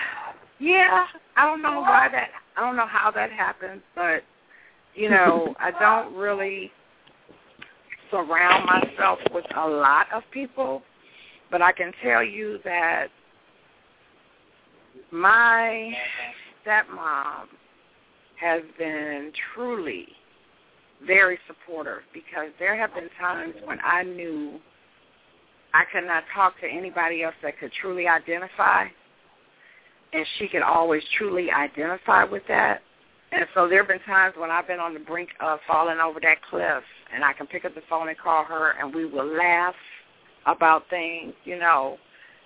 yeah, 0.59 1.05
I 1.37 1.45
don't 1.45 1.61
know 1.61 1.79
why 1.81 2.09
that. 2.11 2.29
I 2.57 2.61
don't 2.61 2.75
know 2.75 2.87
how 2.87 3.11
that 3.11 3.31
happens, 3.31 3.81
but 3.95 4.23
you 4.95 5.09
know, 5.09 5.55
I 5.59 5.71
don't 5.71 6.15
really 6.15 6.71
surround 8.09 8.65
myself 8.65 9.19
with 9.33 9.45
a 9.55 9.67
lot 9.67 10.07
of 10.13 10.23
people, 10.31 10.81
but 11.49 11.61
I 11.61 11.71
can 11.71 11.93
tell 12.03 12.23
you 12.23 12.59
that 12.65 13.07
my 15.11 15.93
stepmom 16.65 17.47
has 18.39 18.61
been 18.77 19.31
truly 19.53 20.07
very 21.05 21.37
supportive 21.47 22.01
because 22.13 22.49
there 22.59 22.75
have 22.75 22.93
been 22.93 23.09
times 23.19 23.55
when 23.65 23.79
I 23.83 24.03
knew 24.03 24.59
I 25.73 25.83
could 25.91 26.05
not 26.05 26.23
talk 26.33 26.59
to 26.61 26.67
anybody 26.67 27.23
else 27.23 27.35
that 27.43 27.57
could 27.59 27.71
truly 27.81 28.07
identify, 28.07 28.85
and 30.13 30.25
she 30.37 30.47
could 30.47 30.61
always 30.61 31.01
truly 31.17 31.49
identify 31.51 32.23
with 32.23 32.43
that. 32.47 32.81
And 33.31 33.45
so 33.53 33.69
there 33.69 33.79
have 33.79 33.87
been 33.87 33.99
times 34.01 34.35
when 34.37 34.51
I've 34.51 34.67
been 34.67 34.79
on 34.79 34.93
the 34.93 34.99
brink 34.99 35.29
of 35.39 35.59
falling 35.65 35.99
over 35.99 36.19
that 36.19 36.41
cliff, 36.49 36.83
and 37.13 37.23
I 37.23 37.31
can 37.33 37.47
pick 37.47 37.63
up 37.63 37.73
the 37.73 37.81
phone 37.89 38.09
and 38.09 38.17
call 38.17 38.43
her, 38.43 38.71
and 38.71 38.93
we 38.93 39.05
will 39.05 39.37
laugh 39.37 39.75
about 40.45 40.83
things, 40.89 41.33
you 41.45 41.57
know, 41.57 41.97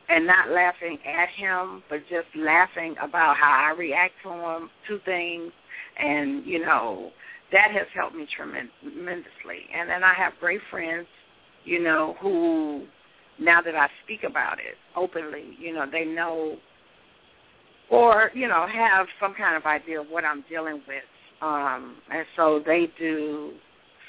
and 0.10 0.28
not 0.28 0.50
laughing 0.50 1.00
at 1.06 1.30
him, 1.30 1.82
but 1.90 2.02
just 2.10 2.28
laughing 2.36 2.96
about 3.02 3.38
how 3.38 3.52
I 3.52 3.76
react 3.76 4.14
to 4.24 4.30
him, 4.30 4.70
to 4.88 5.00
things, 5.06 5.52
and 5.98 6.46
you 6.46 6.64
know, 6.64 7.12
that 7.52 7.72
has 7.72 7.88
helped 7.94 8.16
me 8.16 8.28
tremendously. 8.36 9.68
And 9.74 9.90
then 9.90 10.04
I 10.04 10.14
have 10.14 10.34
great 10.40 10.62
friends, 10.72 11.08
you 11.64 11.82
know, 11.82 12.16
who 12.20 12.86
now 13.40 13.62
that 13.62 13.76
I 13.76 13.90
speak 14.04 14.24
about 14.24 14.60
it 14.60 14.76
openly, 14.96 15.56
you 15.60 15.74
know, 15.74 15.86
they 15.90 16.06
know 16.06 16.58
or, 17.90 18.32
you 18.34 18.48
know, 18.48 18.66
have 18.68 19.08
some 19.20 19.36
kind 19.36 19.56
of 19.56 19.66
idea 19.66 20.02
of 20.02 20.08
what 20.08 20.26
I'm 20.26 20.44
dealing 20.50 20.82
with. 20.88 21.04
Um, 21.42 21.98
and 22.12 22.26
so 22.36 22.62
they 22.66 22.92
do 22.98 23.54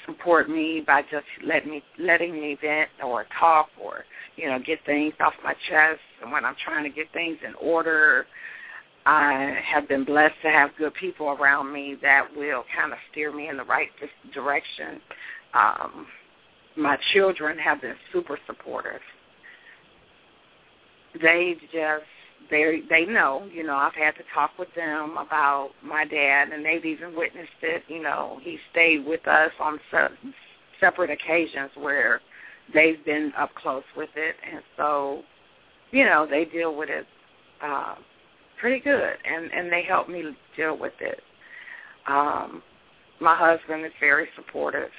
support 0.05 0.49
me 0.49 0.81
by 0.85 1.01
just 1.03 1.25
letting 1.45 1.69
me 1.69 1.83
letting 1.99 2.33
me 2.33 2.57
vent 2.59 2.89
or 3.03 3.25
talk 3.39 3.67
or, 3.81 4.05
you 4.35 4.47
know, 4.47 4.57
get 4.59 4.79
things 4.85 5.13
off 5.19 5.33
my 5.43 5.53
chest 5.69 5.99
and 6.23 6.31
when 6.31 6.45
I'm 6.45 6.55
trying 6.63 6.83
to 6.83 6.89
get 6.89 7.11
things 7.13 7.37
in 7.45 7.53
order 7.55 8.25
I 9.07 9.57
have 9.63 9.87
been 9.87 10.03
blessed 10.03 10.35
to 10.41 10.49
have 10.49 10.71
good 10.77 10.93
people 10.93 11.29
around 11.29 11.71
me 11.71 11.95
that 12.01 12.27
will 12.35 12.65
kind 12.77 12.91
of 12.91 12.99
steer 13.09 13.33
me 13.33 13.47
in 13.47 13.55
the 13.55 13.63
right 13.63 13.87
direction. 14.33 14.99
Um, 15.53 16.07
my 16.75 16.97
children 17.13 17.57
have 17.57 17.79
been 17.81 17.95
super 18.11 18.37
supportive. 18.45 18.99
They 21.21 21.55
just 21.71 22.03
they 22.51 22.81
they 22.89 23.05
know, 23.05 23.47
you 23.49 23.63
know, 23.63 23.77
I've 23.77 23.93
had 23.93 24.11
to 24.15 24.23
talk 24.33 24.51
with 24.59 24.67
them 24.75 25.15
about 25.17 25.69
my 25.81 26.03
dad, 26.03 26.49
and 26.49 26.65
they've 26.65 26.83
even 26.83 27.15
witnessed 27.15 27.49
it. 27.61 27.83
You 27.87 28.03
know, 28.03 28.39
he 28.41 28.57
stayed 28.71 29.05
with 29.05 29.25
us 29.25 29.51
on 29.61 29.79
se- 29.89 30.33
separate 30.81 31.11
occasions 31.11 31.71
where 31.75 32.19
they've 32.73 33.03
been 33.05 33.31
up 33.37 33.55
close 33.55 33.85
with 33.95 34.09
it, 34.17 34.35
and 34.51 34.61
so, 34.75 35.21
you 35.91 36.03
know, 36.03 36.27
they 36.29 36.43
deal 36.43 36.75
with 36.75 36.89
it. 36.89 37.07
Uh, 37.63 37.95
pretty 38.59 38.79
good, 38.79 39.15
and 39.25 39.51
and 39.51 39.71
they 39.71 39.83
help 39.83 40.09
me 40.09 40.35
deal 40.55 40.77
with 40.77 40.93
it. 40.99 41.21
Um, 42.07 42.61
my 43.19 43.35
husband 43.35 43.85
is 43.85 43.91
very 43.99 44.27
supportive. 44.35 44.89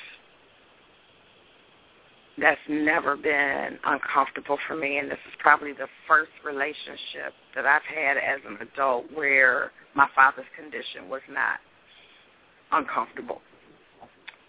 That's 2.41 2.61
never 2.69 3.17
been 3.17 3.79
uncomfortable 3.85 4.59
for 4.69 4.77
me, 4.77 4.99
and 4.99 5.11
this 5.11 5.19
is 5.27 5.35
probably 5.41 5.73
the 5.73 5.89
first 6.07 6.31
relationship 6.45 7.33
that 7.55 7.67
I've 7.67 7.83
had 7.83 8.17
as 8.17 8.41
an 8.47 8.59
adult 8.61 9.07
where 9.13 9.73
my 9.95 10.07
father's 10.15 10.47
condition 10.57 11.09
was 11.09 11.23
not 11.29 11.59
uncomfortable 12.71 13.41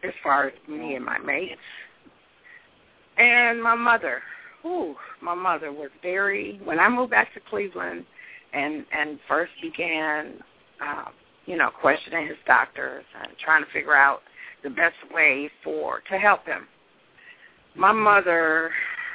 as 0.04 0.12
far 0.22 0.48
as 0.48 0.54
me 0.68 0.96
and 0.96 1.04
my 1.04 1.18
mates. 1.18 1.60
And 3.18 3.62
my 3.62 3.76
mother, 3.76 4.22
whew, 4.62 4.96
my 5.22 5.34
mother 5.34 5.72
was 5.72 5.90
very, 6.02 6.60
when 6.64 6.80
I 6.80 6.90
moved 6.90 7.12
back 7.12 7.34
to 7.34 7.40
Cleveland, 7.50 8.06
and 8.54 8.86
and 8.92 9.20
first 9.28 9.52
began, 9.62 10.36
uh, 10.82 11.06
you 11.46 11.58
know, 11.58 11.70
questioning 11.82 12.28
his 12.28 12.38
doctors 12.46 13.06
and 13.22 13.32
trying 13.44 13.64
to 13.64 13.72
figure 13.72 13.96
out 13.96 14.22
the 14.64 14.70
best 14.70 14.96
way 15.14 15.50
for 15.64 16.02
to 16.10 16.18
help 16.18 16.46
him. 16.46 16.68
My 17.76 17.92
mother 17.92 18.72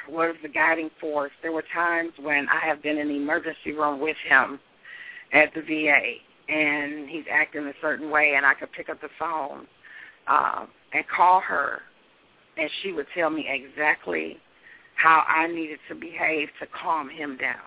was 0.09 0.35
the 0.41 0.49
guiding 0.49 0.89
force. 0.99 1.31
There 1.41 1.51
were 1.51 1.65
times 1.73 2.11
when 2.21 2.47
I 2.49 2.65
have 2.65 2.81
been 2.81 2.97
in 2.97 3.07
the 3.07 3.15
emergency 3.15 3.71
room 3.71 3.99
with 3.99 4.17
him 4.27 4.59
at 5.33 5.53
the 5.53 5.61
VA, 5.61 6.53
and 6.53 7.09
he's 7.09 7.25
acting 7.31 7.65
a 7.65 7.73
certain 7.81 8.09
way, 8.09 8.33
and 8.35 8.45
I 8.45 8.53
could 8.53 8.71
pick 8.71 8.89
up 8.89 9.01
the 9.01 9.09
phone 9.19 9.67
uh, 10.27 10.65
and 10.93 11.03
call 11.07 11.41
her, 11.41 11.81
and 12.57 12.69
she 12.81 12.91
would 12.91 13.07
tell 13.15 13.29
me 13.29 13.47
exactly 13.49 14.37
how 14.95 15.23
I 15.27 15.47
needed 15.47 15.79
to 15.89 15.95
behave 15.95 16.49
to 16.59 16.67
calm 16.67 17.09
him 17.09 17.37
down. 17.37 17.65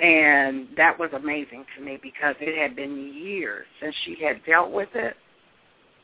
And 0.00 0.68
that 0.76 0.98
was 0.98 1.10
amazing 1.14 1.64
to 1.76 1.84
me 1.84 1.98
because 2.02 2.34
it 2.40 2.60
had 2.60 2.74
been 2.74 3.14
years 3.14 3.66
since 3.80 3.94
she 4.04 4.16
had 4.22 4.44
dealt 4.44 4.72
with 4.72 4.88
it. 4.94 5.16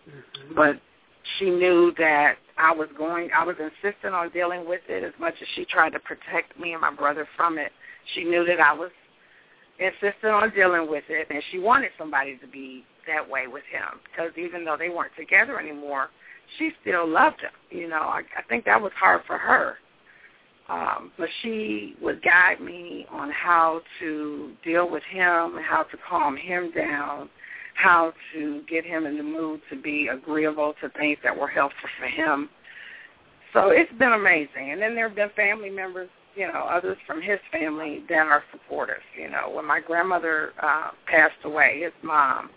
Mm-hmm. 0.09 0.55
But 0.55 0.80
she 1.38 1.51
knew 1.51 1.93
that 1.99 2.36
I 2.57 2.72
was 2.72 2.88
going, 2.97 3.30
I 3.36 3.45
was 3.45 3.57
insistent 3.59 4.14
on 4.14 4.30
dealing 4.30 4.68
with 4.68 4.82
it 4.88 5.03
as 5.03 5.12
much 5.18 5.34
as 5.41 5.49
she 5.55 5.64
tried 5.64 5.91
to 5.91 5.99
protect 5.99 6.59
me 6.59 6.72
and 6.72 6.80
my 6.80 6.95
brother 6.95 7.26
from 7.36 7.59
it. 7.59 7.72
She 8.14 8.24
knew 8.24 8.45
that 8.47 8.61
I 8.61 8.72
was 8.72 8.91
insistent 9.78 10.32
on 10.32 10.51
dealing 10.55 10.88
with 10.88 11.05
it, 11.09 11.26
and 11.30 11.43
she 11.51 11.59
wanted 11.59 11.91
somebody 11.99 12.36
to 12.38 12.47
be 12.47 12.84
that 13.07 13.28
way 13.28 13.47
with 13.47 13.64
him 13.70 13.99
because 14.05 14.30
even 14.36 14.64
though 14.64 14.76
they 14.78 14.88
weren't 14.88 15.12
together 15.16 15.59
anymore, 15.59 16.11
she 16.59 16.70
still 16.82 17.09
loved 17.09 17.41
him. 17.41 17.51
You 17.70 17.88
know, 17.88 18.03
I, 18.03 18.22
I 18.36 18.43
think 18.49 18.64
that 18.66 18.80
was 18.80 18.93
hard 18.99 19.22
for 19.26 19.38
her 19.38 19.78
um, 20.70 21.10
but 21.18 21.28
she 21.42 21.96
would 22.00 22.22
guide 22.22 22.60
me 22.60 23.04
on 23.10 23.30
how 23.30 23.80
to 23.98 24.52
deal 24.64 24.88
with 24.88 25.02
him, 25.02 25.58
how 25.68 25.84
to 25.90 25.96
calm 26.08 26.36
him 26.36 26.70
down, 26.70 27.28
how 27.74 28.12
to 28.32 28.62
get 28.70 28.84
him 28.84 29.04
in 29.04 29.16
the 29.16 29.22
mood 29.22 29.60
to 29.68 29.76
be 29.80 30.08
agreeable 30.08 30.74
to 30.80 30.88
things 30.90 31.18
that 31.24 31.36
were 31.36 31.48
helpful 31.48 31.88
for 31.98 32.06
him. 32.06 32.48
So 33.52 33.70
it's 33.70 33.92
been 33.98 34.12
amazing. 34.12 34.70
And 34.70 34.80
then 34.80 34.94
there 34.94 35.08
have 35.08 35.16
been 35.16 35.30
family 35.34 35.70
members, 35.70 36.08
you 36.36 36.46
know, 36.46 36.68
others 36.70 36.98
from 37.04 37.20
his 37.20 37.40
family 37.50 38.04
that 38.08 38.28
are 38.28 38.44
supportive. 38.52 39.02
You 39.18 39.28
know, 39.28 39.50
when 39.52 39.66
my 39.66 39.80
grandmother 39.80 40.52
uh, 40.62 40.90
passed 41.06 41.34
away, 41.42 41.80
his 41.82 41.92
mom, 42.04 42.50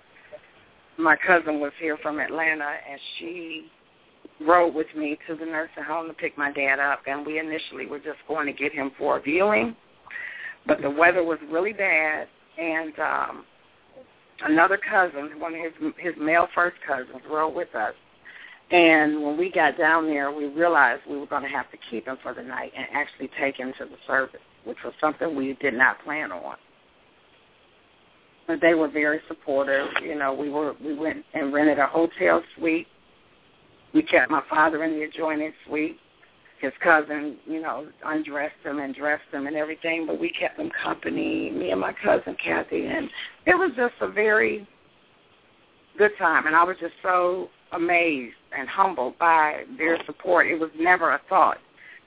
my 1.00 1.16
cousin 1.16 1.60
was 1.60 1.72
here 1.80 1.98
from 1.98 2.20
Atlanta, 2.20 2.76
and 2.88 3.00
she 3.18 3.72
rode 4.42 4.74
with 4.74 4.88
me 4.96 5.18
to 5.28 5.36
the 5.36 5.46
nursing 5.46 5.84
home 5.84 6.08
to 6.08 6.14
pick 6.14 6.38
my 6.38 6.52
dad 6.52 6.80
up, 6.80 7.02
and 7.08 7.26
we 7.26 7.40
initially 7.40 7.86
were 7.86 8.00
just 8.00 8.20
going 8.28 8.46
to 8.48 8.54
get 8.54 8.74
him 8.74 8.92
for 8.98 9.18
a 9.18 9.22
viewing, 9.22 9.76
but 10.66 10.82
the 10.82 10.90
weather 10.90 11.24
was 11.24 11.40
really 11.50 11.74
bad, 11.74 12.28
and 12.58 12.94
um, 13.00 13.46
another 14.46 14.78
cousin, 14.78 15.40
one 15.40 15.54
of 15.54 15.62
his 15.62 15.94
his 15.98 16.14
male 16.20 16.48
first 16.54 16.78
cousins, 16.86 17.22
rode 17.30 17.54
with 17.54 17.74
us. 17.76 17.94
And 18.72 19.22
when 19.22 19.38
we 19.38 19.52
got 19.52 19.78
down 19.78 20.08
there, 20.08 20.32
we 20.32 20.46
realized 20.46 21.02
we 21.08 21.18
were 21.18 21.28
going 21.28 21.44
to 21.44 21.50
have 21.50 21.70
to 21.72 21.78
keep 21.92 22.08
him 22.08 22.18
for 22.24 22.34
the 22.34 22.42
night 22.42 22.72
and 22.76 22.88
actually 22.94 23.30
take 23.40 23.58
him 23.58 23.74
to 23.78 23.86
the 23.86 23.98
service, 24.08 24.42
which 24.64 24.78
was 24.84 24.94
something 25.00 25.36
we 25.36 25.54
did 25.62 25.74
not 25.74 26.04
plan 26.04 26.32
on. 26.32 26.56
But 28.48 28.62
they 28.62 28.74
were 28.74 28.88
very 28.88 29.22
supportive. 29.28 29.88
You 30.02 30.16
know, 30.16 30.34
we 30.34 30.50
were 30.50 30.74
we 30.84 30.96
went 30.96 31.24
and 31.34 31.54
rented 31.54 31.80
a 31.80 31.88
hotel 31.88 32.42
suite 32.58 32.88
we 33.94 34.02
kept 34.02 34.32
my 34.32 34.44
father 34.50 34.84
in 34.84 34.94
the 34.94 35.04
adjoining 35.04 35.54
suite. 35.66 36.00
His 36.60 36.72
cousin, 36.82 37.38
you 37.46 37.62
know, 37.62 37.88
undressed 38.06 38.56
him 38.64 38.80
and 38.80 38.96
dressed 38.96 39.24
him 39.32 39.48
and 39.48 39.56
everything, 39.56 40.08
but 40.08 40.20
we 40.20 40.30
kept 40.30 40.58
him 40.58 40.72
company, 40.82 41.52
me 41.52 41.72
and 41.72 41.82
my 41.82 41.94
cousin 42.04 42.38
Kathy, 42.42 42.86
and 42.86 43.10
it 43.46 43.56
was 43.56 43.72
just 43.76 43.96
a 44.00 44.08
very 44.08 44.66
good 45.98 46.12
time. 46.18 46.48
And 46.48 46.56
I 46.56 46.64
was 46.64 46.78
just 46.80 46.94
so 47.04 47.50
amazed 47.74 48.36
and 48.58 48.70
humbled 48.70 49.20
by 49.20 49.64
their 49.78 49.98
support. 50.06 50.48
It 50.48 50.60
was 50.60 50.70
never 50.80 51.12
a 51.12 51.22
thought 51.28 51.58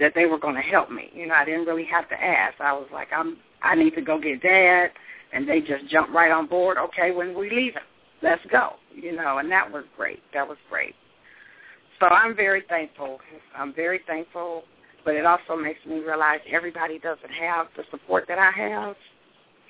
that 0.00 0.12
they 0.14 0.24
were 0.26 0.38
going 0.38 0.54
to 0.54 0.62
help 0.62 0.90
me. 0.90 1.10
You 1.14 1.26
know, 1.26 1.34
I 1.34 1.44
didn't 1.44 1.66
really 1.66 1.84
have 1.84 2.08
to 2.08 2.14
ask. 2.14 2.58
I 2.60 2.72
was 2.72 2.88
like, 2.92 3.08
I'm, 3.14 3.36
I 3.62 3.74
need 3.74 3.94
to 3.94 4.02
go 4.02 4.18
get 4.18 4.42
dad, 4.42 4.90
and 5.32 5.48
they 5.48 5.60
just 5.60 5.86
jumped 5.88 6.12
right 6.12 6.30
on 6.30 6.46
board. 6.46 6.78
Okay, 6.78 7.10
when 7.10 7.38
we 7.38 7.50
leaving, 7.50 7.82
let's 8.22 8.44
go. 8.50 8.74
You 8.94 9.14
know, 9.14 9.38
and 9.38 9.50
that 9.52 9.70
was 9.70 9.84
great. 9.96 10.22
That 10.32 10.48
was 10.48 10.56
great. 10.70 10.94
So 12.00 12.06
I'm 12.06 12.36
very 12.36 12.62
thankful. 12.68 13.18
I'm 13.56 13.72
very 13.74 14.00
thankful, 14.06 14.64
but 15.04 15.14
it 15.14 15.24
also 15.24 15.56
makes 15.56 15.84
me 15.86 16.00
realize 16.00 16.40
everybody 16.50 16.98
doesn't 16.98 17.30
have 17.30 17.68
the 17.76 17.84
support 17.90 18.26
that 18.28 18.38
I 18.38 18.50
have. 18.50 18.96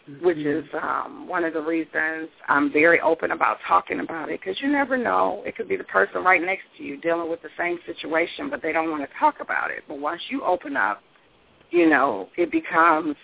mm-hmm. 0.08 0.24
which 0.24 0.38
is 0.38 0.64
um, 0.82 1.28
one 1.28 1.44
of 1.44 1.52
the 1.52 1.60
reasons 1.60 2.28
I'm 2.48 2.72
very 2.72 3.00
open 3.00 3.32
about 3.32 3.58
talking 3.66 4.00
about 4.00 4.30
it 4.30 4.40
because 4.40 4.60
you 4.60 4.68
never 4.68 4.96
know. 4.96 5.42
It 5.46 5.56
could 5.56 5.68
be 5.68 5.76
the 5.76 5.84
person 5.84 6.22
right 6.24 6.42
next 6.42 6.64
to 6.78 6.84
you 6.84 6.96
dealing 7.00 7.30
with 7.30 7.42
the 7.42 7.48
same 7.58 7.78
situation, 7.86 8.50
but 8.50 8.62
they 8.62 8.72
don't 8.72 8.90
want 8.90 9.02
to 9.02 9.18
talk 9.18 9.36
about 9.40 9.70
it. 9.70 9.84
But 9.88 9.98
once 9.98 10.20
you 10.28 10.42
open 10.44 10.76
up, 10.76 11.02
you 11.70 11.88
know, 11.88 12.28
it 12.36 12.50
becomes 12.50 13.16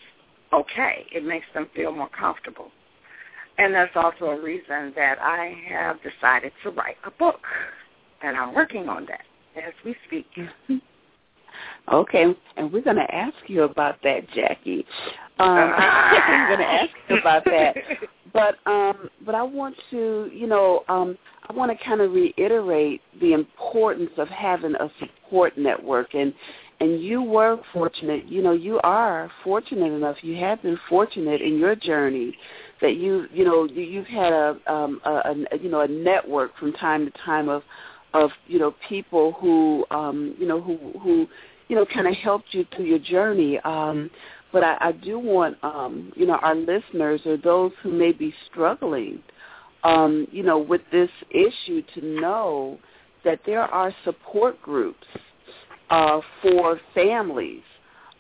okay. 0.53 1.07
It 1.13 1.25
makes 1.25 1.47
them 1.55 1.69
feel 1.75 1.93
more 1.93 2.09
comfortable. 2.09 2.71
And 3.59 3.75
that's 3.75 3.93
also 3.95 4.27
a 4.27 4.41
reason 4.41 4.93
that 4.97 5.19
I 5.21 5.55
have 5.69 5.99
decided 6.03 6.53
to 6.65 6.71
write 6.71 6.97
a 7.05 7.11
book, 7.13 7.41
and 8.23 8.37
I'm 8.37 8.55
working 8.55 8.89
on 8.89 9.07
that 9.07 9.23
as 9.57 9.73
we 9.85 9.95
speak. 10.07 10.27
Mm-hmm. 10.37 10.77
Okay, 11.93 12.27
and 12.57 12.73
we're 12.73 12.83
going 12.83 12.97
to 12.97 13.15
ask 13.15 13.35
you 13.47 13.65
about 13.65 13.97
that, 14.03 14.29
Jackie. 14.35 14.87
Um, 15.39 15.57
we're 15.57 16.47
going 16.49 16.61
to 16.61 16.65
ask 16.65 16.91
you 17.09 17.19
about 17.19 17.45
that, 17.45 17.77
but 18.33 18.55
um, 18.71 19.11
but 19.25 19.35
I 19.35 19.43
want 19.43 19.77
to, 19.91 20.31
you 20.33 20.47
know, 20.47 20.85
um, 20.89 21.19
I 21.49 21.53
want 21.53 21.77
to 21.77 21.85
kind 21.85 22.01
of 22.01 22.13
reiterate 22.13 23.03
the 23.21 23.33
importance 23.33 24.11
of 24.17 24.29
having 24.29 24.75
a 24.77 24.91
support 25.01 25.59
network, 25.59 26.15
and 26.15 26.33
and 26.83 27.01
you 27.01 27.23
were 27.23 27.61
fortunate, 27.73 28.27
you 28.27 28.43
know, 28.43 28.53
you 28.53 28.81
are 28.81 29.31
fortunate 29.45 29.93
enough. 29.93 30.17
You 30.23 30.37
have 30.37 30.63
been 30.63 30.79
fortunate 30.89 31.41
in 31.41 31.57
your 31.57 31.77
journey 31.77 32.37
that 32.81 32.97
you, 32.97 33.27
you 33.33 33.45
know, 33.45 33.69
you've 33.69 34.09
had 34.09 34.33
a, 34.33 34.59
um, 34.67 35.01
a, 35.05 35.11
a 35.53 35.59
you 35.63 35.71
know, 35.71 35.83
a 35.83 35.87
network 35.87 36.57
from 36.59 36.73
time 36.73 37.07
to 37.07 37.13
time 37.25 37.49
of 37.49 37.63
of 38.15 38.31
you 38.47 38.59
know 38.59 38.75
people 38.89 39.33
who 39.33 39.85
um 39.91 40.35
you 40.39 40.47
know 40.47 40.61
who 40.61 40.77
who 41.01 41.29
you 41.73 41.79
know, 41.79 41.87
kind 41.87 42.07
of 42.07 42.15
helped 42.17 42.49
you 42.53 42.67
through 42.77 42.85
your 42.85 42.99
journey. 42.99 43.59
Um, 43.61 44.11
but 44.53 44.63
I, 44.63 44.77
I 44.79 44.93
do 44.93 45.19
want, 45.19 45.57
um, 45.63 46.13
you 46.15 46.27
know, 46.27 46.35
our 46.35 46.55
listeners 46.55 47.23
or 47.25 47.39
those 47.39 47.73
who 47.83 47.91
may 47.91 48.13
be 48.13 48.35
struggling, 48.51 49.23
um, 49.83 50.27
you 50.31 50.43
know, 50.43 50.59
with 50.59 50.83
this 50.93 51.09
issue 51.31 51.83
to 51.95 52.05
know 52.21 52.79
that 53.25 53.41
there 53.47 53.63
are 53.63 53.91
support 54.05 54.61
groups 54.61 55.07
uh, 55.89 56.21
for 56.43 56.79
families, 56.95 57.63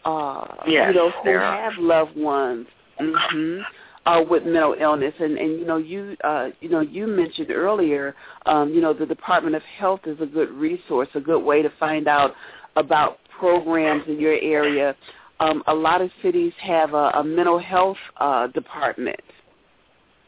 uh, 0.06 0.46
yes, 0.66 0.88
you 0.88 0.94
know, 0.94 1.10
who 1.22 1.30
have 1.30 1.74
loved 1.78 2.16
ones. 2.16 2.66
Mm-hmm 2.98 3.60
uh, 4.06 4.22
with 4.28 4.44
mental 4.44 4.74
illness. 4.78 5.14
And, 5.18 5.38
and 5.38 5.58
you 5.58 5.66
know, 5.66 5.76
you 5.76 6.16
uh, 6.24 6.48
you 6.60 6.68
know, 6.68 6.80
you 6.80 7.06
mentioned 7.06 7.50
earlier, 7.50 8.14
um, 8.46 8.72
you 8.72 8.80
know, 8.80 8.92
the 8.92 9.06
Department 9.06 9.54
of 9.54 9.62
Health 9.78 10.00
is 10.06 10.20
a 10.20 10.26
good 10.26 10.50
resource, 10.50 11.08
a 11.14 11.20
good 11.20 11.40
way 11.40 11.62
to 11.62 11.72
find 11.78 12.08
out 12.08 12.34
about 12.76 13.18
programs 13.38 14.04
in 14.08 14.20
your 14.20 14.38
area. 14.40 14.96
Um, 15.40 15.62
a 15.66 15.74
lot 15.74 16.00
of 16.00 16.10
cities 16.22 16.52
have 16.60 16.94
a, 16.94 17.10
a 17.14 17.24
mental 17.24 17.58
health 17.58 17.96
uh, 18.18 18.46
department. 18.48 19.20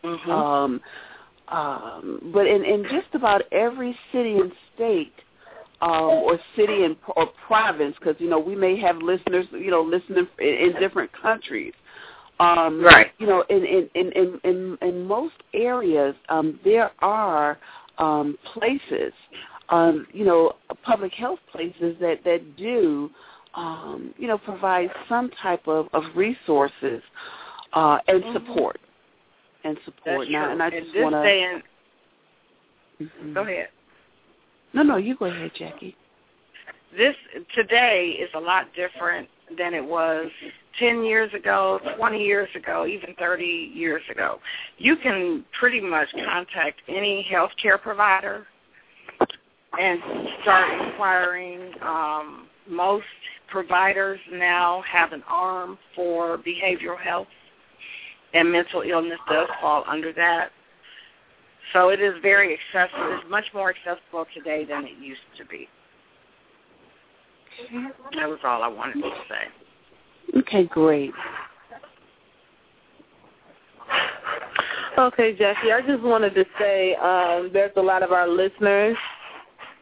Mm-hmm. 0.03 0.31
Um, 0.31 0.81
um, 1.49 2.31
but 2.33 2.47
in, 2.47 2.65
in 2.65 2.85
just 2.85 3.15
about 3.15 3.43
every 3.53 3.97
city 4.13 4.33
and 4.39 4.53
state, 4.75 5.13
um, 5.81 5.91
or 5.91 6.39
city 6.57 6.85
and 6.85 6.97
or 7.17 7.27
province, 7.47 7.95
because 7.99 8.17
you 8.19 8.29
know 8.29 8.39
we 8.39 8.55
may 8.55 8.79
have 8.81 8.99
listeners, 8.99 9.47
you 9.53 9.71
know, 9.71 9.83
listening 9.83 10.27
in, 10.39 10.47
in 10.47 10.81
different 10.81 11.11
countries. 11.13 11.75
Um, 12.41 12.83
right. 12.83 13.13
You 13.19 13.27
know, 13.27 13.45
in 13.49 13.65
in 13.65 13.89
in 13.95 14.13
in, 14.13 14.41
in, 14.45 14.79
in 14.83 15.07
most 15.07 15.37
areas, 15.53 16.15
um, 16.29 16.59
there 16.65 16.91
are 17.01 17.59
um, 17.99 18.37
places 18.53 19.13
um, 19.69 20.07
you 20.13 20.25
know, 20.25 20.53
public 20.83 21.13
health 21.13 21.39
places 21.51 21.97
that 22.01 22.23
that 22.25 22.57
do, 22.57 23.11
um, 23.55 24.15
you 24.19 24.27
know, 24.27 24.39
provide 24.39 24.91
some 25.09 25.31
type 25.43 25.67
of 25.67 25.89
of 25.93 26.05
resources 26.15 27.03
uh, 27.73 27.99
and 28.07 28.23
mm-hmm. 28.23 28.33
support 28.33 28.79
and 29.65 29.79
support. 29.85 30.21
That's 30.21 30.31
now, 30.31 30.45
true. 30.45 30.53
and 30.53 30.63
I 30.63 30.69
and 30.69 30.85
just 30.85 30.99
want 30.99 31.15
to. 31.15 31.63
Mm-hmm. 33.05 33.35
Go 33.35 33.43
ahead. 33.43 33.69
No, 34.73 34.83
no, 34.83 34.97
you 34.97 35.17
go 35.17 35.27
ahead, 35.27 35.51
Jackie. 35.57 35.97
This 36.97 37.17
today 37.55 38.17
is 38.21 38.31
a 38.35 38.41
lot 38.41 38.67
different 38.77 39.29
than 39.57 39.75
it 39.75 39.85
was 39.85 40.31
10 40.79 41.05
years 41.05 41.33
ago, 41.35 41.81
20 41.97 42.23
years 42.23 42.49
ago, 42.55 42.87
even 42.87 43.15
30 43.19 43.73
years 43.75 44.03
ago. 44.11 44.39
You 44.79 44.97
can 44.97 45.45
pretty 45.59 45.81
much 45.81 46.09
contact 46.25 46.81
any 46.89 47.27
healthcare 47.31 47.81
provider 47.81 48.47
and 49.79 50.01
start 50.43 50.89
inquiring. 50.89 51.73
Um, 51.83 52.47
most 52.69 53.05
providers 53.49 54.19
now 54.33 54.83
have 54.91 55.13
an 55.13 55.23
arm 55.29 55.79
for 55.95 56.39
behavioral 56.39 56.99
health, 56.99 57.29
and 58.33 58.51
mental 58.51 58.83
illness 58.83 59.19
does 59.29 59.49
fall 59.61 59.85
under 59.87 60.13
that. 60.15 60.51
So 61.73 61.89
it 61.89 62.01
is 62.01 62.15
very 62.23 62.59
accessible. 62.59 63.19
It's 63.19 63.31
much 63.31 63.47
more 63.55 63.71
accessible 63.71 64.27
today 64.35 64.65
than 64.65 64.85
it 64.85 64.99
used 65.01 65.21
to 65.39 65.45
be. 65.45 65.69
That 68.15 68.29
was 68.29 68.39
all 68.45 68.63
I 68.63 68.69
wanted 68.69 69.03
to 69.03 69.11
say. 69.29 70.39
Okay, 70.39 70.65
great. 70.65 71.13
Okay, 74.97 75.37
Jackie, 75.37 75.73
I 75.73 75.81
just 75.87 76.03
wanted 76.03 76.35
to 76.35 76.45
say 76.59 76.95
um, 76.95 77.51
there's 77.53 77.73
a 77.77 77.83
lot 77.83 78.03
of 78.03 78.13
our 78.13 78.29
listeners 78.29 78.97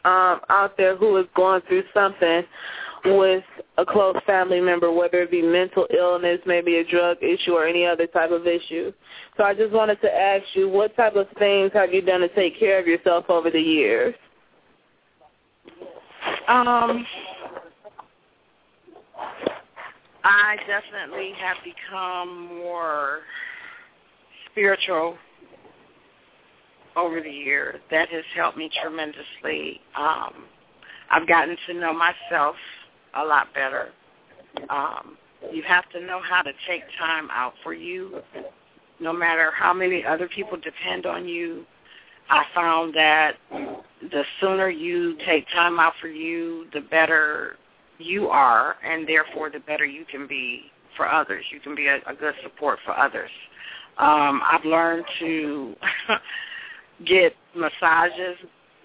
um, 0.04 0.40
out 0.48 0.74
there 0.76 0.96
who 0.96 1.16
is 1.18 1.26
going 1.36 1.60
through 1.68 1.84
something 1.92 2.42
with 3.04 3.44
a 3.78 3.84
close 3.84 4.16
family 4.26 4.60
member, 4.60 4.90
whether 4.92 5.22
it 5.22 5.30
be 5.30 5.42
mental 5.42 5.86
illness, 5.96 6.38
maybe 6.46 6.76
a 6.76 6.84
drug 6.84 7.18
issue, 7.22 7.52
or 7.52 7.66
any 7.66 7.84
other 7.84 8.06
type 8.06 8.30
of 8.30 8.46
issue. 8.46 8.92
So 9.36 9.44
I 9.44 9.54
just 9.54 9.72
wanted 9.72 10.00
to 10.02 10.14
ask 10.14 10.44
you, 10.54 10.68
what 10.68 10.96
type 10.96 11.16
of 11.16 11.26
things 11.38 11.72
have 11.74 11.92
you 11.92 12.00
done 12.00 12.20
to 12.20 12.28
take 12.34 12.58
care 12.58 12.78
of 12.78 12.86
yourself 12.86 13.26
over 13.28 13.50
the 13.50 13.60
years? 13.60 14.14
Um, 16.48 17.04
I 20.24 20.56
definitely 20.66 21.32
have 21.38 21.56
become 21.64 22.58
more 22.58 23.20
spiritual 24.50 25.16
over 26.96 27.20
the 27.20 27.30
years. 27.30 27.80
That 27.90 28.08
has 28.10 28.24
helped 28.34 28.56
me 28.56 28.70
tremendously. 28.82 29.80
Um, 29.96 30.44
I've 31.10 31.26
gotten 31.26 31.56
to 31.66 31.74
know 31.74 31.92
myself 31.92 32.56
a 33.14 33.24
lot 33.24 33.52
better. 33.54 33.88
Um, 34.70 35.16
you 35.52 35.62
have 35.66 35.88
to 35.90 36.00
know 36.00 36.20
how 36.22 36.42
to 36.42 36.52
take 36.68 36.82
time 36.98 37.28
out 37.30 37.54
for 37.62 37.74
you. 37.74 38.20
No 39.00 39.12
matter 39.12 39.50
how 39.50 39.72
many 39.72 40.04
other 40.04 40.28
people 40.28 40.56
depend 40.56 41.06
on 41.06 41.26
you, 41.26 41.64
I 42.30 42.44
found 42.54 42.94
that 42.94 43.32
the 43.50 44.24
sooner 44.40 44.68
you 44.68 45.16
take 45.26 45.46
time 45.48 45.80
out 45.80 45.94
for 46.00 46.08
you, 46.08 46.66
the 46.72 46.80
better 46.80 47.56
you 48.04 48.28
are, 48.28 48.76
and 48.84 49.08
therefore 49.08 49.50
the 49.50 49.60
better 49.60 49.84
you 49.84 50.04
can 50.10 50.26
be 50.26 50.62
for 50.96 51.08
others. 51.08 51.44
You 51.50 51.60
can 51.60 51.74
be 51.74 51.86
a, 51.86 51.96
a 52.06 52.14
good 52.14 52.34
support 52.42 52.78
for 52.84 52.98
others. 52.98 53.30
Um, 53.98 54.42
I've 54.50 54.64
learned 54.64 55.04
to 55.20 55.74
get 57.06 57.34
massages, 57.54 58.36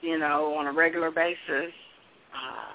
you 0.02 0.18
know, 0.18 0.54
on 0.56 0.68
a 0.68 0.72
regular 0.72 1.12
basis. 1.12 1.72
Uh, 2.34 2.74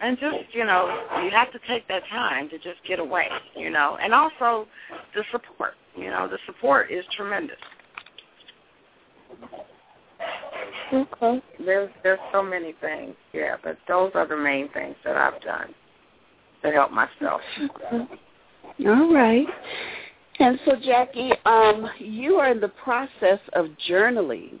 and 0.00 0.18
just, 0.18 0.52
you 0.52 0.64
know, 0.64 1.04
you 1.22 1.30
have 1.30 1.52
to 1.52 1.60
take 1.68 1.86
that 1.88 2.02
time 2.10 2.48
to 2.50 2.58
just 2.58 2.82
get 2.86 2.98
away, 2.98 3.28
you 3.56 3.70
know. 3.70 3.96
And 4.02 4.12
also 4.12 4.66
the 5.14 5.22
support, 5.30 5.74
you 5.96 6.10
know, 6.10 6.28
the 6.28 6.38
support 6.46 6.90
is 6.90 7.04
tremendous. 7.16 7.56
Okay. 10.92 11.42
There's 11.64 11.90
there's 12.02 12.20
so 12.32 12.42
many 12.42 12.74
things, 12.80 13.14
yeah, 13.32 13.56
but 13.62 13.78
those 13.88 14.12
are 14.14 14.26
the 14.26 14.36
main 14.36 14.68
things 14.70 14.96
that 15.04 15.16
I've 15.16 15.40
done 15.42 15.74
to 16.62 16.70
help 16.70 16.90
myself. 16.90 17.40
Okay. 17.60 18.06
All 18.86 19.12
right. 19.12 19.46
And 20.38 20.58
so, 20.64 20.72
Jackie, 20.82 21.32
um, 21.44 21.88
you 21.98 22.36
are 22.36 22.50
in 22.50 22.60
the 22.60 22.68
process 22.68 23.38
of 23.52 23.66
journaling 23.88 24.58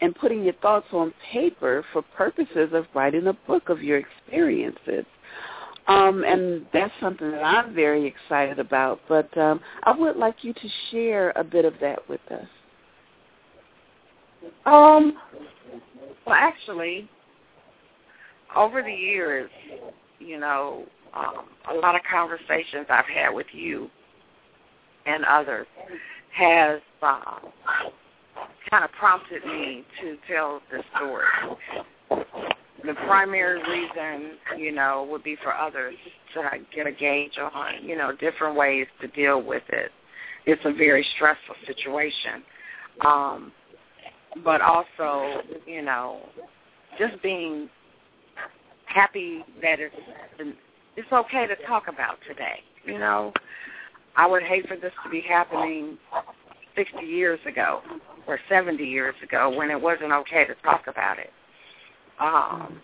and 0.00 0.14
putting 0.16 0.42
your 0.42 0.54
thoughts 0.54 0.86
on 0.92 1.12
paper 1.32 1.84
for 1.92 2.02
purposes 2.02 2.70
of 2.72 2.86
writing 2.94 3.26
a 3.28 3.32
book 3.32 3.68
of 3.68 3.82
your 3.82 3.98
experiences. 3.98 5.04
Um, 5.86 6.24
and 6.24 6.66
that's 6.72 6.92
something 7.00 7.30
that 7.30 7.42
I'm 7.42 7.74
very 7.74 8.06
excited 8.06 8.58
about. 8.58 9.00
But 9.08 9.36
um, 9.36 9.60
I 9.84 9.96
would 9.96 10.16
like 10.16 10.36
you 10.42 10.52
to 10.54 10.68
share 10.90 11.32
a 11.36 11.44
bit 11.44 11.64
of 11.64 11.74
that 11.80 12.08
with 12.08 12.20
us. 12.30 12.48
Um, 14.66 15.18
well, 16.26 16.36
actually, 16.36 17.08
over 18.56 18.82
the 18.82 18.92
years, 18.92 19.50
you 20.18 20.38
know, 20.38 20.84
um, 21.14 21.46
a 21.70 21.74
lot 21.74 21.94
of 21.94 22.02
conversations 22.10 22.86
I've 22.88 23.06
had 23.06 23.30
with 23.30 23.46
you 23.52 23.90
and 25.06 25.24
others 25.24 25.66
has 26.32 26.80
uh, 27.02 27.38
kind 28.70 28.84
of 28.84 28.92
prompted 28.92 29.44
me 29.44 29.84
to 30.00 30.16
tell 30.28 30.62
this 30.70 30.82
story. 30.96 31.26
The 32.84 32.94
primary 33.06 33.62
reason, 33.62 34.32
you 34.58 34.72
know, 34.72 35.06
would 35.10 35.22
be 35.22 35.36
for 35.42 35.54
others 35.54 35.94
to 36.34 36.42
get 36.74 36.86
a 36.86 36.92
gauge 36.92 37.38
on, 37.38 37.74
you 37.82 37.96
know, 37.96 38.12
different 38.12 38.56
ways 38.56 38.86
to 39.00 39.08
deal 39.08 39.40
with 39.40 39.62
it. 39.68 39.92
it's 40.46 40.62
a 40.64 40.72
very 40.72 41.06
stressful 41.14 41.54
situation. 41.66 42.42
Um, 43.04 43.52
but 44.44 44.60
also, 44.60 45.42
you 45.66 45.82
know, 45.82 46.20
just 46.98 47.20
being 47.22 47.68
happy 48.86 49.44
that 49.62 49.80
it's 49.80 49.94
it's 50.96 51.12
okay 51.12 51.46
to 51.46 51.56
talk 51.66 51.88
about 51.88 52.18
today. 52.28 52.60
You 52.84 52.98
know, 52.98 53.32
I 54.16 54.26
would 54.26 54.42
hate 54.42 54.68
for 54.68 54.76
this 54.76 54.92
to 55.04 55.10
be 55.10 55.20
happening 55.20 55.96
60 56.76 57.04
years 57.04 57.40
ago 57.46 57.80
or 58.26 58.38
70 58.48 58.82
years 58.84 59.14
ago 59.22 59.54
when 59.56 59.70
it 59.70 59.80
wasn't 59.80 60.12
okay 60.12 60.44
to 60.44 60.54
talk 60.62 60.86
about 60.86 61.18
it. 61.18 61.30
Um, 62.20 62.80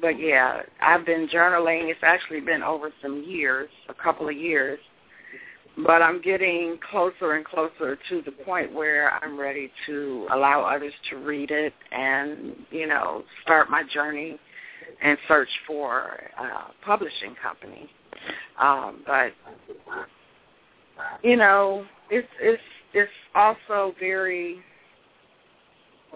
but 0.00 0.18
yeah, 0.18 0.62
I've 0.80 1.06
been 1.06 1.28
journaling. 1.28 1.90
It's 1.90 2.00
actually 2.02 2.40
been 2.40 2.62
over 2.62 2.90
some 3.02 3.22
years, 3.22 3.68
a 3.88 3.94
couple 3.94 4.28
of 4.28 4.36
years. 4.36 4.78
But 5.76 6.02
I'm 6.02 6.22
getting 6.22 6.78
closer 6.88 7.32
and 7.32 7.44
closer 7.44 7.98
to 8.08 8.22
the 8.24 8.30
point 8.30 8.72
where 8.72 9.12
I'm 9.22 9.38
ready 9.38 9.72
to 9.86 10.28
allow 10.32 10.62
others 10.62 10.92
to 11.10 11.16
read 11.16 11.50
it 11.50 11.74
and, 11.90 12.54
you 12.70 12.86
know, 12.86 13.24
start 13.42 13.70
my 13.70 13.82
journey 13.92 14.38
and 15.02 15.18
search 15.26 15.48
for 15.66 16.20
a 16.38 16.84
publishing 16.84 17.34
company. 17.42 17.90
Um, 18.60 19.02
but 19.06 19.32
you 21.22 21.36
know, 21.36 21.84
it's 22.10 22.28
it's 22.40 22.62
it's 22.92 23.10
also 23.34 23.94
very 23.98 24.58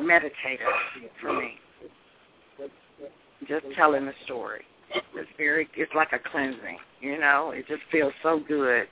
meditative 0.01 0.67
for 1.21 1.33
me. 1.33 1.55
Just 3.49 3.67
telling 3.75 4.07
the 4.07 4.13
story. 4.25 4.63
It's 5.15 5.29
very 5.37 5.69
it's 5.75 5.93
like 5.95 6.13
a 6.13 6.19
cleansing, 6.31 6.79
you 7.01 7.19
know. 7.19 7.51
It 7.51 7.67
just 7.69 7.83
feels 7.91 8.13
so 8.23 8.41
good 8.47 8.87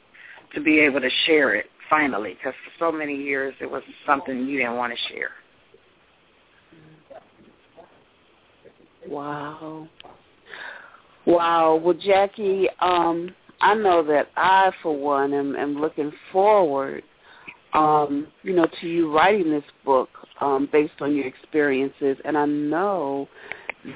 to 0.55 0.61
be 0.61 0.81
able 0.81 1.01
to 1.01 1.11
share 1.27 1.55
it 1.55 1.67
finally 1.89 2.35
because 2.35 2.55
for 2.65 2.91
so 2.91 2.93
many 2.97 3.15
years 3.15 3.55
it 3.61 3.71
was 3.71 3.83
something 4.07 4.47
you 4.47 4.59
didn't 4.59 4.77
want 4.77 4.93
to 4.93 5.15
share. 5.15 5.31
Wow. 9.09 9.89
Wow. 11.27 11.81
Well, 11.83 11.95
Jackie, 11.95 12.69
um, 12.81 13.35
I 13.61 13.75
know 13.75 14.03
that 14.05 14.29
I, 14.37 14.71
for 14.83 14.97
one, 14.97 15.33
am, 15.33 15.57
am 15.57 15.81
looking 15.81 16.13
forward, 16.33 17.03
um, 17.73 18.29
you 18.43 18.55
know, 18.55 18.67
to 18.81 18.89
you 18.89 19.15
writing 19.15 19.51
this 19.51 19.65
book 19.85 20.09
um, 20.41 20.69
based 20.71 20.95
on 21.01 21.15
your 21.15 21.27
experiences, 21.27 22.17
and 22.25 22.37
I 22.37 22.47
know 22.47 23.29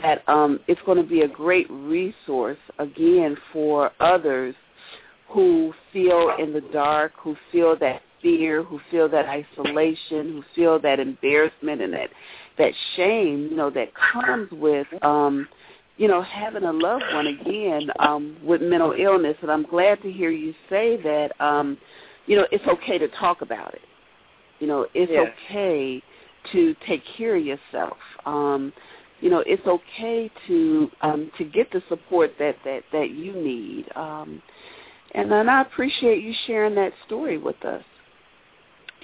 that 0.03 0.29
um, 0.29 0.61
it's 0.69 0.81
going 0.87 0.99
to 0.99 1.09
be 1.09 1.23
a 1.23 1.29
great 1.29 1.67
resource 1.71 2.59
again 2.79 3.37
for 3.53 3.91
others 4.01 4.55
who 5.31 5.73
feel 5.93 6.35
in 6.39 6.53
the 6.53 6.61
dark, 6.73 7.13
who 7.17 7.37
feel 7.53 7.77
that 7.79 8.03
fear, 8.21 8.63
who 8.63 8.81
feel 8.91 9.09
that 9.09 9.27
isolation, 9.27 10.33
who 10.33 10.45
feel 10.55 10.81
that 10.81 11.01
embarrassment 11.01 11.81
and 11.81 11.93
that 11.93 12.11
that 12.59 12.73
shame, 12.97 13.49
you 13.51 13.57
know, 13.57 13.71
that 13.71 13.89
comes 13.95 14.51
with 14.53 14.87
um 15.03 15.49
you 15.97 16.09
know, 16.09 16.23
having 16.23 16.65
a 16.65 16.73
loved 16.73 17.05
one 17.13 17.27
again 17.27 17.91
um 17.99 18.37
with 18.45 18.61
mental 18.61 18.93
illness 18.93 19.37
and 19.43 19.51
I'm 19.51 19.65
glad 19.65 20.03
to 20.03 20.11
hear 20.11 20.31
you 20.31 20.55
say 20.69 21.01
that 21.03 21.33
um 21.41 21.79
you 22.27 22.37
know, 22.37 22.47
it's 22.51 22.67
okay 22.67 22.99
to 22.99 23.09
talk 23.09 23.43
about 23.43 23.75
it. 23.75 23.81
You 24.59 24.67
know, 24.67 24.87
it's 24.95 25.11
yes. 25.13 25.29
okay 25.47 26.03
to 26.53 26.75
take 26.87 27.03
care 27.17 27.37
of 27.37 27.45
yourself. 27.45 27.97
Um 28.27 28.73
you 29.21 29.29
know, 29.29 29.45
it's 29.47 29.67
okay 29.67 30.31
to 30.49 30.91
um 31.03 31.31
to 31.39 31.45
get 31.45 31.71
the 31.71 31.83
support 31.89 32.33
that 32.39 32.57
that 32.65 32.81
that 32.93 33.11
you 33.11 33.33
need. 33.33 33.87
Um 33.95 34.43
and 35.13 35.31
then 35.31 35.49
I 35.49 35.63
appreciate 35.63 36.23
you 36.23 36.33
sharing 36.47 36.75
that 36.77 36.93
story 37.07 37.39
with 37.39 37.65
us 37.65 37.83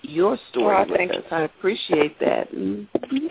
your 0.02 0.38
story 0.50 0.66
well, 0.66 0.86
with 0.88 1.10
us. 1.10 1.24
I 1.30 1.42
appreciate 1.42 2.18
that. 2.20 2.52
Mm-hmm. 2.52 3.26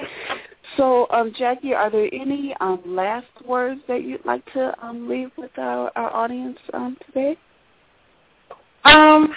So, 0.78 1.08
um, 1.12 1.32
Jackie, 1.38 1.74
are 1.74 1.90
there 1.90 2.10
any 2.14 2.56
um, 2.60 2.82
last 2.86 3.28
words 3.46 3.82
that 3.88 4.04
you'd 4.04 4.26
like 4.26 4.46
to 4.54 4.74
um, 4.86 5.08
leave 5.08 5.32
with 5.38 5.52
our, 5.58 5.92
our 5.96 6.14
audience 6.14 6.58
um, 6.74 6.98
today? 7.06 7.38
Um, 8.84 9.34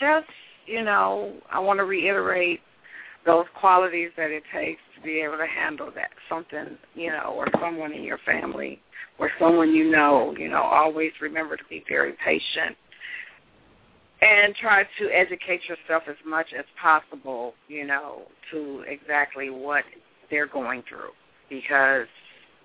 just 0.00 0.26
you 0.66 0.84
know, 0.84 1.34
I 1.50 1.58
want 1.58 1.78
to 1.78 1.84
reiterate 1.84 2.60
those 3.26 3.46
qualities 3.58 4.10
that 4.16 4.30
it 4.30 4.42
takes 4.54 4.80
be 5.02 5.20
able 5.20 5.38
to 5.38 5.46
handle 5.46 5.90
that 5.94 6.10
something, 6.28 6.76
you 6.94 7.10
know, 7.10 7.34
or 7.36 7.46
someone 7.60 7.92
in 7.92 8.02
your 8.02 8.18
family 8.18 8.80
or 9.18 9.30
someone 9.38 9.74
you 9.74 9.90
know. 9.90 10.34
You 10.38 10.48
know, 10.48 10.62
always 10.62 11.12
remember 11.20 11.56
to 11.56 11.64
be 11.68 11.84
very 11.88 12.14
patient 12.24 12.76
and 14.22 14.54
try 14.54 14.84
to 14.98 15.10
educate 15.10 15.62
yourself 15.68 16.04
as 16.08 16.16
much 16.24 16.46
as 16.56 16.64
possible, 16.80 17.54
you 17.68 17.84
know, 17.84 18.22
to 18.52 18.84
exactly 18.86 19.50
what 19.50 19.84
they're 20.30 20.46
going 20.46 20.82
through 20.88 21.10
because 21.50 22.06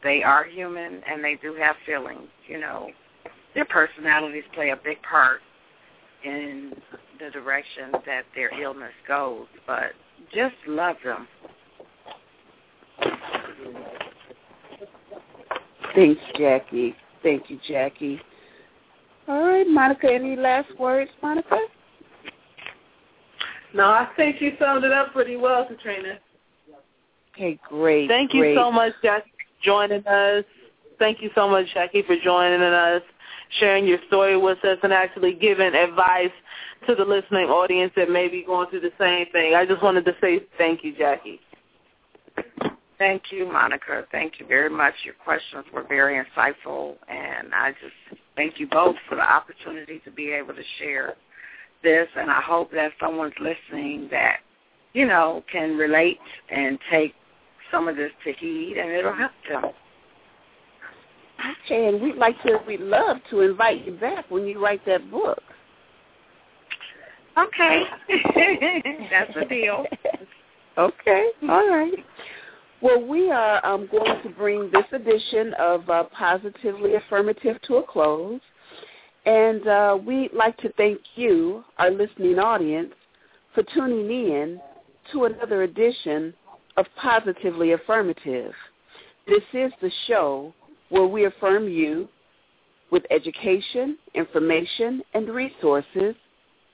they 0.03 0.21
are 0.23 0.45
human 0.45 1.01
and 1.09 1.23
they 1.23 1.35
do 1.41 1.55
have 1.55 1.75
feelings, 1.85 2.27
you 2.47 2.59
know. 2.59 2.89
Their 3.55 3.65
personalities 3.65 4.43
play 4.53 4.69
a 4.69 4.75
big 4.75 5.01
part 5.01 5.41
in 6.23 6.73
the 7.19 7.31
direction 7.31 7.91
that 8.05 8.23
their 8.35 8.49
illness 8.61 8.93
goes, 9.07 9.47
but 9.65 9.93
just 10.33 10.55
love 10.67 10.97
them. 11.03 11.27
Thanks, 15.95 16.21
Jackie. 16.37 16.95
Thank 17.23 17.49
you, 17.49 17.59
Jackie. 17.67 18.21
All 19.27 19.43
right, 19.43 19.67
Monica, 19.67 20.07
any 20.11 20.35
last 20.35 20.69
words, 20.79 21.11
Monica? 21.21 21.57
No, 23.73 23.85
I 23.85 24.07
think 24.15 24.39
you 24.39 24.53
summed 24.59 24.83
it 24.83 24.91
up 24.91 25.11
pretty 25.11 25.35
well, 25.35 25.65
Katrina. 25.65 26.19
Okay, 27.33 27.59
great. 27.67 28.07
Thank 28.07 28.31
great. 28.31 28.51
you 28.51 28.55
so 28.55 28.71
much, 28.71 28.93
Jackie, 29.03 29.31
for 29.31 29.65
joining 29.65 30.05
us. 30.07 30.45
Thank 30.97 31.21
you 31.21 31.29
so 31.35 31.47
much, 31.47 31.65
Jackie, 31.73 32.03
for 32.03 32.15
joining 32.23 32.61
us, 32.61 33.01
sharing 33.59 33.85
your 33.85 33.99
story 34.07 34.37
with 34.37 34.63
us, 34.63 34.77
and 34.83 34.93
actually 34.93 35.33
giving 35.33 35.75
advice 35.75 36.31
to 36.87 36.95
the 36.95 37.03
listening 37.03 37.49
audience 37.49 37.91
that 37.95 38.09
may 38.09 38.27
be 38.27 38.43
going 38.43 38.69
through 38.69 38.81
the 38.81 38.93
same 38.99 39.25
thing. 39.31 39.53
I 39.55 39.65
just 39.65 39.83
wanted 39.83 40.05
to 40.05 40.15
say 40.21 40.41
thank 40.57 40.83
you, 40.83 40.95
Jackie. 40.95 41.39
Thank 42.97 43.23
you, 43.31 43.45
Monica. 43.45 44.05
Thank 44.11 44.39
you 44.39 44.47
very 44.47 44.69
much. 44.69 44.93
Your 45.05 45.13
questions 45.23 45.65
were 45.71 45.83
very 45.83 46.23
insightful, 46.23 46.95
and 47.07 47.53
I 47.53 47.71
just 47.71 48.19
thank 48.35 48.59
you 48.59 48.67
both 48.67 48.95
for 49.07 49.15
the 49.15 49.21
opportunity 49.21 50.01
to 50.03 50.11
be 50.11 50.31
able 50.31 50.55
to 50.55 50.63
share 50.79 51.15
this. 51.83 52.07
And 52.17 52.31
I 52.31 52.41
hope 52.41 52.71
that 52.71 52.91
someone's 52.99 53.35
listening 53.39 54.07
that, 54.09 54.37
you 54.93 55.05
know, 55.05 55.43
can 55.51 55.77
relate 55.77 56.17
and 56.49 56.79
take 56.89 57.13
some 57.71 57.87
of 57.87 57.97
this 57.97 58.11
to 58.23 58.33
heed, 58.33 58.77
and 58.77 58.89
it'll 58.91 59.13
help 59.13 59.31
them. 59.47 59.65
Okay, 61.65 61.87
and 61.87 62.01
we'd 62.01 62.15
like 62.15 62.41
to, 62.43 62.59
we'd 62.65 62.79
love 62.79 63.17
to 63.29 63.41
invite 63.41 63.85
you 63.85 63.93
back 63.93 64.25
when 64.31 64.47
you 64.47 64.63
write 64.63 64.83
that 64.87 65.11
book. 65.11 65.43
Okay, 67.37 67.83
that's 69.11 69.33
the 69.35 69.45
deal. 69.47 69.85
okay, 70.79 71.29
all 71.47 71.69
right. 71.69 71.93
Well, 72.79 73.03
we 73.03 73.31
are 73.31 73.65
um, 73.65 73.89
going 73.91 74.21
to 74.21 74.29
bring 74.29 74.69
this 74.71 74.85
edition 74.91 75.55
of 75.57 75.89
uh, 75.89 76.03
Positively 76.15 76.93
Affirmative 76.93 77.57
to 77.63 77.77
a 77.77 77.83
close. 77.83 78.39
And 79.25 79.67
uh, 79.67 79.97
we'd 80.05 80.31
like 80.31 80.55
to 80.57 80.71
thank 80.73 80.99
you, 81.15 81.63
our 81.79 81.89
listening 81.89 82.37
audience, 82.37 82.93
for 83.55 83.63
tuning 83.73 84.11
in 84.11 84.61
to 85.11 85.25
another 85.25 85.63
edition 85.63 86.35
of 86.77 86.85
Positively 87.01 87.71
Affirmative. 87.71 88.53
This 89.27 89.43
is 89.53 89.71
the 89.81 89.91
show 90.05 90.53
where 90.89 91.07
we 91.07 91.25
affirm 91.25 91.67
you 91.67 92.07
with 92.91 93.03
education, 93.09 93.97
information, 94.13 95.01
and 95.15 95.29
resources 95.29 96.15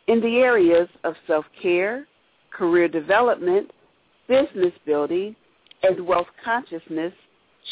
in 0.07 0.19
the 0.19 0.39
areas 0.39 0.89
of 1.05 1.15
self-care, 1.27 2.05
career 2.51 2.89
development, 2.89 3.71
business 4.27 4.73
building, 4.85 5.33
and 5.83 6.05
wealth 6.05 6.27
consciousness, 6.43 7.13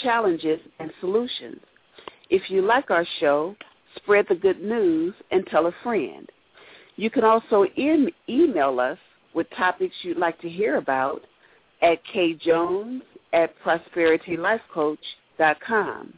challenges, 0.03 0.59
and 0.79 0.91
solutions. 0.99 1.59
If 2.29 2.49
you 2.49 2.61
like 2.61 2.91
our 2.91 3.05
show, 3.19 3.55
spread 3.95 4.25
the 4.29 4.35
good 4.35 4.61
news 4.61 5.15
and 5.31 5.45
tell 5.47 5.65
a 5.67 5.73
friend. 5.83 6.29
You 6.95 7.09
can 7.09 7.23
also 7.23 7.65
email 7.77 8.79
us 8.79 8.97
with 9.33 9.47
topics 9.57 9.95
you'd 10.01 10.17
like 10.17 10.39
to 10.41 10.49
hear 10.49 10.75
about 10.77 11.21
at 11.81 11.99
kjones 12.13 13.01
at 13.33 13.53
prosperitylifecoach.com. 13.63 16.13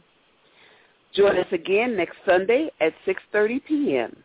Join 1.14 1.38
us 1.38 1.46
again 1.52 1.96
next 1.96 2.16
Sunday 2.26 2.68
at 2.80 2.92
6.30 3.06 3.64
p.m. 3.64 4.16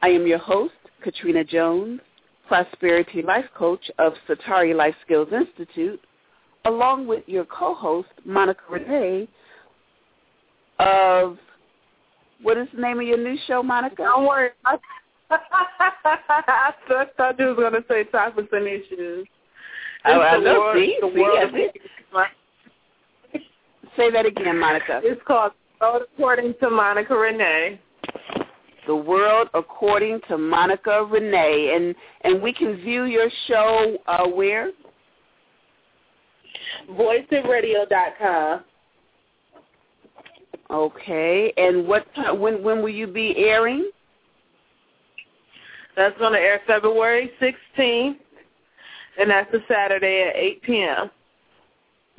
I 0.00 0.08
am 0.08 0.26
your 0.26 0.38
host, 0.38 0.72
Katrina 1.02 1.44
Jones, 1.44 2.00
Prosperity 2.46 3.20
Life 3.22 3.46
Coach 3.56 3.90
of 3.98 4.14
Satari 4.28 4.74
Life 4.74 4.94
Skills 5.04 5.28
Institute, 5.32 6.00
along 6.64 7.06
with 7.06 7.22
your 7.26 7.44
co-host, 7.46 8.08
Monica 8.24 8.62
Renee, 8.70 9.28
of 10.78 11.38
What 12.42 12.56
is 12.56 12.68
the 12.74 12.80
name 12.80 13.00
of 13.00 13.06
your 13.06 13.18
new 13.18 13.36
show, 13.46 13.62
Monica? 13.62 13.96
Don't 13.96 14.26
worry. 14.26 14.50
I 15.30 16.72
thought 17.16 17.38
you 17.38 17.46
was 17.46 17.56
going 17.56 17.72
to 17.74 17.84
say 17.88 18.04
topics 18.04 18.48
and 18.52 18.66
issues. 18.66 19.26
Oh, 20.06 20.20
I 20.20 20.38
the 20.38 20.44
know. 20.44 20.60
world, 20.60 20.76
See, 20.76 20.98
the 21.00 21.10
see, 21.14 21.20
world 21.20 21.38
that's 22.12 22.30
Say 23.96 24.10
that 24.10 24.26
again, 24.26 24.58
Monica. 24.58 25.00
It's 25.04 25.20
called 25.26 25.52
World 25.80 26.02
According 26.14 26.54
to 26.60 26.70
Monica 26.70 27.14
Renee. 27.14 27.80
The 28.86 28.96
World 28.96 29.48
According 29.54 30.20
to 30.28 30.38
Monica 30.38 31.06
Renee, 31.08 31.74
and 31.76 31.94
and 32.22 32.42
we 32.42 32.52
can 32.52 32.76
view 32.76 33.04
your 33.04 33.28
show 33.46 33.98
uh, 34.06 34.26
where? 34.26 34.70
VoiceItRadio.com. 36.90 38.64
Okay, 40.70 41.52
and 41.56 41.86
what 41.86 42.06
time, 42.14 42.38
when 42.38 42.62
when 42.62 42.80
will 42.80 42.90
you 42.90 43.08
be 43.08 43.34
airing? 43.36 43.90
That's 45.96 46.16
going 46.18 46.32
to 46.32 46.38
air 46.38 46.60
February 46.66 47.30
16th, 47.40 48.16
and 49.18 49.30
that's 49.30 49.52
a 49.52 49.58
Saturday 49.68 50.22
at 50.28 50.36
8 50.36 50.62
p.m. 50.62 51.10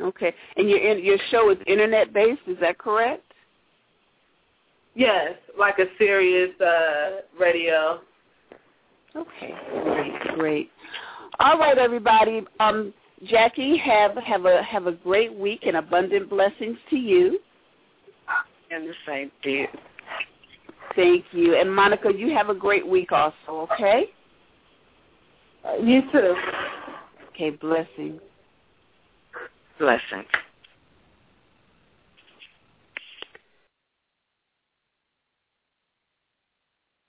Okay, 0.01 0.33
and 0.57 0.69
your 0.69 0.97
your 0.97 1.17
show 1.29 1.49
is 1.51 1.57
internet 1.65 2.13
based. 2.13 2.41
Is 2.47 2.57
that 2.59 2.77
correct? 2.77 3.23
Yes, 4.95 5.35
like 5.57 5.79
a 5.79 5.85
Sirius 5.97 6.59
uh, 6.59 7.21
radio. 7.39 8.01
Okay, 9.15 9.53
great, 9.83 10.19
great. 10.37 10.71
All 11.39 11.57
right, 11.57 11.77
everybody. 11.77 12.41
Um, 12.59 12.93
Jackie, 13.27 13.77
have 13.77 14.15
have 14.17 14.45
a 14.45 14.63
have 14.63 14.87
a 14.87 14.93
great 14.93 15.33
week 15.33 15.61
and 15.65 15.77
abundant 15.77 16.29
blessings 16.29 16.77
to 16.89 16.95
you. 16.95 17.39
And 18.71 18.87
the 18.87 18.93
same 19.05 19.31
to 19.43 19.49
you. 19.49 19.67
Thank 20.95 21.25
you. 21.31 21.55
And 21.55 21.73
Monica, 21.73 22.11
you 22.15 22.33
have 22.33 22.49
a 22.49 22.55
great 22.55 22.87
week 22.87 23.11
also, 23.11 23.67
okay? 23.71 24.05
Uh, 25.63 25.75
you 25.77 26.01
too. 26.11 26.35
Okay, 27.29 27.51
blessings. 27.51 28.19
Blessings. 29.77 30.25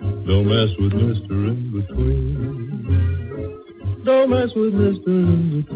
Don't 0.01 0.47
mess 0.47 0.69
with 0.79 0.93
Mr. 0.93 1.31
In 1.31 1.73
Between. 1.73 3.12
Don't 4.05 4.31
mess 4.31 4.51
with 4.57 4.75
Mr. 4.75 5.07
Lindsey. 5.07 5.73